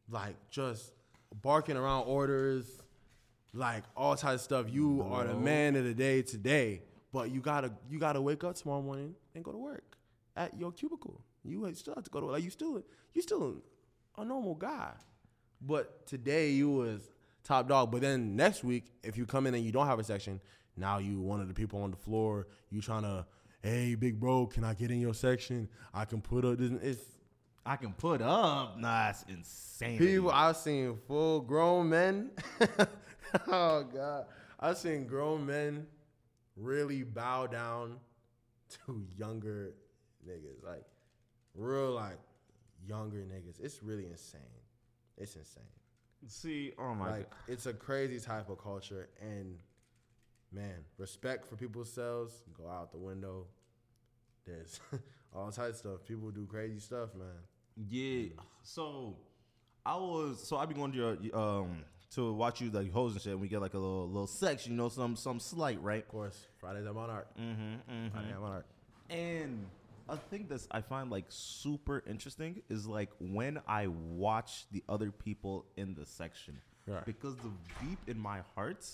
like 0.10 0.36
just 0.50 0.92
barking 1.42 1.78
around 1.78 2.04
orders 2.04 2.82
like 3.54 3.84
all 3.96 4.16
types 4.16 4.36
of 4.36 4.42
stuff. 4.42 4.66
You 4.70 5.06
are 5.10 5.26
the 5.26 5.36
man 5.36 5.76
of 5.76 5.86
the 5.86 5.94
day 5.94 6.22
today, 6.22 6.82
but 7.14 7.32
you 7.32 7.40
gotta 7.40 7.72
you 7.90 8.00
gotta 8.00 8.22
wake 8.22 8.44
up 8.44 8.56
tomorrow 8.56 8.82
morning 8.82 9.16
and 9.34 9.44
go 9.44 9.52
to 9.52 9.58
work 9.58 9.98
at 10.36 10.58
your 10.60 10.72
cubicle. 10.72 11.22
You 11.44 11.72
still 11.76 11.96
have 11.96 12.04
to 12.04 12.10
go 12.10 12.20
to 12.20 12.26
work. 12.26 12.34
like 12.34 12.44
you 12.44 12.50
still 12.50 12.84
you 13.14 13.22
still 13.22 13.62
a 14.18 14.26
normal 14.26 14.56
guy, 14.56 14.92
but 15.62 16.06
today 16.06 16.52
you 16.52 16.70
was 16.70 17.02
top 17.44 17.70
dog. 17.70 17.92
But 17.92 18.02
then 18.02 18.36
next 18.36 18.64
week, 18.64 18.86
if 19.04 19.18
you 19.18 19.26
come 19.26 19.48
in 19.48 19.56
and 19.56 19.64
you 19.64 19.72
don't 19.72 19.88
have 19.88 20.00
a 20.00 20.04
section, 20.04 20.42
now 20.76 20.98
you 20.98 21.22
one 21.22 21.40
of 21.40 21.48
the 21.48 21.54
people 21.54 21.82
on 21.82 21.92
the 21.92 21.98
floor. 21.98 22.48
You 22.70 22.82
trying 22.82 23.04
to, 23.04 23.26
hey 23.62 23.96
big 23.96 24.20
bro, 24.20 24.48
can 24.48 24.64
I 24.64 24.74
get 24.74 24.92
in 24.92 25.00
your 25.00 25.14
section? 25.14 25.70
I 25.94 26.06
can 26.06 26.22
put 26.22 26.44
up 26.44 26.58
this. 26.58 26.72
It's 26.82 27.02
I 27.66 27.78
can 27.78 27.94
put 27.94 28.22
up. 28.22 28.78
Nah, 28.78 29.10
it's 29.10 29.26
insane. 29.28 29.98
People, 29.98 30.30
I've 30.32 30.58
seen 30.58 30.98
full 31.08 31.42
grown 31.42 31.90
men. 31.90 32.32
oh 33.48 33.84
God, 33.84 34.26
I've 34.60 34.78
seen 34.78 35.08
grown 35.08 35.46
men 35.46 35.88
really 36.56 37.04
bow 37.04 37.48
down 37.48 37.98
to 38.86 39.06
younger 39.18 39.74
niggas, 40.28 40.64
like 40.64 40.86
real 41.56 41.92
like 41.92 42.20
younger 42.88 43.18
niggas. 43.18 43.60
It's 43.60 43.82
really 43.82 44.06
insane. 44.06 44.42
It's 45.18 45.36
insane. 45.36 45.64
See, 46.28 46.74
oh 46.80 46.94
my 46.94 47.18
Like 47.18 47.32
it's 47.48 47.66
a 47.66 47.74
crazy 47.74 48.20
type 48.20 48.50
of 48.50 48.60
culture, 48.60 49.10
and 49.20 49.58
man, 50.52 50.86
respect 50.98 51.48
for 51.48 51.56
people's 51.56 51.92
selves 51.92 52.44
go 52.56 52.68
out 52.70 52.92
the 52.92 52.98
window. 52.98 53.48
There's 54.46 54.80
all 55.34 55.52
types 55.52 55.70
of 55.70 55.76
stuff. 55.78 56.08
People 56.08 56.30
do 56.30 56.46
crazy 56.46 56.80
stuff, 56.80 57.10
man. 57.16 57.28
Yeah. 57.76 58.30
So 58.64 59.16
I 59.86 59.96
was 59.96 60.46
so 60.48 60.58
I 60.58 60.66
be 60.66 60.74
going 60.74 60.92
to 60.94 60.98
your 60.98 61.36
um 61.38 61.84
to 62.12 62.32
watch 62.34 62.62
you 62.62 62.70
like 62.70 62.92
hoes 62.92 63.14
and 63.14 63.22
shit. 63.22 63.34
and 63.34 63.42
we 63.42 63.48
get 63.48 63.62
like 63.62 63.74
a 63.74 63.78
little 63.80 64.08
little 64.08 64.28
section, 64.28 64.72
you 64.74 64.78
know, 64.78 64.90
some 64.90 65.16
some 65.16 65.40
slight, 65.40 65.82
right? 65.82 66.04
Of 66.04 66.08
course, 66.08 66.38
Fridays 66.60 66.86
at 66.86 66.94
Monarch. 66.94 67.28
Mm-hmm. 67.40 68.08
Friday 68.14 68.32
at 68.32 68.40
Monarch. 68.40 68.66
And 69.10 69.66
a 70.08 70.18
thing 70.18 70.46
that 70.50 70.66
I 70.72 70.82
find 70.82 71.10
like 71.12 71.26
super 71.30 72.04
interesting 72.08 72.62
is 72.70 72.88
like 72.88 73.10
when 73.20 73.60
I 73.68 73.88
watch 73.88 74.66
the 74.72 74.84
other 74.88 75.12
people 75.12 75.66
in 75.78 75.96
the 75.96 76.06
section, 76.06 76.60
Right. 76.88 77.04
because 77.06 77.36
the 77.38 77.50
deep 77.82 77.98
in 78.08 78.20
my 78.20 78.42
heart, 78.56 78.88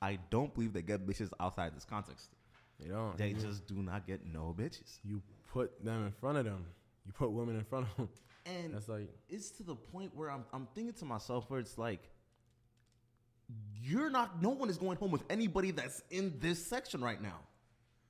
I 0.00 0.18
don't 0.30 0.54
believe 0.54 0.72
they 0.72 0.82
get 0.82 1.06
bitches 1.06 1.30
outside 1.40 1.74
this 1.76 1.84
context. 1.84 2.30
You 2.78 2.88
know, 2.90 3.12
They 3.16 3.32
just 3.32 3.66
do 3.66 3.76
not 3.82 4.06
get 4.06 4.24
no 4.32 4.54
bitches. 4.56 4.98
you 5.04 5.20
put 5.52 5.84
them 5.84 6.06
in 6.06 6.12
front 6.12 6.38
of 6.38 6.44
them. 6.44 6.64
You 7.06 7.12
put 7.12 7.30
women 7.30 7.56
in 7.56 7.64
front 7.64 7.86
of 7.88 7.96
them. 7.96 8.08
And 8.46 8.74
That's 8.74 8.88
like 8.88 9.08
it's 9.28 9.50
to 9.52 9.62
the 9.62 9.74
point 9.74 10.14
where 10.14 10.30
I'm, 10.30 10.44
I'm 10.52 10.68
thinking 10.74 10.94
to 10.94 11.04
myself 11.04 11.44
where 11.48 11.58
it's 11.60 11.78
like 11.78 12.00
you're 13.80 14.10
not 14.10 14.42
no 14.42 14.50
one 14.50 14.68
is 14.68 14.76
going 14.76 14.98
home 14.98 15.10
with 15.10 15.22
anybody 15.30 15.70
that's 15.70 16.02
in 16.10 16.34
this 16.40 16.66
section 16.66 17.00
right 17.00 17.20
now 17.22 17.38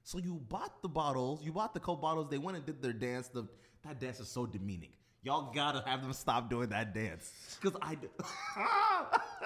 so 0.02 0.16
you 0.18 0.40
bought 0.48 0.80
the 0.80 0.88
bottles 0.88 1.42
you 1.42 1.52
bought 1.52 1.74
the 1.74 1.80
coke 1.80 2.00
bottles 2.00 2.28
they 2.30 2.38
went 2.38 2.56
and 2.56 2.64
did 2.64 2.80
their 2.80 2.94
dance 2.94 3.28
the, 3.28 3.46
that 3.84 4.00
dance 4.00 4.18
is 4.18 4.28
so 4.28 4.46
demeaning 4.46 4.92
Y'all 5.26 5.50
gotta 5.52 5.82
have 5.84 6.02
them 6.02 6.12
stop 6.12 6.48
doing 6.48 6.68
that 6.68 6.94
dance. 6.94 7.58
Cause 7.60 7.72
I, 7.82 7.96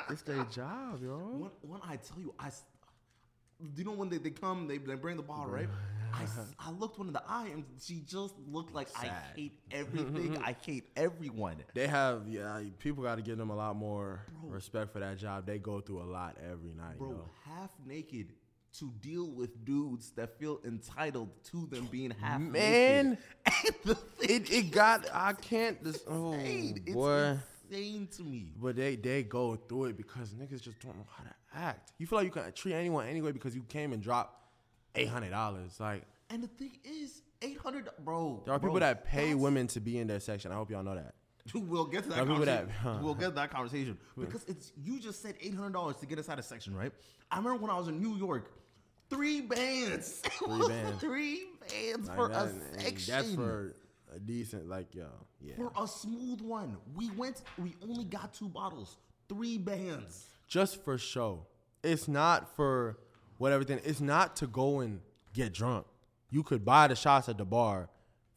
It's 0.10 0.20
their 0.20 0.44
job, 0.44 1.02
yo. 1.02 1.16
when, 1.38 1.50
when 1.62 1.80
I 1.82 1.96
tell 1.96 2.20
you, 2.20 2.34
I, 2.38 2.50
you 3.76 3.84
know 3.84 3.92
when 3.92 4.08
they, 4.08 4.18
they 4.18 4.30
come, 4.30 4.66
they, 4.68 4.78
they 4.78 4.94
bring 4.94 5.16
the 5.16 5.22
ball, 5.22 5.46
right? 5.46 5.68
I, 6.12 6.24
I 6.58 6.70
looked 6.72 6.98
one 6.98 7.06
in 7.06 7.12
the 7.12 7.22
eye 7.28 7.48
and 7.52 7.64
she 7.80 8.02
just 8.06 8.34
looked 8.50 8.74
like 8.74 8.88
I 8.96 9.10
hate 9.36 9.58
everything. 9.70 10.38
I 10.38 10.56
hate 10.64 10.84
everyone. 10.96 11.56
They 11.74 11.86
have 11.86 12.22
yeah. 12.28 12.60
People 12.78 13.04
got 13.04 13.16
to 13.16 13.22
give 13.22 13.38
them 13.38 13.50
a 13.50 13.56
lot 13.56 13.76
more 13.76 14.20
respect 14.42 14.92
for 14.92 14.98
that 15.00 15.18
job. 15.18 15.46
They 15.46 15.58
go 15.58 15.80
through 15.80 16.02
a 16.02 16.08
lot 16.10 16.36
every 16.38 16.72
night, 16.72 16.98
Bro, 16.98 17.10
yo. 17.10 17.30
half 17.46 17.70
naked 17.86 18.32
to 18.78 18.92
deal 19.00 19.28
with 19.30 19.64
dudes 19.64 20.10
that 20.12 20.38
feel 20.38 20.60
entitled 20.64 21.28
to 21.44 21.66
them 21.66 21.86
being 21.86 22.12
half 22.20 22.40
Man, 22.40 23.10
naked. 23.10 23.18
And 23.66 23.74
the 23.84 23.94
thing 23.94 24.30
it 24.30 24.50
it 24.50 24.70
got. 24.70 25.06
I 25.12 25.32
can't. 25.32 25.82
This, 25.82 26.02
oh. 26.08 26.34
It's 26.38 26.92
boy. 26.92 27.38
Insane 27.70 28.08
to 28.16 28.22
me. 28.22 28.52
But 28.60 28.76
they 28.76 28.96
they 28.96 29.22
go 29.22 29.56
through 29.56 29.86
it 29.86 29.96
because 29.96 30.30
niggas 30.30 30.62
just 30.62 30.80
don't 30.80 30.96
know 30.96 31.06
how 31.16 31.24
to 31.24 31.30
act. 31.54 31.92
You 31.98 32.06
feel 32.06 32.18
like 32.18 32.26
you 32.26 32.30
can 32.32 32.52
treat 32.52 32.74
anyone 32.74 33.06
anyway 33.06 33.32
because 33.32 33.54
you 33.54 33.62
came 33.62 33.92
and 33.92 34.02
dropped 34.02 34.36
eight 34.94 35.08
hundred 35.08 35.30
dollars. 35.30 35.78
Like 35.80 36.02
And 36.30 36.42
the 36.42 36.48
thing 36.48 36.78
is, 36.84 37.22
800, 37.42 37.88
bro. 38.04 38.42
there 38.44 38.54
are 38.54 38.58
bro, 38.58 38.68
people 38.70 38.80
that 38.80 39.04
pay 39.04 39.34
women 39.34 39.66
to 39.68 39.80
be 39.80 39.98
in 39.98 40.06
their 40.06 40.20
section. 40.20 40.52
I 40.52 40.56
hope 40.56 40.70
y'all 40.70 40.82
know 40.82 40.94
that. 40.94 41.14
We'll 41.54 41.86
get 41.86 42.02
to 42.04 42.08
that 42.10 42.14
There 42.16 42.24
are 42.24 42.26
people 42.26 42.44
conversation. 42.44 42.72
that- 42.84 43.02
we'll 43.02 43.14
get 43.14 43.24
to 43.30 43.34
that 43.36 43.50
conversation 43.50 43.98
because 44.18 44.44
it's 44.44 44.72
you 44.76 45.00
just 45.00 45.22
said 45.22 45.34
eight 45.40 45.54
hundred 45.54 45.72
dollars 45.72 45.96
to 45.96 46.06
get 46.06 46.18
us 46.18 46.28
out 46.28 46.38
of 46.38 46.44
section, 46.44 46.74
right? 46.76 46.92
I 47.30 47.38
remember 47.38 47.60
when 47.62 47.70
I 47.70 47.78
was 47.78 47.88
in 47.88 48.00
New 48.00 48.16
York, 48.16 48.52
three 49.08 49.40
bands, 49.40 50.20
Three 50.38 50.68
bands. 50.68 51.00
three 51.00 51.42
bands 51.68 52.08
Like 52.08 52.16
for 52.16 52.28
that- 52.28 52.46
a 52.48 52.80
section. 52.80 53.14
That's 53.14 53.34
for 53.34 53.74
a 54.14 54.18
decent 54.18 54.68
like 54.68 54.94
yo. 54.94 55.06
Yeah. 55.40 55.54
for 55.56 55.72
a 55.80 55.86
smooth 55.86 56.40
one. 56.40 56.76
We 56.94 57.10
went. 57.10 57.42
We 57.58 57.74
only 57.82 58.04
got 58.04 58.34
two 58.34 58.48
bottles. 58.48 58.96
Three 59.28 59.58
bands. 59.58 60.26
just 60.48 60.82
for 60.84 60.98
show. 60.98 61.46
It's 61.82 62.08
not 62.08 62.54
for 62.56 62.98
what 63.38 63.52
everything. 63.52 63.80
It's 63.84 64.00
not 64.00 64.36
to 64.36 64.46
go 64.46 64.80
and 64.80 65.00
get 65.32 65.52
drunk. 65.52 65.86
You 66.30 66.42
could 66.42 66.64
buy 66.64 66.88
the 66.88 66.96
shots 66.96 67.28
at 67.28 67.38
the 67.38 67.44
bar 67.44 67.88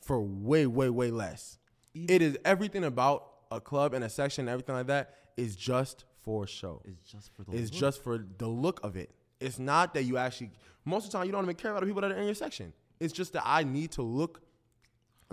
for 0.02 0.22
way, 0.22 0.66
way, 0.66 0.90
way 0.90 1.12
less. 1.12 1.58
it 1.94 2.22
is 2.22 2.38
everything 2.46 2.84
about 2.84 3.28
a 3.52 3.60
club 3.60 3.94
and 3.94 4.04
a 4.04 4.10
section, 4.10 4.44
and 4.44 4.50
everything 4.50 4.76
like 4.76 4.88
that 4.88 5.16
is 5.38 5.56
just 5.56 6.06
for 6.24 6.48
show. 6.48 6.82
It's 6.86 7.12
just 7.12 7.34
for 7.36 7.44
the. 7.44 7.52
It's 7.58 7.72
look. 7.72 7.80
just 7.80 8.04
for 8.04 8.26
the 8.38 8.48
look 8.48 8.80
of 8.84 8.96
it. 8.96 9.12
It's 9.40 9.60
not 9.60 9.94
that 9.96 10.04
you 10.04 10.18
actually. 10.18 10.52
Most 10.86 11.06
of 11.06 11.12
the 11.12 11.18
time, 11.18 11.26
you 11.26 11.32
don't 11.32 11.44
even 11.44 11.56
care 11.56 11.72
about 11.72 11.82
the 11.82 11.88
people 11.88 12.02
that 12.02 12.12
are 12.12 12.18
in 12.18 12.26
your 12.26 12.36
section. 12.36 12.74
It's 13.00 13.14
just 13.14 13.34
that 13.34 13.44
I 13.46 13.64
need 13.64 13.92
to 13.92 14.02
look 14.02 14.42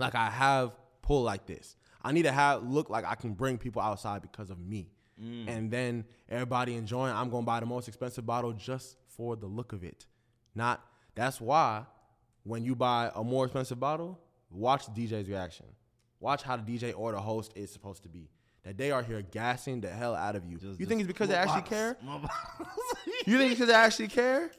like 0.01 0.15
I 0.15 0.29
have 0.29 0.73
pull 1.01 1.23
like 1.23 1.45
this. 1.45 1.75
I 2.03 2.11
need 2.11 2.23
to 2.23 2.31
have 2.31 2.63
look 2.63 2.89
like 2.89 3.05
I 3.05 3.15
can 3.15 3.33
bring 3.33 3.57
people 3.57 3.81
outside 3.81 4.21
because 4.21 4.49
of 4.49 4.59
me. 4.59 4.89
And 5.47 5.69
then 5.69 6.05
everybody 6.29 6.75
enjoying. 6.75 7.13
I'm 7.15 7.29
gonna 7.29 7.45
buy 7.45 7.59
the 7.59 7.67
most 7.67 7.87
expensive 7.87 8.25
bottle 8.25 8.53
just 8.53 8.97
for 9.07 9.35
the 9.35 9.45
look 9.45 9.71
of 9.71 9.83
it. 9.83 10.07
Not. 10.55 10.83
That's 11.13 11.39
why 11.39 11.85
when 12.43 12.63
you 12.65 12.75
buy 12.75 13.11
a 13.13 13.23
more 13.23 13.45
expensive 13.45 13.79
bottle, 13.79 14.19
watch 14.49 14.87
the 14.87 14.91
DJ's 15.07 15.29
reaction. 15.29 15.67
Watch 16.19 16.41
how 16.41 16.57
the 16.57 16.63
DJ 16.63 16.93
or 16.97 17.11
the 17.11 17.19
host 17.19 17.51
is 17.55 17.71
supposed 17.71 18.01
to 18.03 18.09
be. 18.09 18.29
That 18.63 18.77
they 18.79 18.89
are 18.91 19.03
here 19.03 19.21
gassing 19.21 19.81
the 19.81 19.89
hell 19.89 20.15
out 20.15 20.35
of 20.35 20.43
you. 20.45 20.57
Just- 20.57 20.79
you 20.79 20.85
think 20.87 21.01
just 21.01 21.09
it's 21.11 21.13
because 21.19 21.29
they 21.29 21.35
actually 21.35 21.63
care? 21.69 21.97
You 23.27 23.37
think 23.37 23.51
it's 23.51 23.59
because 23.59 23.67
they 23.67 23.73
actually 23.75 24.07
care? 24.07 24.49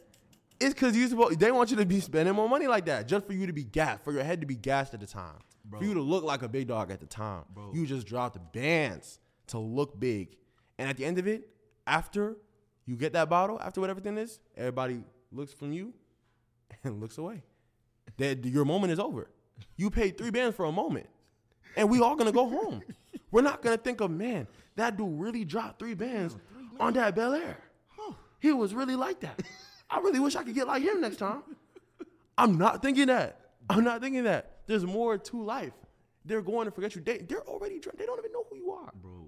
It's 0.63 0.75
because 0.75 0.97
you 0.97 1.09
supposed 1.09 1.39
they 1.41 1.51
want 1.51 1.71
you 1.71 1.77
to 1.79 1.87
be 1.87 2.01
spending 2.01 2.35
more 2.35 2.49
money 2.49 2.67
like 2.67 2.87
that 2.87 3.09
just 3.09 3.27
for 3.27 3.33
you 3.33 3.47
to 3.47 3.53
be 3.53 3.65
gassed, 3.65 4.05
for 4.05 4.13
your 4.13 4.25
head 4.25 4.41
to 4.41 4.47
be 4.47 4.55
gassed 4.55 4.95
at 4.95 5.01
the 5.01 5.07
time, 5.07 5.39
for 5.71 5.85
you 5.85 5.95
to 5.95 6.01
look 6.01 6.25
like 6.25 6.43
a 6.43 6.49
big 6.49 6.69
dog 6.69 6.91
at 6.91 7.01
the 7.01 7.07
time. 7.07 7.45
Bro. 7.53 7.73
You 7.75 7.87
just 7.87 8.07
dropped 8.07 8.35
the 8.35 8.41
bands 8.59 9.19
to 9.49 9.59
look 9.59 9.99
big, 9.99 10.37
and 10.79 10.89
at 10.89 10.97
the 10.97 11.05
end 11.05 11.19
of 11.19 11.27
it, 11.27 11.49
after 11.87 12.37
you 12.87 12.97
get 12.97 13.13
that 13.15 13.29
bottle, 13.29 13.61
after 13.61 13.81
what 13.81 13.91
everything 13.91 14.19
is, 14.19 14.41
everybody 14.57 15.05
looks 15.31 15.53
from 15.53 15.73
you 15.73 15.93
and 16.85 17.01
looks 17.01 17.19
away. 17.19 17.43
That 18.19 18.45
your 18.45 18.65
moment 18.65 18.93
is 18.93 18.99
over. 18.99 19.31
You 19.77 19.91
paid 19.91 20.19
three 20.19 20.31
bands 20.31 20.57
for 20.57 20.65
a 20.65 20.73
moment, 20.73 21.09
and 21.77 21.91
we 21.91 22.01
all 22.01 22.17
gonna 22.17 22.33
go 22.33 22.49
home. 22.49 22.83
We're 23.31 23.43
not 23.43 23.63
gonna 23.63 23.79
think 23.79 24.01
of 24.01 24.11
man 24.11 24.47
that 24.77 24.97
dude 24.97 25.21
really 25.21 25.45
dropped 25.45 25.79
three 25.79 25.95
bands 25.95 26.37
on 26.81 26.93
that 26.95 27.15
Belaire. 27.15 27.57
He 28.41 28.53
was 28.53 28.75
really 28.75 28.97
like 28.97 29.21
that. 29.21 29.41
I 29.93 29.99
really 29.99 30.21
wish 30.21 30.35
I 30.37 30.43
could 30.43 30.55
get 30.55 30.67
like 30.67 30.83
him 30.83 31.03
next 31.03 31.19
time. 31.19 31.43
I'm 32.39 32.57
not 32.57 32.81
thinking 32.81 33.07
that. 33.07 33.39
I'm 33.69 33.85
not 33.85 34.01
thinking 34.01 34.25
that. 34.25 34.63
There's 34.67 34.85
more 34.87 35.19
to 35.19 35.43
life. 35.43 35.75
They're 36.25 36.41
going 36.41 36.65
to 36.65 36.71
forget 36.71 36.95
you. 36.95 37.03
They, 37.03 37.19
they're 37.19 37.43
already 37.43 37.79
drunk. 37.79 37.99
They 37.99 38.07
don't 38.07 38.19
even 38.19 38.33
know 38.33 38.45
who 38.49 38.57
you 38.57 38.71
are. 38.73 38.91
bro. 38.95 39.27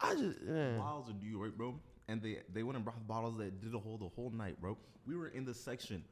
I 0.00 0.14
just, 0.14 0.42
man. 0.42 0.78
Bottles 0.78 1.10
in 1.10 1.18
New 1.18 1.30
York, 1.30 1.56
bro. 1.56 1.78
And 2.08 2.20
they 2.20 2.38
they 2.52 2.64
went 2.64 2.74
and 2.76 2.84
brought 2.84 3.06
bottles 3.06 3.36
that 3.38 3.60
did 3.60 3.70
the 3.70 3.78
whole 3.78 3.98
the 3.98 4.08
whole 4.16 4.30
night, 4.30 4.60
bro. 4.60 4.76
We 5.06 5.14
were 5.16 5.28
in 5.28 5.44
the 5.44 5.54
section. 5.54 6.02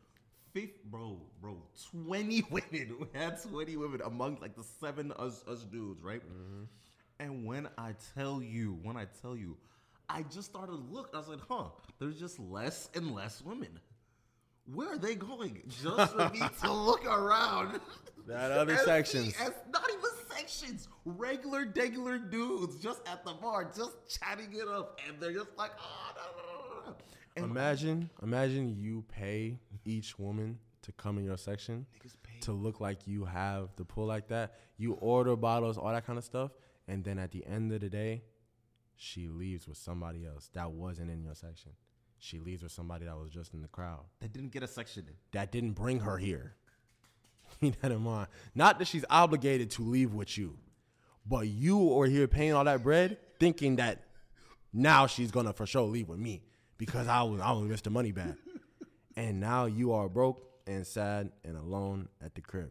Fifth, 0.52 0.84
bro, 0.84 1.20
bro, 1.42 1.58
20 2.06 2.44
women. 2.50 2.96
We 3.00 3.06
had 3.18 3.42
20 3.42 3.76
women 3.76 4.00
among 4.04 4.38
like 4.40 4.54
the 4.56 4.64
seven 4.80 5.12
us 5.18 5.44
us 5.48 5.64
dudes, 5.64 6.02
right? 6.02 6.22
Mm-hmm. 6.22 6.64
And 7.20 7.44
when 7.44 7.68
I 7.76 7.94
tell 8.14 8.40
you, 8.40 8.78
when 8.82 8.96
I 8.96 9.06
tell 9.20 9.36
you, 9.36 9.56
I 10.08 10.22
just 10.22 10.48
started 10.48 10.72
to 10.72 10.78
look. 10.78 11.10
I 11.12 11.18
was 11.18 11.28
like, 11.28 11.40
huh, 11.48 11.64
there's 11.98 12.18
just 12.18 12.38
less 12.38 12.88
and 12.94 13.12
less 13.12 13.42
women. 13.42 13.80
Where 14.72 14.92
are 14.92 14.98
they 14.98 15.14
going? 15.14 15.62
Just 15.82 16.12
for 16.12 16.28
me 16.30 16.40
to 16.62 16.72
look 16.88 17.06
around. 17.06 17.80
That 18.26 18.50
other 18.50 18.76
see- 18.76 18.84
sections. 18.84 19.34
not 19.72 19.88
even 19.90 20.10
sections. 20.36 20.88
Regular, 21.04 21.72
regular 21.74 22.18
dudes 22.18 22.76
just 22.82 23.00
at 23.08 23.24
the 23.24 23.32
bar, 23.32 23.70
just 23.74 23.96
chatting 24.08 24.52
it 24.52 24.68
up, 24.68 25.00
and 25.06 25.18
they're 25.20 25.32
just 25.32 25.56
like, 25.56 25.70
oh, 25.80 26.12
no, 26.16 26.22
no, 26.42 26.96
no, 27.36 27.44
Imagine, 27.44 28.10
imagine 28.22 28.76
you 28.76 29.04
pay 29.08 29.58
each 29.84 30.18
woman 30.18 30.58
to 30.82 30.92
come 30.92 31.18
in 31.18 31.24
your 31.24 31.38
section 31.38 31.86
to 32.40 32.52
look 32.52 32.80
like 32.80 33.06
you 33.06 33.24
have 33.24 33.70
the 33.76 33.84
pull 33.84 34.06
like 34.06 34.28
that. 34.28 34.54
You 34.76 34.94
order 34.94 35.36
bottles, 35.36 35.78
all 35.78 35.92
that 35.92 36.06
kind 36.06 36.18
of 36.18 36.24
stuff, 36.24 36.50
and 36.86 37.04
then 37.04 37.18
at 37.18 37.30
the 37.30 37.46
end 37.46 37.72
of 37.72 37.80
the 37.80 37.88
day, 37.88 38.22
she 38.96 39.28
leaves 39.28 39.68
with 39.68 39.76
somebody 39.76 40.26
else 40.26 40.50
that 40.54 40.70
wasn't 40.70 41.10
in 41.10 41.22
your 41.22 41.34
section. 41.34 41.72
She 42.20 42.40
leaves 42.40 42.62
with 42.62 42.72
somebody 42.72 43.04
that 43.06 43.16
was 43.16 43.30
just 43.30 43.54
in 43.54 43.62
the 43.62 43.68
crowd. 43.68 44.04
that 44.20 44.32
didn't 44.32 44.50
get 44.50 44.62
a 44.62 44.68
section 44.68 45.04
in. 45.06 45.14
that 45.32 45.52
didn't 45.52 45.72
bring 45.72 46.00
her 46.00 46.18
here. 46.18 46.54
Keep 47.60 47.80
that 47.80 47.92
in 47.92 48.00
mind. 48.02 48.28
Not 48.54 48.78
that 48.78 48.88
she's 48.88 49.04
obligated 49.08 49.70
to 49.72 49.82
leave 49.82 50.14
with 50.14 50.36
you, 50.36 50.58
but 51.26 51.46
you 51.46 51.98
are 52.00 52.06
here 52.06 52.28
paying 52.28 52.52
all 52.52 52.64
that 52.64 52.82
bread, 52.82 53.18
thinking 53.38 53.76
that 53.76 54.04
now 54.72 55.06
she's 55.06 55.30
gonna 55.30 55.52
for 55.52 55.66
sure 55.66 55.82
leave 55.82 56.08
with 56.08 56.18
me 56.18 56.42
because 56.76 57.08
I 57.08 57.22
was 57.22 57.40
I 57.40 57.52
was 57.52 57.64
Mr. 57.70 57.90
Moneybag, 57.92 58.36
and 59.16 59.40
now 59.40 59.66
you 59.66 59.92
are 59.92 60.08
broke 60.08 60.44
and 60.66 60.86
sad 60.86 61.32
and 61.44 61.56
alone 61.56 62.08
at 62.22 62.34
the 62.34 62.40
crib, 62.42 62.70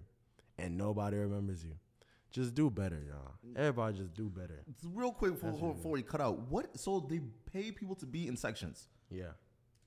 and 0.58 0.78
nobody 0.78 1.18
remembers 1.18 1.64
you. 1.64 1.74
Just 2.30 2.54
do 2.54 2.70
better, 2.70 3.02
y'all. 3.08 3.34
Everybody 3.56 3.98
just 3.98 4.14
do 4.14 4.30
better. 4.30 4.64
Real 4.93 5.12
quick 5.12 5.34
before, 5.41 5.74
before 5.74 5.91
we 5.93 6.04
cut 6.04 6.22
out. 6.22 6.38
What? 6.50 6.78
So 6.80 7.00
they 7.00 7.22
pay 7.52 7.72
people 7.72 7.95
to 7.95 8.06
be 8.06 8.28
in 8.28 8.38
sections. 8.38 8.88
Yeah. 9.10 9.32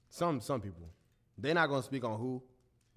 Some 0.09 0.41
some 0.41 0.61
people. 0.61 0.89
They're 1.39 1.55
not 1.55 1.69
gonna 1.69 1.83
speak 1.83 2.05
on 2.05 2.19
who. 2.19 2.43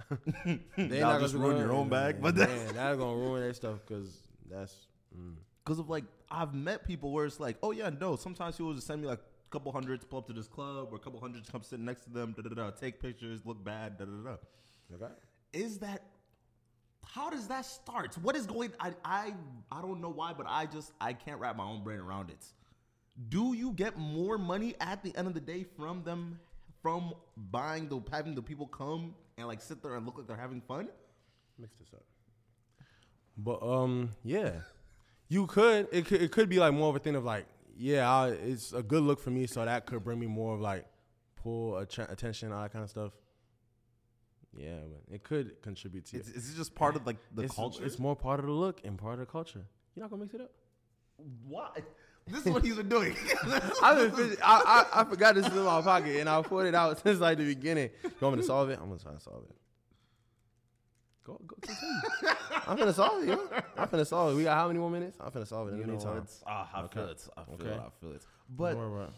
they 0.77 0.99
Y'all 0.99 1.19
just 1.19 1.35
ruin 1.35 1.57
your 1.57 1.71
own 1.71 1.87
bag, 1.89 2.21
but 2.21 2.35
that's- 2.35 2.71
that's 2.73 2.97
gonna 2.97 3.15
ruin 3.15 3.41
their 3.41 3.53
stuff 3.53 3.79
because 3.85 4.27
that's 4.49 4.87
mm. 5.17 5.35
Because 5.63 5.79
of 5.79 5.89
like, 5.89 6.03
I've 6.29 6.53
met 6.53 6.85
people 6.85 7.11
where 7.11 7.25
it's 7.25 7.39
like, 7.39 7.57
oh 7.63 7.71
yeah, 7.71 7.89
no. 7.89 8.15
Sometimes 8.17 8.57
people 8.57 8.73
just 8.73 8.87
send 8.87 9.01
me 9.01 9.07
like 9.07 9.19
a 9.19 9.49
couple 9.49 9.71
hundred 9.71 10.01
to 10.01 10.07
pull 10.07 10.19
up 10.19 10.27
to 10.27 10.33
this 10.33 10.47
club, 10.47 10.89
or 10.91 10.95
a 10.95 10.99
couple 10.99 11.19
hundred 11.21 11.45
to 11.45 11.51
come 11.51 11.63
sit 11.63 11.79
next 11.79 12.03
to 12.05 12.09
them, 12.09 12.33
da 12.35 12.41
da 12.41 12.53
da, 12.53 12.71
take 12.71 12.99
pictures, 12.99 13.45
look 13.45 13.63
bad, 13.63 13.97
da 13.97 14.05
da 14.05 14.11
da. 14.91 14.95
okay. 14.95 15.13
Is 15.53 15.77
that? 15.79 16.03
How 17.05 17.29
does 17.29 17.47
that 17.47 17.65
start? 17.65 18.17
What 18.21 18.35
is 18.35 18.45
going? 18.45 18.71
I 18.79 18.93
I 19.05 19.33
I 19.71 19.81
don't 19.81 20.01
know 20.01 20.09
why, 20.09 20.33
but 20.33 20.47
I 20.49 20.65
just 20.65 20.91
I 20.99 21.13
can't 21.13 21.39
wrap 21.39 21.55
my 21.55 21.63
own 21.65 21.83
brain 21.83 21.99
around 21.99 22.29
it. 22.29 22.43
Do 23.29 23.53
you 23.53 23.71
get 23.73 23.97
more 23.97 24.37
money 24.37 24.75
at 24.79 25.03
the 25.03 25.15
end 25.15 25.27
of 25.27 25.33
the 25.33 25.39
day 25.39 25.65
from 25.77 26.03
them, 26.03 26.39
from 26.81 27.13
buying 27.37 27.87
the 27.87 28.01
having 28.11 28.35
the 28.35 28.41
people 28.41 28.67
come 28.67 29.13
and 29.37 29.47
like 29.47 29.61
sit 29.61 29.83
there 29.83 29.95
and 29.95 30.05
look 30.05 30.17
like 30.17 30.27
they're 30.27 30.37
having 30.37 30.61
fun? 30.61 30.89
Mix 31.59 31.75
this 31.77 31.93
up. 31.93 32.03
But 33.37 33.61
um, 33.61 34.11
yeah, 34.23 34.51
you 35.27 35.47
could. 35.47 35.87
It 35.91 36.05
could. 36.05 36.21
It 36.21 36.31
could 36.31 36.49
be 36.49 36.59
like 36.59 36.73
more 36.73 36.89
of 36.89 36.95
a 36.95 36.99
thing 36.99 37.15
of 37.15 37.23
like, 37.23 37.45
yeah, 37.75 38.09
I, 38.09 38.29
it's 38.29 38.73
a 38.73 38.83
good 38.83 39.03
look 39.03 39.19
for 39.19 39.29
me, 39.29 39.47
so 39.47 39.63
that 39.63 39.85
could 39.85 40.03
bring 40.03 40.19
me 40.19 40.27
more 40.27 40.55
of 40.55 40.61
like 40.61 40.85
pull 41.35 41.77
att- 41.77 42.11
attention, 42.11 42.51
all 42.51 42.63
that 42.63 42.73
kind 42.73 42.83
of 42.83 42.89
stuff. 42.89 43.11
Yeah, 44.55 44.77
but 44.91 45.13
it 45.13 45.23
could 45.23 45.61
contribute 45.61 46.05
to 46.07 46.17
it. 46.17 46.21
Is, 46.21 46.29
is 46.29 46.53
it 46.53 46.57
just 46.57 46.75
part 46.75 46.95
of 46.95 47.05
like 47.05 47.17
the 47.33 47.43
it's, 47.43 47.55
culture? 47.55 47.83
It's 47.83 47.99
more 47.99 48.15
part 48.15 48.39
of 48.39 48.45
the 48.45 48.51
look 48.51 48.81
and 48.83 48.97
part 48.97 49.13
of 49.13 49.19
the 49.19 49.25
culture. 49.25 49.65
You're 49.95 50.03
not 50.03 50.11
gonna 50.11 50.23
mix 50.23 50.33
it 50.33 50.41
up. 50.41 50.51
Why? 51.47 51.69
This 52.27 52.45
is 52.45 52.51
what 52.53 52.63
he's 52.63 52.75
been 52.75 52.87
doing. 52.89 53.15
I've 53.83 53.97
been 53.97 54.11
fidget- 54.11 54.39
I, 54.43 54.85
I, 54.93 55.01
I 55.01 55.03
forgot 55.03 55.35
this 55.35 55.45
is 55.45 55.51
in 55.53 55.63
my 55.63 55.81
pocket 55.81 56.15
and 56.19 56.29
I 56.29 56.41
pulled 56.41 56.65
it 56.65 56.73
out 56.75 56.97
since 57.03 57.19
like 57.19 57.37
the 57.37 57.45
beginning. 57.45 57.89
You 58.03 58.11
want 58.21 58.37
me 58.37 58.41
to 58.41 58.47
solve 58.47 58.69
it? 58.69 58.79
I'm 58.81 58.87
gonna 58.87 58.99
try 58.99 59.11
to 59.13 59.19
solve 59.19 59.43
it. 59.49 59.55
Go, 61.25 61.39
go, 61.45 61.55
continue. 61.61 62.35
I'm 62.67 62.77
finna 62.77 62.93
solve 62.93 63.23
it, 63.23 63.29
yo. 63.29 63.39
I'm 63.77 63.87
finna 63.87 64.05
solve 64.05 64.33
it. 64.33 64.35
We 64.37 64.43
got 64.43 64.55
how 64.57 64.67
many 64.67 64.79
more 64.79 64.89
minutes? 64.89 65.17
I'm 65.21 65.31
finna 65.31 65.47
solve 65.47 65.67
it 65.69 65.71
in 65.71 65.77
You 65.77 65.83
the 65.83 65.87
know 65.93 65.97
meantime. 65.97 66.15
what? 66.15 66.31
Ah, 66.47 66.69
I 66.73 66.87
feel 66.87 67.07
it. 67.09 67.27
I 67.37 67.43
feel 67.43 67.53
Okay. 67.55 67.69
it. 67.69 67.79
I 67.79 67.89
feel 68.01 68.11
it. 68.13 68.25
But 68.49 68.71
Don't 68.73 68.91
worry 68.91 69.03
about 69.03 69.13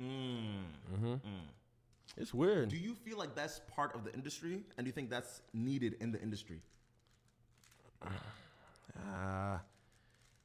it. 0.00 0.02
mm, 0.02 1.04
mm. 1.04 1.20
It's 2.16 2.32
weird. 2.34 2.68
do 2.68 2.76
you 2.76 2.94
feel 2.94 3.18
like 3.18 3.34
that's 3.34 3.60
part 3.74 3.94
of 3.94 4.04
the 4.04 4.12
industry, 4.14 4.62
and 4.76 4.84
do 4.84 4.88
you 4.88 4.92
think 4.92 5.08
that's 5.10 5.42
needed 5.54 5.96
in 6.00 6.12
the 6.12 6.20
industry? 6.20 6.60
Ah, 9.12 9.60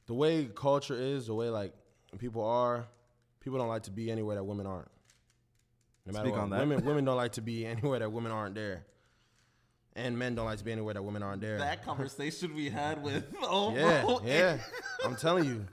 the 0.08 0.14
way 0.14 0.50
culture 0.54 0.96
is, 0.96 1.28
the 1.28 1.34
way 1.34 1.50
like 1.50 1.74
people 2.18 2.44
are, 2.44 2.86
people 3.40 3.60
don't 3.60 3.68
like 3.68 3.84
to 3.84 3.92
be 3.92 4.12
anywhere 4.12 4.36
that 4.36 4.44
women 4.44 4.66
aren't. 4.66 4.90
No 6.06 6.14
matter 6.14 6.26
Speak 6.26 6.34
what, 6.34 6.42
on 6.42 6.50
that. 6.52 6.60
women 6.60 6.86
women 6.86 7.06
don't 7.06 7.18
like 7.18 7.34
to 7.34 7.42
be 7.42 7.66
anywhere 7.66 8.00
that 8.00 8.12
women 8.12 8.32
aren't 8.32 8.56
there, 8.56 8.86
and 9.96 10.18
men 10.18 10.36
don't 10.36 10.46
like 10.46 10.60
to 10.60 10.64
be 10.64 10.72
anywhere 10.72 10.94
that 10.94 11.04
women 11.04 11.24
aren't 11.24 11.42
there. 11.42 11.58
That 11.58 11.84
conversation 11.84 12.54
we 12.54 12.70
had 12.70 13.02
with 13.04 13.26
oh 13.42 13.74
yeah, 13.76 14.20
yeah. 14.24 14.58
I'm 15.04 15.16
telling 15.16 15.46
you, 15.46 15.66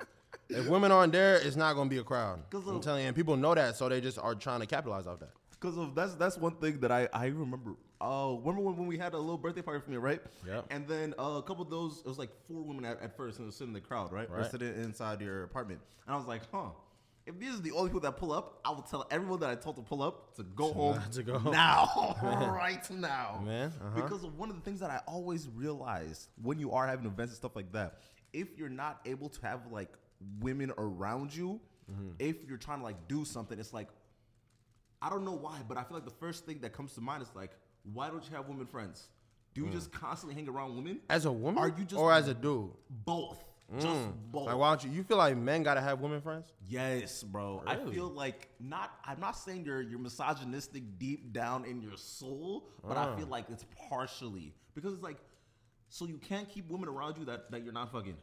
if 0.49 0.69
women 0.69 0.91
aren't 0.91 1.13
there, 1.13 1.37
it's 1.37 1.57
not 1.57 1.75
gonna 1.75 1.91
be 1.91 1.99
a 1.99 2.05
crowd. 2.05 2.41
I'm 2.55 2.81
telling 2.81 3.03
you, 3.03 3.09
and 3.09 3.17
people 3.17 3.37
know 3.37 3.55
that, 3.55 3.77
so 3.77 3.89
they 3.89 4.01
just 4.01 4.19
are 4.19 4.35
trying 4.35 4.61
to 4.61 4.67
capitalize 4.67 5.07
off 5.07 5.21
that. 5.21 5.33
Because 5.63 5.79
of 5.79 5.95
that's 5.95 6.15
that's 6.15 6.37
one 6.37 6.57
thing 6.57 6.81
that 6.81 6.91
I 6.91 7.09
I 7.13 7.27
remember. 7.27 7.75
Oh, 8.01 8.39
remember 8.41 8.63
when, 8.63 8.77
when 8.77 8.89
we 8.89 8.99
had 8.99 9.15
a 9.15 9.19
little 9.19 9.39
birthday 9.39 9.63
party 9.63 9.81
for 9.81 9.91
me, 9.93 9.97
right? 9.97 10.21
Yeah. 10.45 10.63
And 10.71 10.89
then 10.89 11.15
uh, 11.21 11.37
a 11.39 11.43
couple 11.43 11.63
of 11.63 11.71
those, 11.71 12.01
it 12.05 12.09
was 12.09 12.19
like 12.19 12.31
four 12.49 12.61
women 12.63 12.85
at, 12.85 13.01
at 13.01 13.17
first, 13.17 13.39
and 13.39 13.45
it 13.45 13.47
was 13.47 13.55
sitting 13.55 13.69
in 13.69 13.75
the 13.75 13.81
crowd, 13.81 14.11
right? 14.13 14.29
Or 14.29 14.39
Right. 14.39 14.51
sitting 14.51 14.75
inside 14.83 15.21
your 15.21 15.45
apartment, 15.45 15.81
and 16.07 16.15
I 16.15 16.19
was 16.19 16.27
like, 16.27 16.43
huh. 16.51 16.71
If 17.25 17.39
these 17.39 17.55
are 17.55 17.63
the 17.63 17.71
only 17.71 17.91
people 17.91 18.01
that 18.01 18.17
pull 18.17 18.33
up, 18.33 18.59
I 18.65 18.71
will 18.71 18.83
tell 18.83 19.07
everyone 19.09 19.39
that 19.39 19.51
I 19.51 19.55
told 19.55 19.77
to 19.77 19.83
pull 19.83 20.03
up 20.03 20.35
to 20.35 20.43
go 20.43 20.73
home 20.73 21.01
to 21.13 21.23
go 21.23 21.39
home. 21.39 21.53
now, 21.53 22.17
right 22.53 22.85
now, 22.91 23.41
Man, 23.47 23.73
uh-huh. 23.81 24.03
Because 24.03 24.25
of 24.25 24.37
one 24.37 24.51
of 24.51 24.57
the 24.57 24.63
things 24.63 24.81
that 24.81 24.91
I 24.91 25.01
always 25.07 25.49
realize 25.55 26.27
when 26.43 26.59
you 26.59 26.73
are 26.73 26.89
having 26.89 27.07
events 27.07 27.31
and 27.35 27.37
stuff 27.37 27.55
like 27.55 27.71
that, 27.75 28.01
if 28.33 28.49
you're 28.59 28.69
not 28.69 28.99
able 29.05 29.29
to 29.29 29.41
have 29.47 29.61
like 29.71 29.91
women 30.41 30.73
around 30.77 31.33
you, 31.33 31.61
Mm-hmm. 31.91 32.11
if 32.21 32.37
you're 32.49 32.59
trying 32.59 32.79
to 32.79 32.85
like 32.85 33.09
do 33.09 33.25
something, 33.25 33.59
it's 33.59 33.73
like 33.73 33.89
I 35.03 35.11
don't 35.11 35.25
know 35.25 35.33
why, 35.33 35.59
but 35.69 35.77
I 35.77 35.83
feel 35.83 35.97
like 35.97 36.05
the 36.05 36.11
first 36.13 36.47
thing 36.47 36.61
that 36.61 36.73
comes 36.73 36.93
to 36.95 37.01
mind 37.01 37.23
is 37.23 37.29
like, 37.35 37.51
why 37.93 38.09
don't 38.09 38.25
you 38.29 38.37
have 38.37 38.47
women 38.49 38.67
friends? 38.67 39.09
Do 39.55 39.61
you 39.63 39.67
Mm. 39.67 39.73
just 39.73 39.91
constantly 39.93 40.35
hang 40.35 40.49
around 40.49 40.77
women? 40.77 41.01
As 41.11 41.25
a 41.27 41.33
woman, 41.33 41.59
Are 41.63 41.69
you 41.69 41.85
just- 41.85 42.01
or 42.01 42.13
as 42.13 42.29
a 42.29 42.35
dude? 42.35 42.71
Both. 42.89 43.45
Just 43.79 44.11
both. 44.31 44.47
Like, 44.49 44.57
why 44.59 44.69
don't 44.69 44.85
you? 44.85 44.91
You 44.91 45.03
feel 45.03 45.17
like 45.17 45.35
men 45.37 45.63
gotta 45.63 45.81
have 45.81 46.01
women 46.01 46.21
friends? 46.21 46.53
yes, 46.69 47.23
bro. 47.23 47.63
I 47.67 47.77
feel 47.91 48.09
like 48.09 48.51
not 48.61 48.91
I'm 49.05 49.19
not 49.19 49.33
saying 49.33 49.65
you're 49.65 49.81
you're 49.81 49.99
misogynistic 49.99 50.99
deep 50.99 51.33
down 51.33 51.65
in 51.65 51.81
your 51.81 51.97
soul, 51.97 52.69
but 52.87 52.99
I 52.99 53.05
Uh. 53.05 53.17
feel 53.17 53.27
like 53.29 53.49
it's 53.49 53.65
partially. 53.89 54.55
Because 54.75 54.93
it's 54.93 55.03
like 55.03 55.19
so 55.89 56.05
you 56.07 56.19
can't 56.19 56.49
keep 56.51 56.69
women 56.69 56.89
around 56.89 57.17
you 57.19 57.25
that, 57.27 57.51
that 57.51 57.63
you're 57.65 57.73
not 57.73 57.91
fucking. 57.93 58.17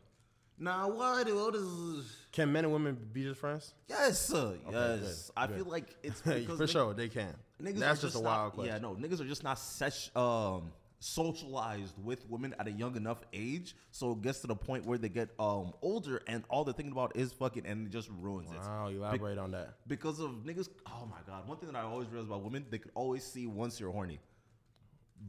Now 0.59 0.89
what 0.89 1.33
what 1.33 1.55
is 1.55 2.15
Can 2.31 2.51
men 2.51 2.65
and 2.65 2.73
women 2.73 2.97
be 3.13 3.23
just 3.23 3.39
friends? 3.39 3.73
Yes, 3.87 4.19
sir. 4.27 4.55
Yes. 4.69 4.71
good, 4.73 5.33
I 5.37 5.47
good. 5.47 5.55
feel 5.55 5.65
like 5.65 5.95
it's 6.03 6.21
For 6.57 6.67
sure, 6.67 6.93
they 6.93 7.07
can. 7.07 7.33
Niggas 7.61 7.79
That's 7.79 8.03
are 8.03 8.07
just 8.07 8.15
a 8.15 8.21
not- 8.21 8.25
wild 8.25 8.53
question. 8.53 8.73
Yeah, 8.73 8.79
no, 8.81 8.95
niggas 8.95 9.21
are 9.21 9.27
just 9.27 9.43
not 9.43 9.57
such 9.57 10.15
um 10.15 10.71
socialized 11.01 11.93
with 12.03 12.29
women 12.29 12.53
at 12.59 12.67
a 12.67 12.71
young 12.71 12.97
enough 12.97 13.19
age, 13.31 13.73
so 13.91 14.11
it 14.11 14.21
gets 14.21 14.41
to 14.41 14.47
the 14.47 14.55
point 14.55 14.85
where 14.85 14.97
they 14.97 15.07
get 15.07 15.29
um 15.39 15.73
older 15.81 16.21
and 16.27 16.43
all 16.49 16.65
they're 16.65 16.73
thinking 16.73 16.91
about 16.91 17.15
is 17.15 17.31
fucking, 17.31 17.65
and 17.65 17.87
it 17.87 17.89
just 17.89 18.09
ruins 18.19 18.51
it. 18.51 18.57
Wow, 18.57 18.87
elaborate 18.89 19.37
on 19.37 19.51
that. 19.51 19.75
Because 19.87 20.19
of 20.19 20.31
niggas, 20.45 20.67
oh 20.87 21.07
my 21.09 21.19
god, 21.25 21.47
one 21.47 21.57
thing 21.57 21.71
that 21.71 21.77
I 21.77 21.83
always 21.83 22.09
realize 22.09 22.27
about 22.27 22.43
women, 22.43 22.65
they 22.69 22.79
could 22.79 22.91
always 22.95 23.23
see 23.23 23.47
once 23.47 23.79
you're 23.79 23.91
horny. 23.91 24.19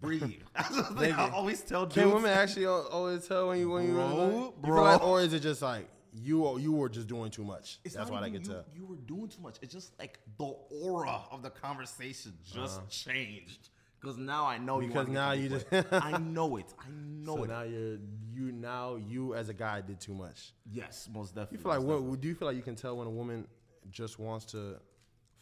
Breathe. 0.01 0.43
That's 0.55 0.79
I 1.13 1.31
always 1.31 1.61
tell 1.63 1.85
dudes. 1.85 1.95
Can 1.97 2.13
women 2.13 2.31
actually 2.31 2.67
always 2.67 3.27
tell 3.27 3.49
when 3.49 3.59
you 3.59 3.71
when 3.71 3.87
you, 3.89 3.95
Bro, 3.95 4.31
you 4.31 4.55
bro. 4.63 4.83
like, 4.83 5.03
or 5.03 5.21
is 5.21 5.33
it 5.33 5.41
just 5.41 5.63
like 5.63 5.89
you 6.15 6.59
you 6.59 6.73
were 6.73 6.89
just 6.89 7.07
doing 7.09 7.31
too 7.31 7.45
much? 7.45 7.79
It's 7.85 7.95
That's 7.95 8.11
why 8.11 8.19
I 8.21 8.29
even 8.29 8.43
can 8.43 8.55
you, 8.75 8.87
were 8.87 8.97
doing 8.97 9.29
too 9.29 9.43
much. 9.43 9.57
It's 9.63 9.73
just 9.73 9.99
like 9.99 10.19
the 10.39 10.45
aura 10.45 11.21
of 11.31 11.43
the 11.43 11.51
conversation 11.51 12.33
just 12.45 12.79
Uh-huh. 12.79 12.87
changed. 12.89 13.69
Because 14.01 14.17
now 14.17 14.47
I 14.47 14.57
know 14.57 14.81
you 14.81 14.89
Because 14.89 15.09
now 15.09 15.33
you 15.33 15.51
just- 15.51 15.67
I 15.93 16.17
know 16.17 16.57
it. 16.57 16.73
I 16.79 16.89
know 16.91 17.35
it. 17.35 17.39
So 17.39 17.45
it. 17.45 17.49
now 17.49 17.63
you're 17.65 17.99
you 18.33 18.53
now 18.53 18.97
you 18.97 19.35
as 19.35 19.51
a 19.51 19.55
guy 19.55 19.83
did 19.83 20.01
too 20.01 20.15
much. 20.15 20.53
yes, 20.73 21.09
most 21.13 21.35
definitely. 21.35 21.59
You 21.59 21.63
feel 21.63 21.73
like 21.73 21.83
what? 22.03 22.21
Do 22.21 22.29
you 22.29 22.35
feel 22.35 22.49
like 22.49 22.57
you 22.57 22.63
can 22.63 22.77
tell 22.77 22.97
when 22.97 23.07
a 23.07 23.11
woman 23.11 23.47
just 23.91 24.19
wants 24.19 24.47
to 24.47 24.77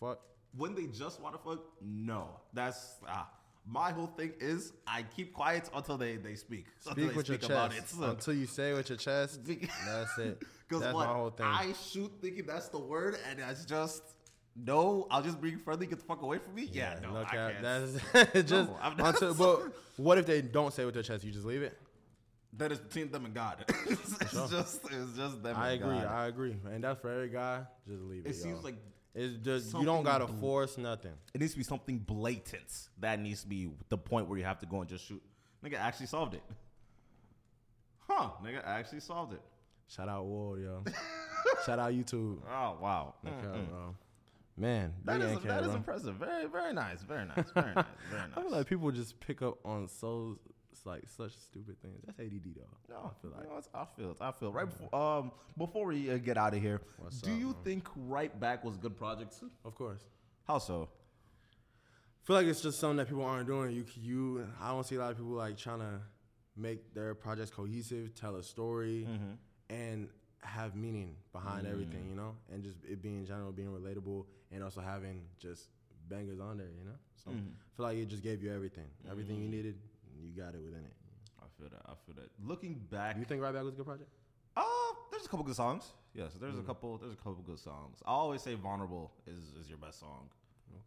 fuck? 0.01 0.20
when 0.57 0.74
they 0.74 0.86
just 0.86 1.20
want 1.20 1.34
to 1.36 1.40
fuck? 1.49 1.61
No, 1.80 2.30
that's 2.53 2.96
ah. 3.07 3.28
My 3.70 3.90
whole 3.92 4.06
thing 4.06 4.32
is 4.40 4.72
I 4.86 5.02
keep 5.14 5.34
quiet 5.34 5.68
until 5.74 5.98
they 5.98 6.16
they 6.16 6.34
speak. 6.36 6.66
Until 6.78 6.92
Speak 6.92 7.10
they 7.10 7.16
with 7.16 7.28
your 7.28 7.38
speak 7.38 7.50
about 7.50 7.70
chest. 7.72 7.90
So- 7.98 8.02
Until 8.04 8.34
you 8.34 8.46
say 8.46 8.72
with 8.72 8.88
your 8.88 8.98
chest, 8.98 9.40
that's 9.86 10.18
it. 10.18 10.42
Because 10.68 10.82
That's 10.82 10.94
what 10.94 11.06
my 11.06 11.14
whole 11.14 11.30
thing. 11.30 11.46
I 11.46 11.72
shoot 11.72 12.12
thinking 12.20 12.44
that's 12.46 12.68
the 12.68 12.78
word, 12.78 13.16
and 13.30 13.40
it's 13.40 13.64
just 13.64 14.02
no. 14.54 15.06
I'll 15.10 15.22
just 15.22 15.40
bring 15.40 15.56
friendly. 15.56 15.86
Get 15.86 15.98
the 15.98 16.04
fuck 16.04 16.20
away 16.20 16.36
from 16.38 16.54
me. 16.56 16.68
Yeah, 16.70 16.98
no, 17.02 17.16
I 17.16 17.24
cap. 17.24 17.52
can't. 17.52 17.62
That's 17.62 18.50
just 18.50 18.70
not- 18.70 19.00
until, 19.00 19.32
but 19.34 19.72
what 19.96 20.18
if 20.18 20.26
they 20.26 20.42
don't 20.42 20.74
say 20.74 20.82
it 20.82 20.84
with 20.84 20.92
their 20.94 21.02
chest? 21.02 21.24
You 21.24 21.32
just 21.32 21.46
leave 21.46 21.62
it. 21.62 21.78
that 22.58 22.70
is 22.70 22.80
between 22.80 23.10
them 23.10 23.24
and 23.24 23.32
God. 23.34 23.64
it's 23.86 24.20
it's 24.20 24.50
just 24.50 24.80
it's 24.90 25.16
just 25.16 25.42
them. 25.42 25.56
I 25.56 25.70
and 25.70 25.82
agree. 25.82 25.96
God. 25.96 26.06
I 26.06 26.26
agree, 26.26 26.56
and 26.70 26.84
that's 26.84 27.00
for 27.00 27.08
every 27.10 27.30
guy. 27.30 27.62
Just 27.88 28.02
leave 28.02 28.26
it. 28.26 28.28
it 28.30 28.34
seems 28.34 28.56
y'all. 28.56 28.64
like 28.64 28.76
it's 29.14 29.36
just 29.44 29.74
you 29.74 29.84
don't 29.84 30.04
gotta 30.04 30.26
bl- 30.26 30.40
force 30.40 30.78
nothing. 30.78 31.12
it 31.34 31.40
needs 31.40 31.52
to 31.52 31.59
be 31.59 31.64
something 31.64 31.98
blatant. 31.98 32.88
That 33.00 33.20
needs 33.20 33.42
to 33.42 33.48
be 33.48 33.70
the 33.88 33.98
point 33.98 34.28
where 34.28 34.38
you 34.38 34.44
have 34.44 34.59
to 34.61 34.66
go 34.66 34.80
and 34.80 34.88
just 34.88 35.06
shoot. 35.06 35.22
Nigga 35.64 35.78
actually 35.78 36.06
solved 36.06 36.34
it. 36.34 36.42
Huh? 38.09 38.30
Nigga 38.44 38.64
actually 38.64 39.00
solved 39.00 39.32
it. 39.34 39.42
Shout 39.88 40.09
out 40.09 40.24
Ward, 40.24 40.61
yo. 40.62 40.82
Shout 41.66 41.78
out 41.78 41.92
YouTube. 41.92 42.38
Oh 42.50 42.76
wow. 42.80 43.14
Okay, 43.26 43.34
Mm-mm. 43.46 43.68
bro. 43.68 43.94
Man, 44.56 44.92
That 45.04 45.20
is 45.20 45.40
that 45.42 45.62
is 45.64 45.74
impressive. 45.74 46.16
Very 46.16 46.46
very 46.46 46.72
nice. 46.72 47.02
Very 47.02 47.24
nice. 47.26 47.50
Very 47.54 47.72
nice. 47.74 47.84
Very 48.11 48.22
nice. 48.28 48.30
I 48.36 48.42
feel 48.42 48.50
like 48.50 48.66
people 48.66 48.90
just 48.90 49.18
pick 49.20 49.40
up 49.42 49.59
on 49.64 49.88
so 49.88 50.38
like 50.84 51.02
such 51.08 51.32
stupid 51.36 51.80
things. 51.82 52.00
That's 52.06 52.18
ADD 52.20 52.54
though. 52.56 52.94
No, 52.94 53.10
I 53.10 53.20
feel 53.22 53.30
like. 53.32 53.42
you 53.44 53.50
know, 53.50 53.58
it's- 53.58 53.68
I 53.74 53.84
feel 53.96 54.10
it. 54.12 54.16
I 54.20 54.32
feel 54.32 54.48
it. 54.48 54.52
right 54.52 54.66
before 54.68 54.94
um 54.94 55.32
before 55.56 55.86
we 55.86 56.10
uh, 56.10 56.18
get 56.18 56.36
out 56.38 56.54
of 56.54 56.60
here. 56.62 56.80
What's 56.98 57.20
do 57.20 57.32
up, 57.32 57.38
you 57.38 57.46
man? 57.46 57.54
think 57.64 57.88
Right 57.96 58.38
Back 58.40 58.64
was 58.64 58.76
a 58.76 58.78
good 58.78 58.96
project? 58.96 59.34
Of 59.64 59.74
course. 59.74 60.02
How 60.46 60.58
so? 60.58 60.88
feel 62.24 62.36
like 62.36 62.46
it's 62.46 62.60
just 62.60 62.78
something 62.78 62.98
that 62.98 63.08
people 63.08 63.24
aren't 63.24 63.46
doing. 63.46 63.74
You 63.74 63.84
you 63.96 64.46
I 64.60 64.70
don't 64.70 64.84
see 64.84 64.96
a 64.96 64.98
lot 64.98 65.10
of 65.12 65.16
people 65.16 65.32
like 65.32 65.56
trying 65.56 65.80
to 65.80 66.00
make 66.56 66.92
their 66.94 67.14
projects 67.14 67.50
cohesive, 67.50 68.14
tell 68.14 68.36
a 68.36 68.42
story, 68.42 69.08
and 69.70 70.08
have 70.42 70.74
meaning 70.76 71.16
behind 71.32 71.66
everything. 71.66 72.08
You 72.08 72.14
know, 72.16 72.36
and 72.52 72.62
just 72.62 72.76
it 72.84 73.00
being 73.02 73.24
general, 73.26 73.50
being 73.52 73.68
relatable, 73.70 74.26
and 74.52 74.62
also 74.62 74.80
having 74.80 75.22
just 75.38 75.68
bangers 76.08 76.40
on 76.40 76.58
there. 76.58 76.68
You 76.78 76.84
know, 76.84 76.96
so 77.24 77.30
I 77.30 77.34
feel 77.76 77.86
like 77.86 77.96
it 77.98 78.08
just 78.08 78.22
gave 78.22 78.42
you 78.42 78.52
everything, 78.52 78.86
everything 79.10 79.40
you 79.42 79.48
needed. 79.48 79.76
You 80.22 80.30
got 80.40 80.54
it 80.54 80.60
within 80.62 80.84
it. 80.84 80.92
I 81.40 81.46
feel 81.58 81.68
that. 81.70 81.82
I 81.86 81.94
feel 82.06 82.14
that. 82.16 82.30
Looking 82.46 82.74
back, 82.90 83.16
You 83.18 83.24
think 83.24 83.42
Right 83.42 83.52
Back 83.54 83.64
was 83.64 83.74
a 83.74 83.76
good 83.76 83.86
project? 83.86 84.10
uh, 84.56 84.62
there's 85.10 85.24
a 85.26 85.28
couple 85.28 85.44
good 85.44 85.56
songs. 85.56 85.84
Yes, 86.14 86.32
there's 86.40 86.58
a 86.58 86.62
couple. 86.62 86.98
There's 86.98 87.12
a 87.12 87.16
couple 87.16 87.42
good 87.46 87.58
songs. 87.60 87.98
I 88.06 88.10
always 88.10 88.42
say 88.42 88.54
"Vulnerable" 88.54 89.12
is 89.26 89.54
is 89.60 89.68
your 89.68 89.78
best 89.78 90.00
song. 90.00 90.28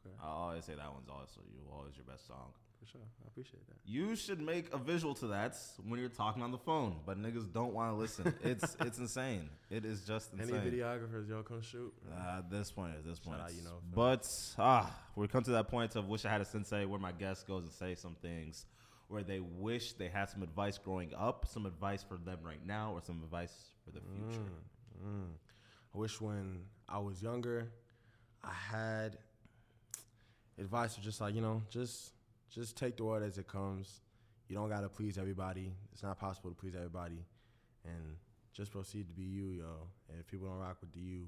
Okay, 0.06 0.16
I 0.24 0.28
always 0.28 0.66
say 0.66 0.76
that 0.76 0.92
one's 0.94 1.10
also 1.10 1.42
you 1.54 1.60
always 1.74 1.96
your 1.96 2.06
best 2.06 2.28
song. 2.28 2.52
for 2.80 2.86
sure. 2.86 3.02
I 3.24 3.28
appreciate 3.28 3.66
that. 3.68 3.76
You 3.86 4.16
should 4.16 4.42
make 4.42 4.74
a 4.74 4.78
visual 4.78 5.14
to 5.16 5.28
that 5.28 5.56
when 5.88 6.00
you're 6.00 6.10
talking 6.10 6.44
on 6.44 6.52
the 6.52 6.58
phone, 6.58 6.98
but 7.06 7.18
niggas 7.22 7.52
don't 7.54 7.74
want 7.74 7.92
to 7.94 7.96
listen. 7.96 8.34
It's 8.44 8.76
it's 8.82 8.98
insane. 9.00 9.50
It 9.70 9.86
is 9.86 10.02
just 10.02 10.34
insane. 10.34 10.56
Any 10.56 10.70
videographers, 10.72 11.30
y'all 11.30 11.44
come 11.44 11.62
shoot. 11.62 11.94
Uh, 12.12 12.38
at 12.40 12.50
this 12.52 12.72
point, 12.72 12.94
at 12.98 13.06
this 13.06 13.20
point, 13.20 13.42
out, 13.42 13.54
you 13.54 13.64
know, 13.64 13.78
But 13.94 14.28
ah, 14.60 14.92
we 15.16 15.28
come 15.28 15.44
to 15.44 15.52
that 15.52 15.68
point 15.70 15.96
of 15.96 16.08
wish 16.08 16.26
I 16.26 16.30
had 16.30 16.42
a 16.42 16.46
sensei 16.46 16.86
where 16.86 17.00
my 17.00 17.12
guest 17.14 17.48
goes 17.48 17.64
and 17.64 17.72
say 17.72 17.96
some 17.96 18.16
things 18.22 18.66
where 19.12 19.24
they 19.24 19.40
wish 19.40 19.94
they 19.94 20.08
had 20.08 20.30
some 20.30 20.42
advice 20.42 20.78
growing 20.78 21.12
up, 21.18 21.46
some 21.48 21.66
advice 21.66 22.02
for 22.02 22.18
them 22.18 22.40
right 22.44 22.66
now, 22.66 22.94
or 22.94 23.02
some 23.02 23.22
advice 23.24 23.54
for 23.84 23.92
the 23.92 24.00
future. 24.00 24.48
Mm. 25.06 25.34
I 25.94 25.98
wish 25.98 26.22
when 26.22 26.62
I 26.88 27.00
was 27.00 27.22
younger, 27.22 27.68
I 28.44 28.54
had 28.54 29.18
advice 30.58 30.96
to 30.96 31.02
just 31.02 31.20
like 31.20 31.36
you 31.36 31.42
know, 31.42 31.62
just 31.70 32.14
just 32.50 32.78
take 32.78 32.98
the 32.98 33.04
world 33.04 33.24
as 33.24 33.38
it 33.38 33.48
comes. 33.48 34.00
You 34.48 34.56
don't 34.56 34.70
gotta 34.70 34.90
please 34.90 35.18
everybody. 35.18 35.74
It's 35.92 36.04
not 36.04 36.18
possible 36.18 36.50
to 36.50 36.56
please 36.56 36.76
everybody, 36.76 37.26
and 37.84 38.16
just 38.54 38.72
proceed 38.72 39.08
to 39.08 39.14
be 39.14 39.24
you, 39.24 39.50
yo. 39.50 39.88
And 40.10 40.20
if 40.20 40.28
people 40.28 40.48
don't 40.48 40.58
rock 40.58 40.78
with 40.82 40.96
you, 40.96 41.28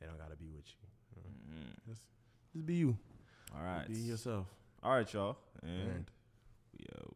they 0.00 0.06
don't 0.06 0.18
gotta 0.18 0.36
be 0.36 0.48
with 0.48 0.66
you. 0.66 1.16
you 1.16 1.22
know? 1.22 1.60
Mm. 1.60 1.88
Just, 1.88 2.02
just 2.54 2.66
be 2.66 2.74
you. 2.74 2.96
All 3.56 3.64
right, 3.64 3.86
Be 3.88 3.94
yourself. 3.94 4.46
All 4.82 4.92
right, 4.94 5.12
y'all. 5.12 5.36
And 5.62 6.06
we 6.78 6.86
out. 6.96 7.14